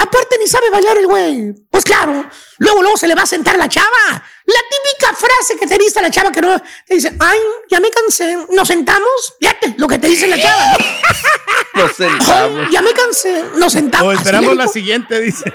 Aparte 0.00 0.38
ni 0.38 0.46
sabe 0.46 0.70
bailar 0.70 0.96
el 0.98 1.06
güey. 1.06 1.54
Pues 1.70 1.84
claro, 1.84 2.28
luego 2.58 2.82
luego 2.82 2.96
se 2.96 3.06
le 3.06 3.14
va 3.14 3.22
a 3.22 3.26
sentar 3.26 3.56
la 3.56 3.68
chava. 3.68 4.22
La 4.46 4.60
típica 4.70 5.14
frase 5.14 5.56
que 5.58 5.66
te 5.66 5.78
dice 5.78 6.02
la 6.02 6.10
chava 6.10 6.30
que 6.30 6.42
no 6.42 6.60
te 6.86 6.94
dice, 6.94 7.12
ay, 7.18 7.38
ya 7.70 7.80
me 7.80 7.90
cansé, 7.90 8.36
¿nos 8.50 8.68
sentamos? 8.68 9.34
Fíjate 9.40 9.74
lo 9.78 9.88
que 9.88 9.98
te 9.98 10.08
dice 10.08 10.26
la 10.26 10.40
chava. 10.40 10.76
Nos 11.74 11.96
sentamos. 11.96 12.70
Ya 12.70 12.82
me 12.82 12.92
cansé, 12.92 13.44
nos 13.56 13.72
sentamos. 13.72 14.06
O 14.06 14.12
esperamos 14.16 14.54
la 14.54 14.68
siguiente, 14.68 15.20
dice. 15.20 15.52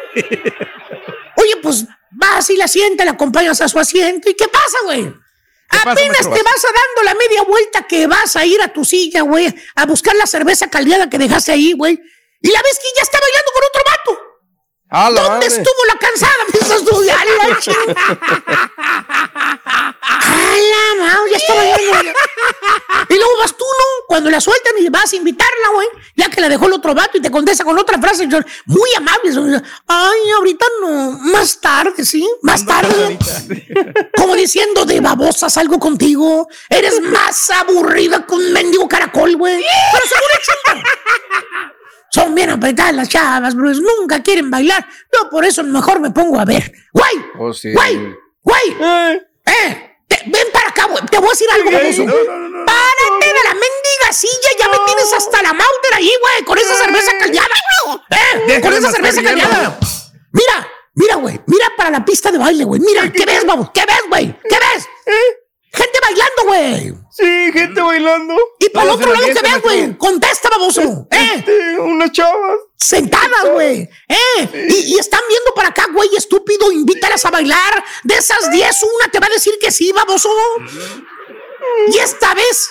Oye, 1.37 1.55
pues 1.63 1.85
vas 2.11 2.49
y 2.49 2.57
la 2.57 2.67
sienta, 2.67 3.05
la 3.05 3.11
acompañas 3.11 3.61
a 3.61 3.69
su 3.69 3.79
asiento. 3.79 4.29
¿Y 4.29 4.33
qué 4.33 4.49
pasa, 4.49 4.77
güey? 4.83 5.13
Apenas 5.69 6.21
te 6.21 6.43
vas 6.43 6.65
a 6.65 6.67
dando 6.67 7.03
la 7.05 7.13
media 7.13 7.43
vuelta 7.43 7.87
que 7.87 8.07
vas 8.07 8.35
a 8.35 8.45
ir 8.45 8.61
a 8.61 8.67
tu 8.67 8.83
silla, 8.83 9.21
güey, 9.21 9.53
a 9.75 9.85
buscar 9.85 10.15
la 10.15 10.25
cerveza 10.25 10.69
caldeada 10.69 11.09
que 11.09 11.17
dejaste 11.17 11.53
ahí, 11.53 11.73
güey. 11.73 12.01
Y 12.41 12.51
la 12.51 12.61
ves 12.61 12.79
que 12.79 12.87
ya 12.97 13.03
está 13.03 13.19
bailando 13.19 13.51
con 13.53 13.63
otro 13.63 13.81
vato. 13.85 14.28
A 14.91 15.09
la 15.11 15.21
¿Dónde 15.21 15.45
madre. 15.47 15.47
estuvo 15.47 15.85
la 15.87 15.95
cansada? 15.99 16.33
Piensas 16.51 16.83
tú, 16.83 17.03
ya 17.03 17.15
la 17.23 17.59
chingada. 17.59 18.19
¡A 20.01 20.57
la 20.57 21.03
madre! 21.05 21.31
Ya 21.31 21.37
está 21.37 21.53
bailando. 21.53 22.11
Y 23.09 23.13
luego 23.15 23.37
vas 23.39 23.55
tú, 23.55 23.65
¿no? 23.65 23.85
Cuando 24.07 24.29
la 24.31 24.41
sueltan 24.41 24.73
y 24.79 24.89
vas 24.89 25.13
a 25.13 25.15
invitarla, 25.15 25.69
güey. 25.73 25.87
Ya 26.15 26.29
que 26.29 26.41
la 26.41 26.49
dejó 26.49 26.65
el 26.67 26.73
otro 26.73 26.95
vato 26.95 27.17
y 27.17 27.21
te 27.21 27.29
contesta 27.29 27.63
con 27.63 27.77
otra 27.77 27.99
frase 27.99 28.27
yo- 28.27 28.39
muy 28.65 28.89
amable. 28.97 29.31
Ay, 29.87 30.31
ahorita 30.35 30.65
no. 30.81 31.11
Más 31.11 31.59
tarde, 31.61 32.03
¿sí? 32.03 32.27
Más 32.41 32.65
tarde. 32.65 33.17
Como 34.17 34.35
diciendo 34.35 34.85
de 34.85 34.99
babosa 35.01 35.49
salgo 35.49 35.79
contigo. 35.79 36.47
Eres 36.69 36.99
más 37.01 37.49
aburrida 37.51 38.25
que 38.25 38.33
un 38.33 38.51
mendigo 38.53 38.87
caracol, 38.87 39.35
güey. 39.35 39.63
Pero 39.91 40.05
seguro 40.07 40.33
chungo. 40.45 40.89
Son 42.11 42.33
bien 42.33 42.49
apretadas 42.49 42.93
las 42.95 43.09
chavas, 43.09 43.53
bro. 43.55 43.71
Nunca 43.73 44.21
quieren 44.23 44.49
bailar. 44.49 44.87
Yo 45.13 45.29
por 45.29 45.45
eso 45.45 45.63
mejor 45.63 45.99
me 45.99 46.09
pongo 46.11 46.39
a 46.39 46.45
ver. 46.45 46.71
¡Güey! 46.93 47.25
Oh, 47.39 47.53
sí. 47.53 47.71
¡Güey! 47.73 48.15
¡Güey! 48.41 48.77
¡Eh! 49.45 49.85
Te- 50.07 50.23
ven 50.25 50.47
para 50.51 50.69
acá, 50.69 50.85
güey. 50.87 51.05
Te 51.05 51.17
voy 51.19 51.27
a 51.27 51.31
decir 51.31 51.47
algo, 51.53 51.69
baboso. 51.71 52.05
Párate 52.05 53.25
de 53.27 53.43
la 53.47 53.53
mendiga 53.53 54.11
silla. 54.11 54.49
Ya 54.57 54.67
me 54.69 54.77
tienes 54.85 55.13
hasta 55.13 55.41
la 55.43 55.53
mouter 55.53 55.93
ahí, 55.95 56.11
güey. 56.21 56.45
Con 56.45 56.57
esa 56.57 56.73
cerveza 56.75 57.11
caldeada, 57.19 57.47
güey. 57.85 57.99
¡Eh! 58.57 58.61
Con 58.61 58.73
esa 58.73 58.91
cerveza 58.91 59.21
caldeada. 59.21 59.77
Mira, 60.31 60.67
mira, 60.95 61.15
güey. 61.15 61.39
Mira 61.45 61.65
para 61.77 61.91
la 61.91 62.03
pista 62.03 62.31
de 62.31 62.39
baile, 62.39 62.63
güey. 62.63 62.81
Mira, 62.81 63.11
¿qué 63.11 63.25
ves, 63.25 63.45
babo? 63.45 63.71
¿Qué 63.71 63.81
ves, 63.85 64.01
güey? 64.09 64.35
¿Qué 64.49 64.55
ves? 64.57 64.87
Gente 65.99 66.07
bailando, 66.07 66.43
güey. 66.45 66.93
Sí, 67.11 67.51
gente 67.51 67.81
bailando. 67.81 68.35
Y 68.59 68.69
para 68.69 68.85
el 68.85 68.91
otro 68.95 69.11
lado, 69.11 69.25
¿qué 69.25 69.31
ambiente, 69.39 69.53
ves, 69.53 69.61
güey? 69.63 69.97
Contesta, 69.97 70.49
baboso. 70.49 71.07
¿Eh? 71.11 71.31
Este, 71.35 71.79
unas 71.79 72.11
chavas. 72.11 72.59
Sentadas, 72.77 73.49
güey. 73.51 73.89
¿Eh? 74.07 74.67
Y, 74.69 74.93
y 74.95 74.99
están 74.99 75.21
viendo 75.27 75.53
para 75.55 75.69
acá, 75.69 75.87
güey, 75.93 76.09
estúpido. 76.15 76.71
Invítalas 76.71 77.25
a 77.25 77.31
bailar. 77.31 77.83
De 78.03 78.15
esas 78.15 78.49
10, 78.51 78.83
una 78.83 79.11
te 79.11 79.19
va 79.19 79.27
a 79.27 79.33
decir 79.33 79.53
que 79.59 79.71
sí, 79.71 79.91
baboso. 79.91 80.29
Y 81.87 81.97
esta 81.97 82.33
vez, 82.33 82.69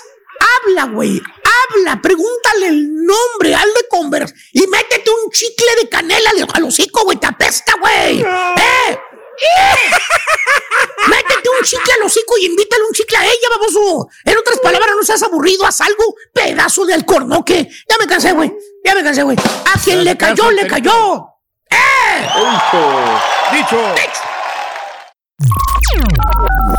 habla, 0.65 0.85
güey. 0.87 1.21
Habla. 1.75 2.01
Pregúntale 2.01 2.69
el 2.69 3.05
nombre. 3.05 3.55
Hazle 3.55 3.87
conversa. 3.91 4.35
Y 4.53 4.67
métete 4.67 5.11
un 5.11 5.31
chicle 5.31 5.67
de 5.83 5.89
canela 5.89 6.31
al- 6.31 6.49
al 6.55 6.65
hocico, 6.65 7.05
güey. 7.05 7.19
Te 7.19 7.27
apesta, 7.27 7.75
güey. 7.81 8.21
¿Eh? 8.23 8.99
Métete 11.09 11.49
un 11.49 11.65
chicle 11.65 11.93
al 11.95 12.03
hocico 12.03 12.39
y 12.39 12.47
invítale 12.47 12.83
un 12.85 12.93
chicle 12.93 13.17
a 13.17 13.25
ella, 13.25 13.49
baboso. 13.59 14.09
En 14.25 14.37
otras 14.37 14.59
palabras, 14.61 14.91
no 14.97 15.03
seas 15.03 15.23
aburrido, 15.23 15.67
haz 15.67 15.81
algo, 15.81 16.15
pedazo 16.33 16.85
de 16.87 16.95
alcornoque. 16.95 17.69
Ya 17.89 17.97
me 17.99 18.07
cansé, 18.07 18.33
güey. 18.33 18.53
Ya 18.85 18.95
me 18.95 19.03
cansé, 19.03 19.23
güey. 19.23 19.37
A 19.39 19.79
quien 19.81 20.05
le 20.05 20.17
cayó, 20.17 20.51
le 20.51 20.67
cayó. 20.67 21.35
¡Eh! 21.71 22.29
Dicho. 23.53 23.95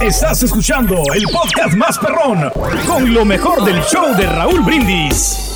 Estás 0.02 0.44
escuchando 0.44 1.04
el 1.14 1.24
podcast 1.24 1.74
más 1.76 1.98
perrón 1.98 2.52
con 2.88 3.14
lo 3.14 3.26
mejor 3.26 3.64
del 3.64 3.82
show 3.84 4.16
de 4.16 4.26
Raúl 4.26 4.62
Brindis. 4.62 5.50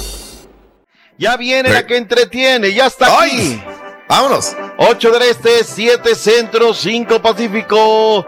Ya 1.18 1.38
viene 1.38 1.70
la 1.70 1.86
que 1.86 1.98
entretiene, 1.98 2.74
ya 2.74 2.88
está 2.88 3.22
aquí. 3.22 3.62
Vámonos. 4.10 4.56
8 4.78 5.12
del 5.12 5.22
Este, 5.24 5.64
7 5.64 6.16
Centro, 6.16 6.74
5 6.74 7.22
Pacífico. 7.22 8.26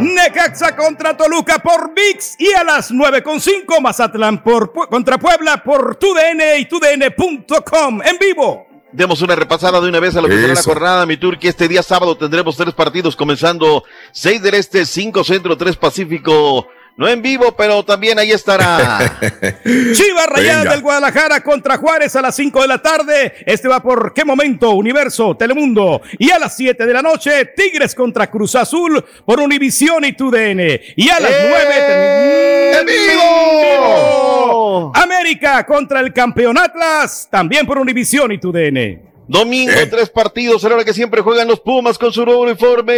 Necaxa 0.00 0.74
contra 0.74 1.16
Toluca 1.16 1.58
por 1.58 1.92
VIX 1.94 2.36
y 2.38 2.52
a 2.52 2.64
las 2.64 2.90
9.5 2.90 3.80
Mazatlán 3.80 4.42
por, 4.42 4.72
contra 4.88 5.18
Puebla 5.18 5.62
por 5.62 5.96
TUDN 5.96 6.58
y 6.58 6.64
TUDN.com 6.66 8.02
en 8.02 8.18
vivo. 8.18 8.66
Demos 8.92 9.22
una 9.22 9.36
repasada 9.36 9.80
de 9.80 9.88
una 9.88 10.00
vez 10.00 10.16
a 10.16 10.20
lo 10.20 10.28
que 10.28 10.34
será 10.36 10.54
la 10.54 10.62
jornada, 10.62 11.06
mi 11.06 11.16
turqui. 11.16 11.46
Este 11.46 11.68
día 11.68 11.82
sábado 11.82 12.16
tendremos 12.16 12.56
tres 12.56 12.74
partidos, 12.74 13.14
comenzando 13.14 13.84
6 14.12 14.42
del 14.42 14.54
Este, 14.54 14.84
5 14.84 15.22
Centro, 15.24 15.56
3 15.56 15.76
Pacífico. 15.76 16.66
No 17.00 17.08
en 17.08 17.22
vivo, 17.22 17.56
pero 17.56 17.82
también 17.82 18.18
ahí 18.18 18.30
estará. 18.30 18.98
Chivas 19.64 20.26
Rayadas 20.26 20.68
del 20.68 20.82
Guadalajara 20.82 21.40
contra 21.40 21.78
Juárez 21.78 22.14
a 22.14 22.20
las 22.20 22.36
5 22.36 22.60
de 22.60 22.68
la 22.68 22.76
tarde. 22.76 23.32
Este 23.46 23.68
va 23.68 23.80
por 23.80 24.12
qué 24.12 24.22
momento, 24.22 24.72
Universo, 24.72 25.34
Telemundo. 25.34 26.02
Y 26.18 26.30
a 26.30 26.38
las 26.38 26.54
7 26.58 26.84
de 26.84 26.92
la 26.92 27.00
noche, 27.00 27.46
Tigres 27.56 27.94
contra 27.94 28.30
Cruz 28.30 28.54
Azul 28.54 29.02
por 29.24 29.40
Univisión 29.40 30.04
y 30.04 30.12
TUDN. 30.12 30.60
Y 30.94 31.08
a 31.08 31.20
las 31.20 31.32
9 31.48 32.80
¡En 32.80 32.84
vivo! 32.84 34.92
América 34.94 35.64
contra 35.64 36.00
el 36.00 36.12
campeón 36.12 36.58
Atlas, 36.58 37.28
también 37.30 37.66
por 37.66 37.78
Univisión 37.78 38.30
y 38.30 38.36
TUDN. 38.36 39.09
Domingo, 39.30 39.72
tres 39.88 40.10
partidos, 40.10 40.64
a 40.64 40.68
la 40.68 40.74
hora 40.74 40.84
que 40.84 40.92
siempre 40.92 41.20
juegan 41.20 41.46
los 41.46 41.60
Pumas 41.60 41.96
con 41.96 42.12
su 42.12 42.24
nuevo 42.24 42.42
uniforme. 42.42 42.94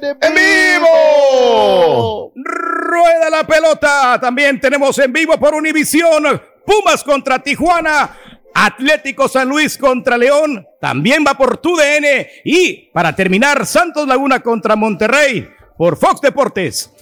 ¡En 0.00 0.34
vivo! 0.34 2.32
Rueda 2.34 3.28
la 3.28 3.46
pelota. 3.46 4.18
También 4.18 4.58
tenemos 4.58 4.98
en 4.98 5.12
vivo 5.12 5.38
por 5.38 5.54
Univisión. 5.54 6.40
Pumas 6.64 7.04
contra 7.04 7.38
Tijuana. 7.38 8.18
Atlético 8.54 9.28
San 9.28 9.50
Luis 9.50 9.76
contra 9.76 10.16
León. 10.16 10.66
También 10.80 11.22
va 11.22 11.34
por 11.34 11.58
TUDN. 11.58 12.26
Y 12.42 12.90
para 12.90 13.14
terminar, 13.14 13.66
Santos 13.66 14.08
Laguna 14.08 14.40
contra 14.40 14.74
Monterrey 14.74 15.46
por 15.76 15.98
Fox 15.98 16.22
Deportes. 16.22 16.93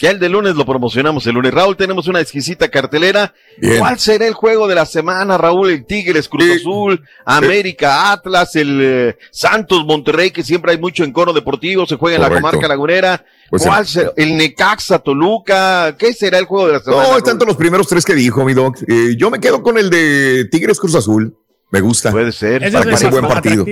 Ya 0.00 0.10
el 0.10 0.18
de 0.20 0.28
lunes 0.28 0.54
lo 0.54 0.64
promocionamos 0.64 1.26
el 1.26 1.34
lunes. 1.34 1.52
Raúl, 1.52 1.76
tenemos 1.76 2.06
una 2.06 2.20
exquisita 2.20 2.68
cartelera. 2.68 3.34
¿Cuál 3.78 3.98
será 3.98 4.26
el 4.26 4.34
juego 4.34 4.68
de 4.68 4.74
la 4.76 4.86
semana, 4.86 5.36
Raúl? 5.36 5.70
El 5.70 5.84
Tigres, 5.86 6.28
Cruz 6.28 6.44
Azul, 6.60 7.02
América, 7.24 8.12
Atlas, 8.12 8.54
el 8.56 8.78
eh, 8.82 9.18
Santos, 9.30 9.84
Monterrey, 9.84 10.30
que 10.30 10.42
siempre 10.44 10.72
hay 10.72 10.78
mucho 10.78 11.02
encono 11.04 11.32
deportivo, 11.32 11.86
se 11.86 11.96
juega 11.96 12.16
en 12.16 12.22
la 12.22 12.30
comarca 12.30 12.68
lagunera. 12.68 13.24
Pues 13.50 13.62
¿Cuál 13.64 13.80
el- 13.80 13.86
será? 13.86 14.12
El 14.16 14.36
Necaxa, 14.36 14.98
Toluca. 15.00 15.96
¿Qué 15.98 16.12
será 16.12 16.38
el 16.38 16.44
juego 16.44 16.66
de 16.68 16.74
la 16.74 16.80
semana? 16.80 17.02
No, 17.02 17.10
Raúl? 17.10 17.22
tanto 17.22 17.44
los 17.44 17.56
primeros 17.56 17.88
tres 17.88 18.04
que 18.04 18.14
dijo, 18.14 18.44
mi 18.44 18.54
doc. 18.54 18.76
Eh, 18.86 19.16
yo 19.18 19.30
me 19.30 19.40
quedo 19.40 19.62
con 19.62 19.78
el 19.78 19.90
de 19.90 20.46
Tigres 20.50 20.78
Cruz 20.78 20.94
Azul. 20.94 21.36
Me 21.70 21.80
gusta. 21.80 22.10
Puede 22.12 22.32
ser. 22.32 22.70
Para 22.72 22.84
que 22.84 22.96
sea 22.96 23.08
un 23.08 23.14
buen 23.20 23.28
partido. 23.28 23.64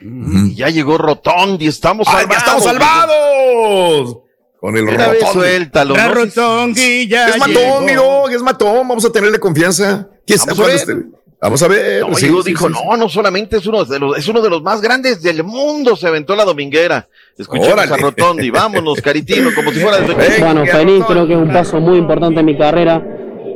Y 0.00 0.54
ya 0.54 0.68
llegó 0.68 0.98
Rotondi, 0.98 1.66
estamos 1.66 2.06
¡Ay, 2.08 2.26
salvados. 2.26 2.30
ya 2.30 2.38
estamos 2.38 2.64
salvados! 2.64 4.18
Con 4.64 4.74
el 4.78 4.84
Una 4.84 5.08
vez 5.08 5.22
suéltalo, 5.30 5.94
La 5.94 6.08
¿no? 6.08 6.22
Es 6.22 6.36
matón, 6.38 6.72
llegó. 6.74 7.80
mi 7.82 7.92
doc, 7.92 8.30
es 8.30 8.40
matón. 8.40 8.88
Vamos 8.88 9.04
a 9.04 9.12
tenerle 9.12 9.38
confianza. 9.38 10.08
¿Quién 10.26 10.38
sabe 10.38 10.52
Vamos 10.56 10.70
a 10.70 10.74
esté? 10.74 10.96
Vamos 11.38 11.62
a 11.62 11.68
ver. 11.68 12.00
No, 12.08 12.14
Sí, 12.14 12.28
dijo, 12.28 12.42
sí, 12.42 12.54
sí. 12.56 12.80
no, 12.88 12.96
no 12.96 13.08
solamente 13.10 13.58
es 13.58 13.66
uno 13.66 13.84
de 13.84 13.98
los, 13.98 14.16
es 14.16 14.26
uno 14.26 14.40
de 14.40 14.48
los 14.48 14.62
más 14.62 14.80
grandes 14.80 15.20
del 15.20 15.44
mundo, 15.44 15.96
se 15.96 16.06
aventó 16.06 16.34
la 16.34 16.46
dominguera. 16.46 17.06
Escuchemos 17.36 17.74
Órale. 17.74 17.92
a 17.92 17.96
Rotondi, 17.98 18.48
vámonos, 18.48 19.02
Caritino, 19.02 19.50
como 19.54 19.70
si 19.70 19.80
fuera 19.80 19.98
de 19.98 20.14
Bueno, 20.40 20.64
feliz, 20.64 21.04
creo 21.06 21.26
que 21.26 21.34
es 21.34 21.38
un 21.38 21.52
paso 21.52 21.78
muy 21.78 21.98
importante 21.98 22.40
en 22.40 22.46
mi 22.46 22.56
carrera. 22.56 23.02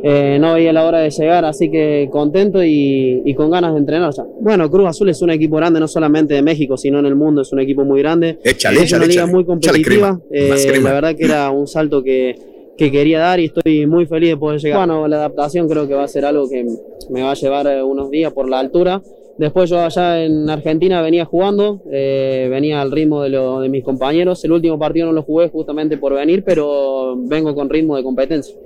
Eh, 0.03 0.39
no 0.41 0.55
veía 0.55 0.73
la 0.73 0.87
hora 0.87 0.99
de 0.99 1.11
llegar, 1.11 1.45
así 1.45 1.71
que 1.71 2.09
contento 2.11 2.63
y, 2.63 3.23
y 3.25 3.35
con 3.35 3.51
ganas 3.51 3.73
de 3.73 3.79
entrenar 3.81 4.13
ya. 4.13 4.25
Bueno, 4.41 4.71
Cruz 4.71 4.87
Azul 4.89 5.09
es 5.09 5.21
un 5.23 5.31
equipo 5.31 5.57
grande, 5.57 5.81
no 5.81 5.89
solamente 5.89 6.35
de 6.35 6.43
México, 6.43 6.77
sino 6.77 6.99
en 6.99 7.07
el 7.07 7.15
mundo, 7.15 7.43
es 7.43 7.53
un 7.53 7.61
equipo 7.61 7.85
muy 7.85 8.01
grande. 8.01 8.39
Échale, 8.43 8.79
es 8.79 8.85
échale, 8.85 9.05
una 9.05 9.07
liga 9.09 9.23
échale. 9.23 9.33
muy 9.33 9.45
competitiva. 9.45 10.21
eh, 10.31 10.81
la 10.83 10.93
verdad 10.93 11.15
que 11.15 11.25
era 11.25 11.51
un 11.51 11.67
salto 11.67 12.03
que, 12.03 12.37
que 12.77 12.91
quería 12.91 13.19
dar 13.19 13.41
y 13.41 13.47
estoy 13.47 13.87
muy 13.87 14.07
feliz 14.07 14.31
de 14.31 14.37
poder 14.37 14.61
llegar. 14.61 14.79
Bueno, 14.87 15.09
la 15.09 15.17
adaptación 15.17 15.69
creo 15.69 15.89
que 15.89 15.95
va 15.95 16.05
a 16.05 16.09
ser 16.09 16.25
algo 16.25 16.49
que 16.49 16.65
me 17.11 17.23
va 17.23 17.33
a 17.33 17.35
llevar 17.35 17.67
eh, 17.67 17.83
unos 17.83 18.11
días 18.11 18.33
por 18.33 18.49
la 18.49 18.61
altura. 18.61 19.03
Después 19.37 19.71
yo 19.71 19.79
allá 19.81 20.25
en 20.25 20.51
Argentina 20.51 21.01
venía 21.01 21.25
jugando, 21.25 21.81
eh, 21.93 22.49
venía 22.51 22.81
al 22.81 22.91
ritmo 22.91 23.23
de, 23.23 23.29
lo, 23.29 23.61
de 23.61 23.69
mis 23.69 23.85
compañeros. 23.85 24.45
El 24.45 24.51
último 24.51 24.79
partido 24.81 25.07
no 25.07 25.13
lo 25.13 25.23
jugué 25.23 25.49
justamente 25.49 25.97
por 25.97 26.13
venir, 26.13 26.43
pero 26.45 27.15
vengo 27.17 27.55
con 27.55 27.69
ritmo 27.71 27.97
de 27.97 28.03
competencia. 28.03 28.57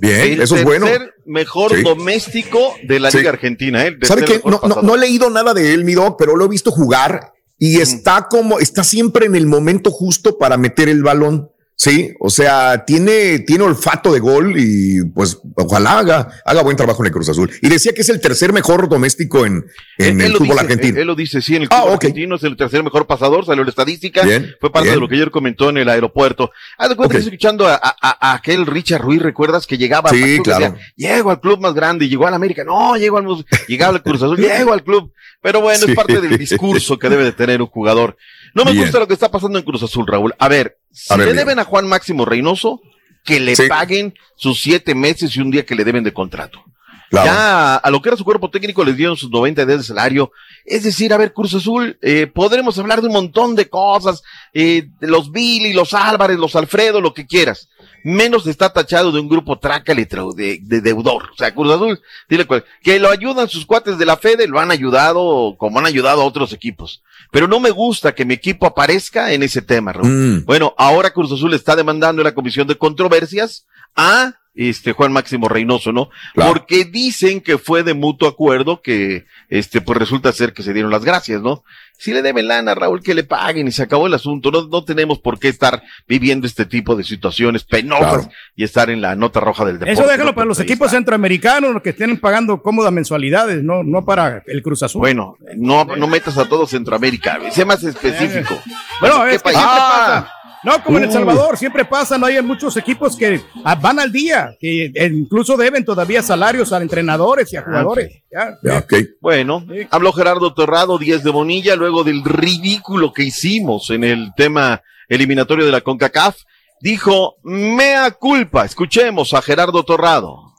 Bien, 0.00 0.32
El 0.32 0.40
eso 0.42 0.56
es 0.56 0.64
bueno. 0.64 0.86
mejor 1.24 1.74
Sí. 1.76 1.82
doméstico 1.82 2.74
de 2.82 3.00
la 3.00 3.10
Sí. 3.10 3.18
Liga 3.18 3.30
Argentina. 3.30 3.84
¿eh? 3.84 3.88
El 4.00 4.06
¿Sabe 4.06 4.22
tercer 4.22 4.42
qué? 4.42 4.48
No, 4.48 4.56
no, 4.56 4.60
pasador. 4.60 4.84
no 4.84 4.94
he 4.94 4.98
leído 4.98 5.30
nada 5.30 5.54
de 5.54 5.72
él, 5.72 5.84
mi 5.84 5.94
dog, 5.94 6.16
pero 6.18 6.36
lo 6.36 6.44
he 6.44 6.48
visto 6.48 6.70
jugar 6.70 7.32
y 7.58 7.80
está 7.80 8.26
como, 8.28 8.58
está 8.58 8.82
siempre 8.84 9.26
en 9.26 9.34
el 9.36 9.46
momento 9.46 9.90
justo 9.90 10.36
para 10.38 10.56
meter 10.56 10.88
el 10.88 11.02
balón. 11.02 11.50
Sí, 11.76 12.14
o 12.20 12.30
sea, 12.30 12.84
tiene, 12.86 13.40
tiene 13.40 13.64
olfato 13.64 14.12
de 14.12 14.20
gol 14.20 14.54
y 14.56 15.04
pues 15.12 15.38
ojalá 15.56 15.98
haga, 15.98 16.28
haga 16.44 16.62
buen 16.62 16.76
trabajo 16.76 17.02
en 17.02 17.06
el 17.06 17.12
Cruz 17.12 17.28
Azul. 17.28 17.50
Y 17.60 17.68
decía 17.68 17.92
que 17.92 18.02
es 18.02 18.08
el 18.10 18.20
tercer 18.20 18.52
mejor 18.52 18.88
doméstico 18.88 19.44
en, 19.44 19.64
en 19.98 20.20
Él- 20.20 20.26
el 20.26 20.26
él 20.30 20.32
fútbol 20.34 20.48
dice, 20.50 20.60
argentino. 20.60 20.94
Él, 20.94 21.00
él 21.00 21.06
lo 21.08 21.14
dice, 21.16 21.42
sí, 21.42 21.56
en 21.56 21.62
el 21.62 21.68
Ah, 21.72 21.80
fútbol 21.80 21.94
argentino 21.94 22.36
es 22.36 22.44
el 22.44 22.56
tercer 22.56 22.84
mejor 22.84 23.08
pasador, 23.08 23.44
salió 23.44 23.64
la 23.64 23.70
estadística, 23.70 24.22
Bien, 24.22 24.54
fue 24.60 24.70
parte 24.70 24.88
bien. 24.90 24.94
de 24.94 25.00
lo 25.00 25.08
que 25.08 25.16
ayer 25.16 25.30
comentó 25.32 25.68
en 25.68 25.78
el 25.78 25.88
aeropuerto. 25.88 26.52
Haz 26.78 26.90
de 26.90 26.96
cuenta 26.96 27.16
que 27.16 27.22
escuchando 27.24 27.66
a, 27.66 27.74
a- 27.74 27.96
a 28.30 28.34
aquel 28.34 28.66
Richard 28.66 29.02
Ruiz, 29.02 29.20
¿recuerdas 29.20 29.66
que 29.66 29.76
llegaba? 29.76 30.10
Sí, 30.10 30.22
al 30.22 30.28
club 30.34 30.44
claro. 30.44 30.72
decía, 30.74 30.86
llego 30.96 31.30
al 31.32 31.40
club 31.40 31.60
más 31.60 31.74
grande, 31.74 32.04
y 32.04 32.08
llegó 32.08 32.28
al 32.28 32.34
América, 32.34 32.62
no, 32.64 32.96
llego 32.96 33.18
al, 33.18 33.26
llegaba 33.66 33.94
al 33.96 34.02
Cruz 34.04 34.22
Azul, 34.22 34.36
llego 34.38 34.72
al 34.72 34.84
club. 34.84 35.12
Pero 35.42 35.60
bueno, 35.60 35.80
Sí. 35.84 35.90
es 35.90 35.96
parte 35.96 36.20
del 36.20 36.38
discurso 36.38 36.98
que 36.98 37.08
debe 37.10 37.24
de 37.24 37.32
tener 37.32 37.60
un 37.60 37.66
jugador. 37.68 38.16
No 38.54 38.64
me 38.64 38.72
Bien. 38.72 38.84
gusta 38.84 38.98
lo 39.00 39.08
que 39.08 39.14
está 39.14 39.30
pasando 39.30 39.58
en 39.58 39.64
Cruz 39.64 39.82
Azul, 39.82 40.06
Raúl. 40.06 40.34
A 40.38 40.48
ver, 40.48 40.78
si 40.92 41.12
A 41.12 41.16
ver, 41.16 41.28
le 41.28 41.34
deben 41.34 41.58
a 41.58 41.64
Juan 41.64 41.86
Máximo 41.88 42.24
Reynoso, 42.24 42.80
que 43.24 43.40
le 43.40 43.56
Sí. 43.56 43.64
paguen 43.68 44.14
sus 44.36 44.60
siete 44.60 44.94
meses 44.94 45.34
y 45.36 45.40
un 45.40 45.50
día 45.50 45.66
que 45.66 45.74
le 45.74 45.84
deben 45.84 46.04
de 46.04 46.12
contrato. 46.12 46.62
Claro. 47.10 47.26
Ya 47.26 47.76
a 47.76 47.90
lo 47.90 48.00
que 48.02 48.08
era 48.08 48.16
su 48.16 48.24
cuerpo 48.24 48.50
técnico 48.50 48.84
les 48.84 48.96
dieron 48.96 49.16
sus 49.16 49.30
90 49.30 49.64
días 49.66 49.78
de 49.78 49.84
salario. 49.84 50.32
Es 50.64 50.82
decir, 50.82 51.12
a 51.12 51.16
ver, 51.16 51.32
Cruz 51.32 51.54
Azul, 51.54 51.96
eh, 52.02 52.26
podremos 52.26 52.76
hablar 52.78 53.00
de 53.02 53.06
un 53.08 53.12
montón 53.12 53.54
de 53.54 53.68
cosas, 53.68 54.22
eh, 54.52 54.88
de 55.00 55.06
los 55.06 55.30
Billy, 55.30 55.72
los 55.72 55.94
Álvarez, 55.94 56.38
los 56.38 56.56
Alfredo, 56.56 57.00
lo 57.00 57.14
que 57.14 57.26
quieras. 57.26 57.68
Menos 58.06 58.46
está 58.46 58.70
tachado 58.72 59.10
de 59.12 59.18
un 59.18 59.28
grupo 59.30 59.58
trácale 59.58 60.06
trau- 60.06 60.34
de, 60.34 60.58
de 60.62 60.80
deudor. 60.82 61.30
O 61.32 61.36
sea, 61.36 61.54
Cruz 61.54 61.72
Azul, 61.72 61.98
dile 62.28 62.44
cuál, 62.44 62.62
que 62.82 63.00
lo 63.00 63.08
ayudan 63.10 63.48
sus 63.48 63.64
cuates 63.64 63.96
de 63.96 64.04
la 64.04 64.18
Fede, 64.18 64.46
lo 64.46 64.60
han 64.60 64.70
ayudado 64.70 65.56
como 65.58 65.78
han 65.78 65.86
ayudado 65.86 66.20
a 66.20 66.26
otros 66.26 66.52
equipos. 66.52 67.02
Pero 67.32 67.48
no 67.48 67.60
me 67.60 67.70
gusta 67.70 68.14
que 68.14 68.24
mi 68.26 68.34
equipo 68.34 68.66
aparezca 68.66 69.32
en 69.32 69.42
ese 69.42 69.62
tema, 69.62 69.92
Raúl. 69.94 70.08
Mm. 70.10 70.44
Bueno, 70.44 70.74
ahora 70.76 71.12
Cruz 71.12 71.32
Azul 71.32 71.54
está 71.54 71.74
demandando 71.74 72.20
en 72.20 72.26
la 72.26 72.34
Comisión 72.34 72.68
de 72.68 72.76
Controversias 72.76 73.66
a 73.96 74.34
este 74.56 74.92
Juan 74.92 75.12
Máximo 75.12 75.48
Reynoso, 75.48 75.90
¿no? 75.92 76.10
Claro. 76.32 76.52
Porque 76.52 76.84
dicen 76.84 77.40
que 77.40 77.58
fue 77.58 77.82
de 77.82 77.92
mutuo 77.92 78.28
acuerdo 78.28 78.82
que 78.82 79.26
este 79.48 79.80
pues 79.80 79.98
resulta 79.98 80.32
ser 80.32 80.52
que 80.52 80.62
se 80.62 80.72
dieron 80.72 80.92
las 80.92 81.04
gracias, 81.04 81.42
¿no? 81.42 81.64
Si 81.98 82.12
le 82.12 82.22
deben 82.22 82.46
lana, 82.46 82.72
Raúl, 82.72 83.02
que 83.02 83.14
le 83.14 83.24
paguen 83.24 83.66
y 83.66 83.72
se 83.72 83.82
acabó 83.82 84.06
el 84.06 84.14
asunto. 84.14 84.52
No, 84.52 84.68
no 84.68 84.84
tenemos 84.84 85.18
por 85.18 85.40
qué 85.40 85.48
estar 85.48 85.82
viviendo 86.06 86.46
este 86.46 86.66
tipo 86.66 86.94
de 86.94 87.02
situaciones 87.02 87.64
penosas 87.64 88.12
Claro. 88.26 88.28
y 88.54 88.62
estar 88.62 88.90
en 88.90 89.00
la 89.00 89.16
nota 89.16 89.40
roja 89.40 89.64
del 89.64 89.80
deporte. 89.80 89.92
Eso 90.00 90.08
déjalo 90.08 90.26
¿no? 90.30 90.34
para 90.36 90.46
los 90.46 90.58
Ahí 90.60 90.64
equipos 90.66 90.86
está. 90.86 90.98
centroamericanos, 90.98 91.72
los 91.72 91.82
que 91.82 91.90
estén 91.90 92.16
pagando 92.20 92.62
cómodas 92.62 92.92
mensualidades, 92.92 93.60
no, 93.64 93.82
no 93.82 94.04
para 94.04 94.44
el 94.46 94.62
Cruz 94.62 94.84
Azul. 94.84 95.00
Bueno, 95.00 95.36
no, 95.56 95.84
no 95.84 96.06
metas 96.06 96.38
a 96.38 96.48
todo 96.48 96.68
Centroamérica, 96.68 97.40
sé 97.50 97.64
más 97.64 97.82
específico. 97.82 98.56
Bueno, 99.00 99.24
¿Qué 99.24 99.30
es 99.34 99.42
que 99.42 99.44
país? 99.44 99.56
siempre 99.58 99.78
Ah, 99.80 100.04
pasa. 100.06 100.32
No, 100.64 100.82
como 100.82 100.98
en 100.98 101.04
El. 101.04 101.12
Salvador, 101.12 101.56
siempre 101.58 101.84
pasa, 101.84 102.16
no 102.16 102.26
hay 102.26 102.40
muchos 102.42 102.76
equipos 102.76 103.16
que 103.16 103.40
ah, 103.64 103.74
van 103.74 103.98
al 103.98 104.10
día, 104.10 104.56
que 104.58 104.90
incluso 105.12 105.56
deben 105.56 105.84
todavía 105.84 106.22
salarios 106.22 106.72
a 106.72 106.80
entrenadores 106.80 107.52
y 107.52 107.56
a 107.56 107.62
jugadores. 107.62 108.22
Ya, 108.30 108.78
ok. 108.78 108.94
Bueno, 109.20 109.64
habló 109.90 110.12
Gerardo 110.12 110.54
Torrado, 110.54 110.98
10 110.98 111.22
de 111.22 111.30
Bonilla, 111.30 111.76
luego 111.76 112.02
del 112.02 112.24
ridículo 112.24 113.12
que 113.12 113.24
hicimos 113.24 113.90
en 113.90 114.04
el 114.04 114.32
tema 114.36 114.82
eliminatorio 115.08 115.66
de 115.66 115.72
la 115.72 115.82
CONCACAF. 115.82 116.36
Dijo, 116.80 117.36
mea 117.42 118.10
culpa. 118.10 118.64
Escuchemos 118.64 119.32
a 119.34 119.42
Gerardo 119.42 119.84
Torrado. 119.84 120.52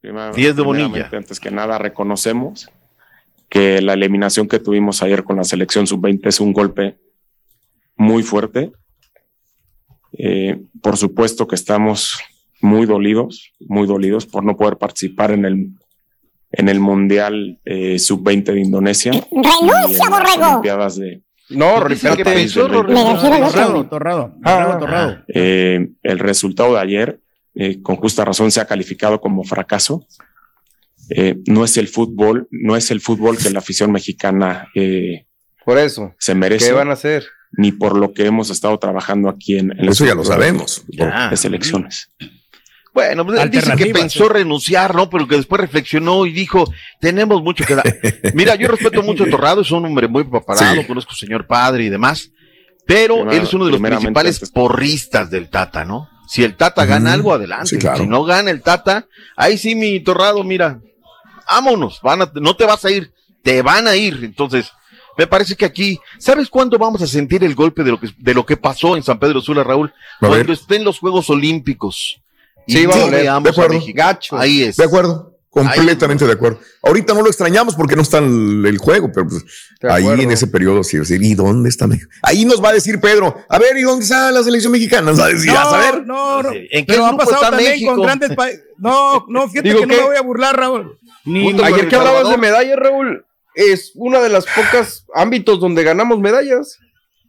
Primero- 0.00 0.32
10 0.34 0.56
de 0.56 0.62
Bonilla. 0.62 1.10
Antes 1.12 1.40
que 1.40 1.50
nada, 1.50 1.78
reconocemos 1.78 2.70
que 3.48 3.82
la 3.82 3.94
eliminación 3.94 4.48
que 4.48 4.58
tuvimos 4.58 5.02
ayer 5.02 5.24
con 5.24 5.36
la 5.36 5.44
selección 5.44 5.86
sub-20 5.86 6.26
es 6.28 6.40
un 6.40 6.52
golpe 6.52 6.98
muy 8.00 8.22
fuerte. 8.22 8.72
Eh, 10.18 10.58
por 10.82 10.96
supuesto 10.96 11.46
que 11.46 11.54
estamos 11.54 12.18
muy 12.62 12.86
dolidos, 12.86 13.52
muy 13.60 13.86
dolidos 13.86 14.26
por 14.26 14.42
no 14.44 14.56
poder 14.56 14.76
participar 14.78 15.30
en 15.32 15.44
el, 15.44 15.68
en 16.52 16.68
el 16.70 16.80
Mundial 16.80 17.60
eh, 17.64 17.98
sub-20 17.98 18.44
de 18.54 18.60
Indonesia. 18.60 19.12
en 19.12 19.42
¡Renuncia, 19.44 19.98
las 19.98 20.08
borrego! 20.10 20.46
Olimpiadas 20.48 20.96
de, 20.96 21.22
No. 21.50 21.74
Torrado, 21.74 23.86
Torrado, 23.88 24.34
Ah, 24.44 24.76
Torrado. 24.80 25.18
Eh, 25.28 25.90
el 26.02 26.18
resultado 26.18 26.74
de 26.74 26.80
ayer, 26.80 27.20
eh, 27.54 27.82
con 27.82 27.96
justa 27.96 28.24
razón, 28.24 28.50
se 28.50 28.60
ha 28.60 28.66
calificado 28.66 29.20
como 29.20 29.44
fracaso. 29.44 30.06
Eh, 31.10 31.36
no 31.46 31.64
es 31.64 31.76
el 31.76 31.88
fútbol, 31.88 32.48
no 32.50 32.76
es 32.76 32.90
el 32.90 33.00
fútbol 33.00 33.36
que 33.36 33.50
la 33.50 33.58
afición 33.58 33.92
mexicana 33.92 34.68
eh, 34.74 35.26
Por 35.64 35.76
eso. 35.76 36.14
se 36.18 36.34
merece, 36.34 36.68
¿Qué 36.68 36.72
van 36.72 36.88
a 36.90 36.92
hacer? 36.92 37.24
Ni 37.52 37.72
por 37.72 37.96
lo 37.96 38.12
que 38.12 38.26
hemos 38.26 38.50
estado 38.50 38.78
trabajando 38.78 39.28
aquí 39.28 39.58
en, 39.58 39.72
en 39.78 39.88
Eso 39.88 40.04
el 40.04 40.10
ya 40.10 40.14
lo 40.14 40.24
sabemos. 40.24 40.84
Ya. 40.88 41.28
de 41.30 41.36
selecciones. 41.36 42.10
Bueno, 42.92 43.24
pues 43.24 43.40
él 43.40 43.50
dice 43.50 43.76
que 43.76 43.86
pensó 43.86 44.28
renunciar, 44.28 44.94
¿no? 44.96 45.08
Pero 45.08 45.28
que 45.28 45.36
después 45.36 45.60
reflexionó 45.60 46.26
y 46.26 46.32
dijo, 46.32 46.64
tenemos 47.00 47.40
mucho 47.42 47.64
que 47.64 47.76
dar. 47.76 47.84
Mira, 48.34 48.56
yo 48.56 48.66
respeto 48.68 49.02
mucho 49.02 49.24
a 49.24 49.30
Torrado, 49.30 49.60
es 49.62 49.70
un 49.70 49.84
hombre 49.86 50.08
muy 50.08 50.24
preparado, 50.24 50.80
Sí. 50.80 50.86
conozco 50.86 51.12
al 51.12 51.16
señor 51.16 51.46
padre 51.46 51.84
y 51.84 51.88
demás, 51.88 52.30
pero 52.86 53.14
Primero- 53.16 53.36
él 53.36 53.42
es 53.44 53.54
uno 53.54 53.66
de 53.66 53.72
los 53.72 53.80
principales 53.80 54.36
antes- 54.38 54.50
porristas 54.50 55.30
del 55.30 55.48
Tata, 55.48 55.84
¿no? 55.84 56.08
Si 56.26 56.42
el 56.42 56.56
Tata 56.56 56.84
gana 56.84 57.12
algo, 57.12 57.32
adelante. 57.32 57.66
Sí, 57.68 57.78
claro. 57.78 57.98
Si 57.98 58.06
no 58.08 58.24
gana 58.24 58.50
el 58.50 58.60
Tata, 58.62 59.06
ahí 59.36 59.56
sí, 59.56 59.74
mi 59.76 60.00
Torrado, 60.00 60.42
mira, 60.42 60.80
vámonos, 61.48 62.00
van 62.02 62.22
a- 62.22 62.32
no 62.34 62.56
te 62.56 62.64
vas 62.64 62.84
a 62.84 62.90
ir, 62.90 63.12
te 63.42 63.62
van 63.62 63.86
a 63.86 63.94
ir. 63.96 64.20
Entonces, 64.24 64.72
me 65.20 65.26
parece 65.26 65.54
que 65.54 65.66
aquí, 65.66 66.00
¿sabes 66.18 66.48
cuándo 66.48 66.78
vamos 66.78 67.02
a 67.02 67.06
sentir 67.06 67.44
el 67.44 67.54
golpe 67.54 67.84
de 67.84 67.90
lo 67.90 68.00
que, 68.00 68.08
de 68.16 68.32
lo 68.32 68.46
que 68.46 68.56
pasó 68.56 68.96
en 68.96 69.02
San 69.02 69.18
Pedro 69.18 69.42
Sula, 69.42 69.62
Raúl? 69.62 69.92
Cuando 70.18 70.50
estén 70.50 70.82
los 70.82 70.98
Juegos 70.98 71.28
Olímpicos. 71.28 72.22
Y 72.66 72.72
Sí, 72.72 72.86
va 72.86 72.94
a 72.94 72.96
no 72.96 73.02
doler. 73.04 73.20
veamos 73.24 73.44
De 73.44 73.50
acuerdo. 73.50 73.78
a. 74.02 74.40
Ahí 74.40 74.62
es. 74.62 74.76
De 74.78 74.84
acuerdo. 74.84 75.36
Completamente 75.50 76.26
de 76.26 76.32
acuerdo. 76.32 76.60
Ahorita 76.82 77.12
no 77.12 77.20
lo 77.20 77.26
extrañamos 77.26 77.74
porque 77.74 77.96
no 77.96 78.00
está 78.00 78.16
el, 78.16 78.64
el 78.64 78.78
juego, 78.78 79.10
pero 79.12 79.26
pues, 79.28 79.44
ahí 79.82 80.06
en 80.06 80.30
ese 80.30 80.46
periodo 80.46 80.82
sí, 80.82 81.04
sí, 81.04 81.18
¿y 81.20 81.34
dónde 81.34 81.68
está 81.68 81.86
México? 81.86 82.10
Ahí 82.22 82.46
nos 82.46 82.64
va 82.64 82.70
a 82.70 82.72
decir 82.72 82.98
Pedro, 82.98 83.36
a 83.46 83.58
ver, 83.58 83.76
¿y 83.76 83.82
dónde 83.82 84.04
está 84.04 84.30
la 84.30 84.42
selección 84.42 84.72
mexicana? 84.72 85.10
Nos 85.10 85.20
va 85.20 85.26
a 85.26 85.28
decir, 85.28 85.50
a 85.50 85.64
saber. 85.64 86.06
No, 86.06 86.42
no, 86.42 86.50
¿En 86.50 86.86
qué 86.86 86.94
pero 86.94 87.04
ha 87.04 87.14
pasado 87.14 87.42
también 87.42 87.72
México? 87.72 87.94
con 87.94 88.02
grandes 88.04 88.34
países. 88.34 88.62
No, 88.78 89.26
no, 89.28 89.48
fíjate 89.48 89.68
Digo 89.68 89.80
que 89.80 89.86
no 89.86 89.94
me 89.96 90.02
voy 90.02 90.16
a 90.16 90.22
burlar, 90.22 90.56
Raúl. 90.56 90.98
Ni, 91.26 91.50
Ayer 91.60 91.88
que 91.88 91.96
hablabas 91.96 92.30
de 92.30 92.38
medallas, 92.38 92.78
Raúl, 92.78 93.26
es 93.54 93.92
una 93.94 94.20
de 94.20 94.28
las 94.28 94.46
pocas 94.46 95.04
ámbitos 95.14 95.60
donde 95.60 95.82
ganamos 95.84 96.18
medallas. 96.20 96.78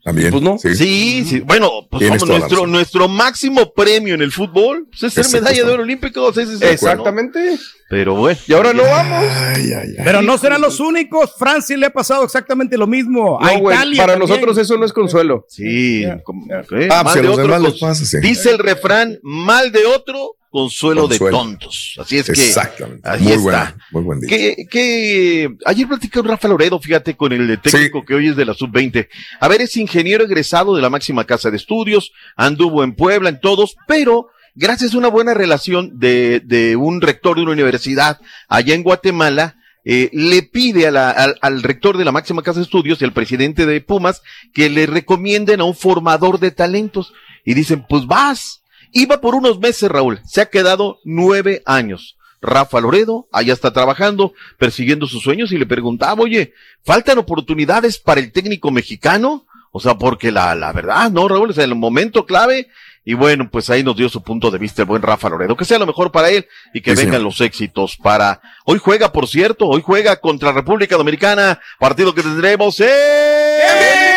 También. 0.03 0.31
Pues 0.31 0.41
no. 0.41 0.57
Sí. 0.57 0.75
Sí, 0.75 1.25
sí. 1.25 1.39
Bueno, 1.41 1.69
pues 1.91 2.09
nuestro, 2.25 2.65
nuestro 2.65 3.07
máximo 3.07 3.71
premio 3.71 4.15
en 4.15 4.23
el 4.23 4.31
fútbol 4.31 4.87
pues, 4.89 5.03
es 5.03 5.13
ser 5.13 5.25
Exacto, 5.25 5.43
medalla 5.43 5.63
de 5.63 5.71
oro 5.73 5.83
olímicos. 5.83 6.37
ese 6.37 6.53
es. 6.55 6.61
Exactamente. 6.63 7.55
Pero 7.87 8.15
bueno. 8.15 8.39
Y 8.47 8.53
ahora 8.53 8.73
no 8.73 8.81
vamos. 8.81 9.23
Ay, 9.29 9.73
ay, 9.73 9.89
ay. 9.99 10.03
pero 10.03 10.23
no 10.23 10.39
serán 10.39 10.61
los 10.61 10.79
únicos. 10.79 11.35
Francia 11.37 11.77
le 11.77 11.85
ha 11.85 11.93
pasado 11.93 12.23
exactamente 12.23 12.79
lo 12.79 12.87
mismo. 12.87 13.39
a 13.39 13.53
No, 13.53 13.59
güey, 13.59 13.75
Italia 13.77 14.01
para 14.01 14.13
también. 14.13 14.29
nosotros 14.29 14.57
eso 14.57 14.75
no 14.75 14.85
es 14.85 14.93
consuelo. 14.93 15.45
Sí. 15.47 16.03
¿qué? 16.67 16.87
Ah, 16.89 17.03
Mal 17.03 17.03
pues 17.03 17.15
a 17.15 17.19
de 17.19 17.23
los 17.23 17.37
otro, 17.37 17.71
demás 17.71 17.97
sí. 17.99 18.17
Dice 18.21 18.49
el 18.49 18.57
refrán, 18.57 19.19
mal 19.21 19.71
de 19.71 19.85
otro, 19.85 20.35
consuelo, 20.51 21.07
Consuelo. 21.07 21.25
de 21.25 21.31
tontos. 21.43 21.95
Así 21.99 22.17
es 22.17 22.25
que. 22.25 22.33
Exactamente. 22.33 23.07
Ahí 23.09 23.21
Muy 23.21 23.31
está. 23.31 23.41
buena, 23.43 23.77
muy 23.91 24.03
buen 24.03 24.19
dicho. 24.19 24.35
Que, 24.35 24.55
que 24.69 25.49
ayer 25.65 25.87
platicó 25.87 26.21
Rafa 26.21 26.47
Loredo, 26.47 26.79
fíjate, 26.79 27.15
con 27.17 27.31
el 27.33 27.59
técnico 27.61 28.03
que 28.05 28.13
hoy 28.13 28.27
es 28.27 28.35
de 28.35 28.45
la 28.45 28.53
sub-20. 28.53 29.07
A 29.39 29.47
ver, 29.47 29.61
es 29.61 29.75
ingeniero 29.77 30.25
egresado 30.25 30.75
de 30.75 30.81
la 30.81 30.89
máxima 30.89 31.23
casa 31.25 31.49
de 31.49 31.57
estudios, 31.57 32.11
anduvo 32.35 32.83
en 32.83 32.93
Puebla, 32.93 33.29
en 33.29 33.39
todos, 33.39 33.75
pero 33.87 34.27
gracias 34.53 34.93
a 34.93 34.97
una 34.97 35.07
buena 35.07 35.33
relación 35.33 35.97
de, 35.97 36.41
de 36.43 36.75
un 36.75 36.99
rector 37.01 37.37
de 37.37 37.43
una 37.43 37.53
universidad 37.53 38.19
allá 38.49 38.75
en 38.75 38.83
Guatemala, 38.83 39.55
eh, 39.85 40.09
le 40.13 40.43
pide 40.43 40.85
a 40.85 40.91
la- 40.91 41.09
al, 41.09 41.37
al 41.41 41.63
rector 41.63 41.97
de 41.97 42.05
la 42.05 42.11
máxima 42.11 42.43
casa 42.43 42.59
de 42.59 42.65
estudios 42.65 43.01
y 43.01 43.05
al 43.05 43.13
presidente 43.13 43.65
de 43.65 43.81
Pumas 43.81 44.21
que 44.53 44.69
le 44.69 44.85
recomienden 44.85 45.61
a 45.61 45.63
un 45.63 45.73
formador 45.75 46.39
de 46.39 46.51
talentos. 46.51 47.13
Y 47.45 47.55
dicen, 47.55 47.85
pues 47.89 48.05
vas. 48.05 48.60
Iba 48.91 49.21
por 49.21 49.35
unos 49.35 49.59
meses, 49.59 49.89
Raúl. 49.89 50.19
Se 50.25 50.41
ha 50.41 50.49
quedado 50.49 50.99
nueve 51.03 51.61
años. 51.65 52.17
Rafa 52.41 52.81
Loredo, 52.81 53.27
allá 53.31 53.53
está 53.53 53.71
trabajando, 53.71 54.33
persiguiendo 54.57 55.05
sus 55.05 55.21
sueños 55.21 55.51
y 55.51 55.59
le 55.59 55.67
preguntaba, 55.67 56.21
oye, 56.23 56.53
¿faltan 56.83 57.19
oportunidades 57.19 57.99
para 57.99 58.19
el 58.19 58.31
técnico 58.31 58.71
mexicano? 58.71 59.45
O 59.71 59.79
sea, 59.79 59.95
porque 59.95 60.31
la, 60.31 60.55
la 60.55 60.73
verdad, 60.73 61.11
¿no, 61.11 61.27
Raúl? 61.27 61.51
Es 61.51 61.59
el 61.59 61.75
momento 61.75 62.25
clave. 62.25 62.67
Y 63.05 63.13
bueno, 63.13 63.49
pues 63.51 63.69
ahí 63.69 63.83
nos 63.83 63.95
dio 63.95 64.09
su 64.09 64.21
punto 64.21 64.51
de 64.51 64.57
vista 64.59 64.81
el 64.81 64.87
buen 64.87 65.01
Rafa 65.01 65.29
Loredo. 65.29 65.55
Que 65.55 65.65
sea 65.65 65.79
lo 65.79 65.85
mejor 65.87 66.11
para 66.11 66.29
él 66.29 66.47
y 66.73 66.81
que 66.81 66.91
Sí, 66.95 67.03
vengan 67.03 67.19
señor. 67.19 67.25
los 67.31 67.41
éxitos 67.41 67.95
para... 67.97 68.41
Hoy 68.65 68.79
juega, 68.79 69.11
por 69.11 69.27
cierto, 69.27 69.67
hoy 69.67 69.81
juega 69.83 70.17
contra 70.17 70.51
República 70.51 70.97
Dominicana, 70.97 71.59
partido 71.79 72.13
que 72.13 72.21
tendremos 72.23 72.79
en... 72.79 74.10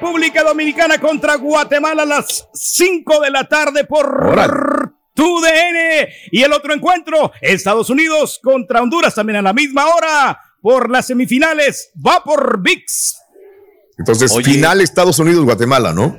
República 0.00 0.42
Dominicana 0.42 0.98
contra 0.98 1.34
Guatemala 1.34 2.04
a 2.04 2.06
las 2.06 2.48
5 2.54 3.20
de 3.20 3.30
la 3.30 3.44
tarde 3.44 3.84
por 3.84 4.94
TUDN. 5.12 6.08
Y 6.32 6.42
el 6.42 6.54
otro 6.54 6.72
encuentro, 6.72 7.32
Estados 7.42 7.90
Unidos 7.90 8.40
contra 8.42 8.80
Honduras 8.80 9.14
también 9.14 9.36
a 9.36 9.42
la 9.42 9.52
misma 9.52 9.84
hora 9.88 10.40
por 10.62 10.88
las 10.88 11.06
semifinales. 11.06 11.90
Va 11.94 12.24
por 12.24 12.62
VIX. 12.62 13.16
Entonces, 13.98 14.32
Oye. 14.32 14.50
final 14.50 14.80
Estados 14.80 15.18
Unidos-Guatemala, 15.18 15.92
¿no? 15.92 16.18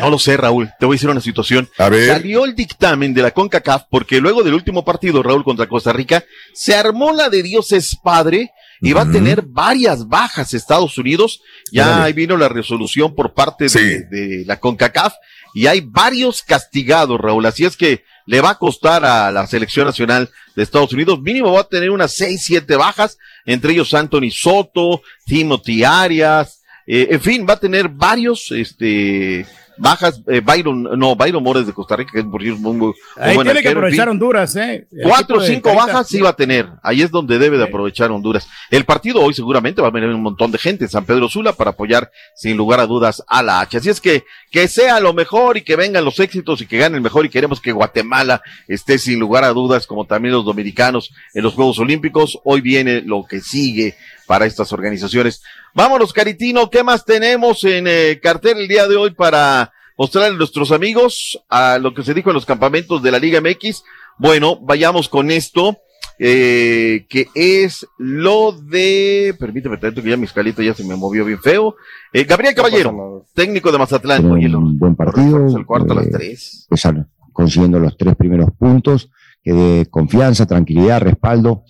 No 0.00 0.10
lo 0.10 0.18
sé, 0.18 0.36
Raúl. 0.36 0.68
Te 0.80 0.86
voy 0.86 0.94
a 0.94 0.96
decir 0.96 1.08
una 1.08 1.20
situación. 1.20 1.68
A 1.78 1.88
ver. 1.88 2.08
Salió 2.08 2.44
el 2.44 2.56
dictamen 2.56 3.14
de 3.14 3.22
la 3.22 3.30
CONCACAF 3.30 3.84
porque 3.88 4.20
luego 4.20 4.42
del 4.42 4.54
último 4.54 4.84
partido, 4.84 5.22
Raúl, 5.22 5.44
contra 5.44 5.68
Costa 5.68 5.92
Rica, 5.92 6.24
se 6.52 6.74
armó 6.74 7.12
la 7.12 7.28
de 7.28 7.44
Dios 7.44 7.70
es 7.70 7.96
padre 8.02 8.50
y 8.80 8.92
va 8.92 9.02
a 9.02 9.10
tener 9.10 9.42
varias 9.42 10.08
bajas 10.08 10.54
Estados 10.54 10.96
Unidos. 10.98 11.42
Ya 11.70 12.02
ahí 12.02 12.12
vino 12.12 12.36
la 12.36 12.48
resolución 12.48 13.14
por 13.14 13.34
parte 13.34 13.66
de 13.66 14.44
la 14.46 14.58
CONCACAF 14.58 15.14
y 15.54 15.66
hay 15.66 15.80
varios 15.80 16.42
castigados, 16.42 17.20
Raúl. 17.20 17.46
Así 17.46 17.64
es 17.64 17.76
que 17.76 18.04
le 18.26 18.40
va 18.40 18.50
a 18.50 18.58
costar 18.58 19.04
a 19.04 19.30
la 19.32 19.46
selección 19.46 19.86
nacional 19.86 20.30
de 20.54 20.62
Estados 20.62 20.92
Unidos. 20.92 21.20
Mínimo 21.20 21.52
va 21.52 21.62
a 21.62 21.68
tener 21.68 21.90
unas 21.90 22.12
seis, 22.12 22.42
siete 22.44 22.76
bajas, 22.76 23.18
entre 23.44 23.72
ellos 23.72 23.92
Anthony 23.92 24.30
Soto, 24.30 25.02
Timothy 25.26 25.84
Arias, 25.84 26.60
eh, 26.86 27.08
en 27.12 27.20
fin, 27.20 27.46
va 27.48 27.54
a 27.54 27.60
tener 27.60 27.88
varios, 27.88 28.50
este, 28.50 29.46
bajas, 29.80 30.22
eh, 30.28 30.40
Byron, 30.40 30.82
no, 30.98 31.16
Byron 31.16 31.42
Mores 31.42 31.66
de 31.66 31.72
Costa 31.72 31.96
Rica, 31.96 32.12
que 32.12 32.20
es 32.20 32.26
por 32.26 32.42
cierto 32.42 32.60
muy, 32.60 32.76
muy 32.76 32.94
Ahí 33.16 33.34
buen 33.34 33.46
tiene 33.46 33.62
que 33.62 33.68
arquero, 33.68 33.80
aprovechar. 33.80 34.08
Honduras, 34.08 34.56
¿eh? 34.56 34.86
El 34.92 35.02
Cuatro 35.02 35.38
o 35.38 35.40
cinco 35.40 35.74
bajas 35.74 36.06
sí 36.06 36.20
va 36.20 36.30
a 36.30 36.36
tener. 36.36 36.68
Ahí 36.82 37.02
es 37.02 37.10
donde 37.10 37.38
debe 37.38 37.58
de 37.58 37.64
aprovechar 37.64 38.10
Honduras. 38.10 38.46
El 38.70 38.84
partido 38.84 39.20
hoy 39.22 39.34
seguramente 39.34 39.82
va 39.82 39.88
a 39.88 39.92
venir 39.92 40.10
un 40.10 40.22
montón 40.22 40.52
de 40.52 40.58
gente 40.58 40.84
en 40.84 40.90
San 40.90 41.04
Pedro 41.04 41.28
Sula 41.28 41.52
para 41.54 41.70
apoyar 41.70 42.10
sin 42.34 42.56
lugar 42.56 42.80
a 42.80 42.86
dudas 42.86 43.22
a 43.26 43.42
la 43.42 43.60
H. 43.60 43.78
Así 43.78 43.88
es 43.88 44.00
que 44.00 44.24
que 44.50 44.66
sea 44.66 44.98
lo 45.00 45.14
mejor 45.14 45.56
y 45.56 45.62
que 45.62 45.76
vengan 45.76 46.04
los 46.04 46.18
éxitos 46.18 46.60
y 46.60 46.66
que 46.66 46.78
gane 46.78 46.96
el 46.96 47.02
mejor 47.02 47.24
y 47.24 47.28
queremos 47.30 47.60
que 47.60 47.72
Guatemala 47.72 48.42
esté 48.66 48.98
sin 48.98 49.20
lugar 49.20 49.44
a 49.44 49.50
dudas 49.50 49.86
como 49.86 50.06
también 50.06 50.34
los 50.34 50.44
dominicanos 50.44 51.12
en 51.34 51.44
los 51.44 51.54
Juegos 51.54 51.78
Olímpicos. 51.78 52.38
Hoy 52.44 52.60
viene 52.60 53.00
lo 53.00 53.24
que 53.24 53.40
sigue 53.40 53.96
para 54.30 54.46
estas 54.46 54.72
organizaciones. 54.72 55.42
Vámonos, 55.74 56.12
Caritino, 56.12 56.70
¿qué 56.70 56.84
más 56.84 57.04
tenemos 57.04 57.64
en 57.64 57.88
eh, 57.88 58.20
cartel 58.22 58.58
el 58.58 58.68
día 58.68 58.86
de 58.86 58.94
hoy 58.94 59.10
para 59.10 59.72
mostrarle 59.98 60.36
a 60.36 60.38
nuestros 60.38 60.70
amigos 60.70 61.42
a 61.48 61.78
lo 61.78 61.92
que 61.94 62.04
se 62.04 62.14
dijo 62.14 62.30
en 62.30 62.34
los 62.34 62.46
campamentos 62.46 63.02
de 63.02 63.10
la 63.10 63.18
Liga 63.18 63.40
MX? 63.40 63.82
Bueno, 64.18 64.56
vayamos 64.62 65.08
con 65.08 65.32
esto, 65.32 65.78
eh, 66.20 67.06
que 67.08 67.26
es 67.34 67.84
lo 67.98 68.52
de, 68.52 69.34
permíteme 69.36 69.78
tanto 69.78 70.00
que 70.00 70.10
ya 70.10 70.16
mi 70.16 70.26
escalita 70.26 70.62
ya 70.62 70.74
se 70.74 70.84
me 70.84 70.94
movió 70.94 71.24
bien 71.24 71.40
feo. 71.42 71.74
Eh, 72.12 72.22
Gabriel 72.22 72.54
Caballero, 72.54 73.26
técnico 73.34 73.72
de 73.72 73.78
Mazatlán. 73.78 74.30
Oye, 74.30 74.48
lo- 74.48 74.60
un 74.60 74.78
buen 74.78 74.94
partido. 74.94 75.44
el 75.58 75.66
cuarto 75.66 75.92
a 75.92 75.96
las 75.96 76.06
eh, 76.06 76.10
tres. 76.12 76.66
pues, 76.68 76.84
consiguiendo 77.32 77.80
los 77.80 77.96
tres 77.96 78.14
primeros 78.14 78.50
puntos, 78.56 79.10
que 79.42 79.52
de 79.52 79.86
confianza, 79.90 80.46
tranquilidad, 80.46 81.00
respaldo 81.00 81.64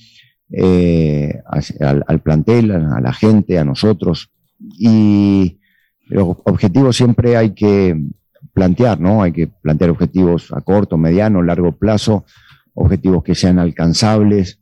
eh, 0.53 1.41
al, 2.07 2.21
plantel, 2.21 2.73
a, 2.73 2.97
a 2.97 3.01
la 3.01 3.13
gente, 3.13 3.59
a 3.59 3.65
nosotros. 3.65 4.31
Y 4.59 5.59
los 6.07 6.37
objetivos 6.45 6.97
siempre 6.97 7.37
hay 7.37 7.51
que 7.51 7.97
plantear, 8.53 9.01
¿no? 9.01 9.23
Hay 9.23 9.33
que 9.33 9.47
plantear 9.47 9.91
objetivos 9.91 10.53
a 10.53 10.61
corto, 10.61 10.97
mediano, 10.99 11.43
largo 11.43 11.73
plazo, 11.73 12.25
objetivos 12.75 13.23
que 13.23 13.35
sean 13.35 13.59
alcanzables, 13.59 14.61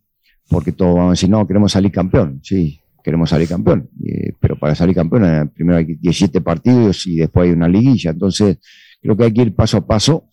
porque 0.48 0.72
todos 0.72 0.94
vamos 0.94 1.08
a 1.08 1.12
decir, 1.12 1.30
no, 1.30 1.46
queremos 1.46 1.72
salir 1.72 1.92
campeón. 1.92 2.40
Sí, 2.42 2.80
queremos 3.02 3.30
salir 3.30 3.48
campeón. 3.48 3.88
Eh, 4.04 4.32
pero 4.40 4.58
para 4.58 4.74
salir 4.74 4.94
campeón, 4.94 5.24
eh, 5.24 5.46
primero 5.54 5.78
hay 5.78 5.84
17 5.84 6.40
partidos 6.40 7.06
y 7.06 7.16
después 7.16 7.46
hay 7.46 7.54
una 7.54 7.68
liguilla. 7.68 8.10
Entonces, 8.10 8.58
creo 9.00 9.16
que 9.16 9.24
hay 9.24 9.32
que 9.32 9.42
ir 9.42 9.54
paso 9.54 9.78
a 9.78 9.86
paso. 9.86 10.27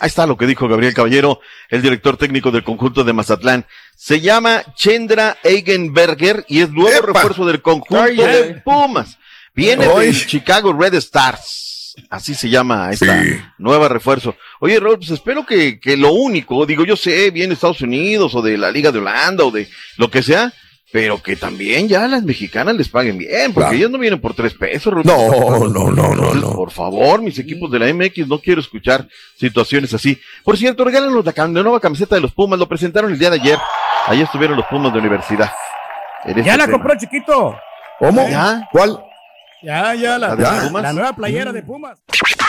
Ahí 0.00 0.08
está 0.08 0.26
lo 0.26 0.36
que 0.36 0.46
dijo 0.46 0.68
Gabriel 0.68 0.94
Caballero, 0.94 1.40
el 1.68 1.82
director 1.82 2.16
técnico 2.16 2.50
del 2.50 2.64
conjunto 2.64 3.04
de 3.04 3.12
Mazatlán. 3.12 3.66
Se 3.96 4.20
llama 4.20 4.62
Chendra 4.74 5.36
Eigenberger 5.42 6.44
y 6.48 6.60
es 6.60 6.70
nuevo 6.70 7.06
refuerzo 7.06 7.46
del 7.46 7.62
conjunto 7.62 8.02
Ay, 8.02 8.16
de. 8.16 8.62
Pumas. 8.64 9.18
Viene 9.54 9.86
Ay. 9.86 10.06
del 10.06 10.26
Chicago 10.26 10.72
Red 10.72 10.94
Stars. 10.94 11.94
Así 12.10 12.34
se 12.34 12.48
llama 12.48 12.90
esta 12.90 13.54
nueva 13.56 13.88
refuerzo. 13.88 14.36
Oye, 14.58 14.80
Raúl, 14.80 14.98
pues 14.98 15.10
espero 15.10 15.46
que, 15.46 15.78
que 15.78 15.96
lo 15.96 16.12
único, 16.12 16.66
digo, 16.66 16.84
yo 16.84 16.96
sé, 16.96 17.30
viene 17.30 17.48
de 17.48 17.54
Estados 17.54 17.82
Unidos 17.82 18.34
o 18.34 18.42
de 18.42 18.58
la 18.58 18.72
Liga 18.72 18.90
de 18.90 18.98
Holanda 18.98 19.44
o 19.44 19.52
de 19.52 19.68
lo 19.96 20.10
que 20.10 20.22
sea, 20.22 20.52
pero 20.94 21.20
que 21.20 21.34
también 21.34 21.88
ya 21.88 22.06
las 22.06 22.22
mexicanas 22.22 22.76
les 22.76 22.88
paguen 22.88 23.18
bien, 23.18 23.52
porque 23.52 23.64
Claro. 23.70 23.74
ellos 23.74 23.90
no 23.90 23.98
vienen 23.98 24.20
por 24.20 24.32
tres 24.32 24.54
pesos. 24.54 24.94
Raúl. 24.94 25.04
No, 25.04 25.66
no, 25.68 25.90
no, 25.90 25.90
no, 25.90 26.12
Entonces, 26.12 26.40
no. 26.42 26.52
Por 26.52 26.70
favor, 26.70 27.20
mis 27.20 27.36
equipos 27.40 27.68
de 27.72 27.80
la 27.80 27.92
MX, 27.92 28.28
no 28.28 28.38
quiero 28.38 28.60
escuchar 28.60 29.08
situaciones 29.36 29.92
así. 29.92 30.20
Por 30.44 30.56
cierto, 30.56 30.84
regálanos 30.84 31.24
la, 31.24 31.32
la 31.36 31.48
nueva 31.48 31.80
camiseta 31.80 32.14
de 32.14 32.20
los 32.20 32.32
Pumas, 32.32 32.60
lo 32.60 32.68
presentaron 32.68 33.10
el 33.10 33.18
día 33.18 33.28
de 33.30 33.40
ayer. 33.40 33.58
Ahí 34.06 34.22
estuvieron 34.22 34.56
los 34.56 34.66
Pumas 34.66 34.92
de 34.92 35.00
universidad. 35.00 35.50
En 36.26 36.38
este 36.38 36.44
Ya 36.44 36.56
la 36.56 36.66
tema. 36.66 36.78
compró 36.78 36.96
chiquito. 36.96 37.56
¿Cómo? 37.98 38.28
¿Ya? 38.30 38.68
¿Cuál? 38.70 39.02
Ya, 39.64 39.94
ya, 39.96 40.16
la, 40.16 40.28
¿La 40.28 40.36
de 40.36 40.42
la- 40.44 40.60
Pumas? 40.68 40.82
la 40.84 40.92
nueva 40.92 41.12
playera 41.16 41.52
de 41.52 41.62
Pumas. 41.64 41.98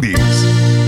these. 0.00 0.87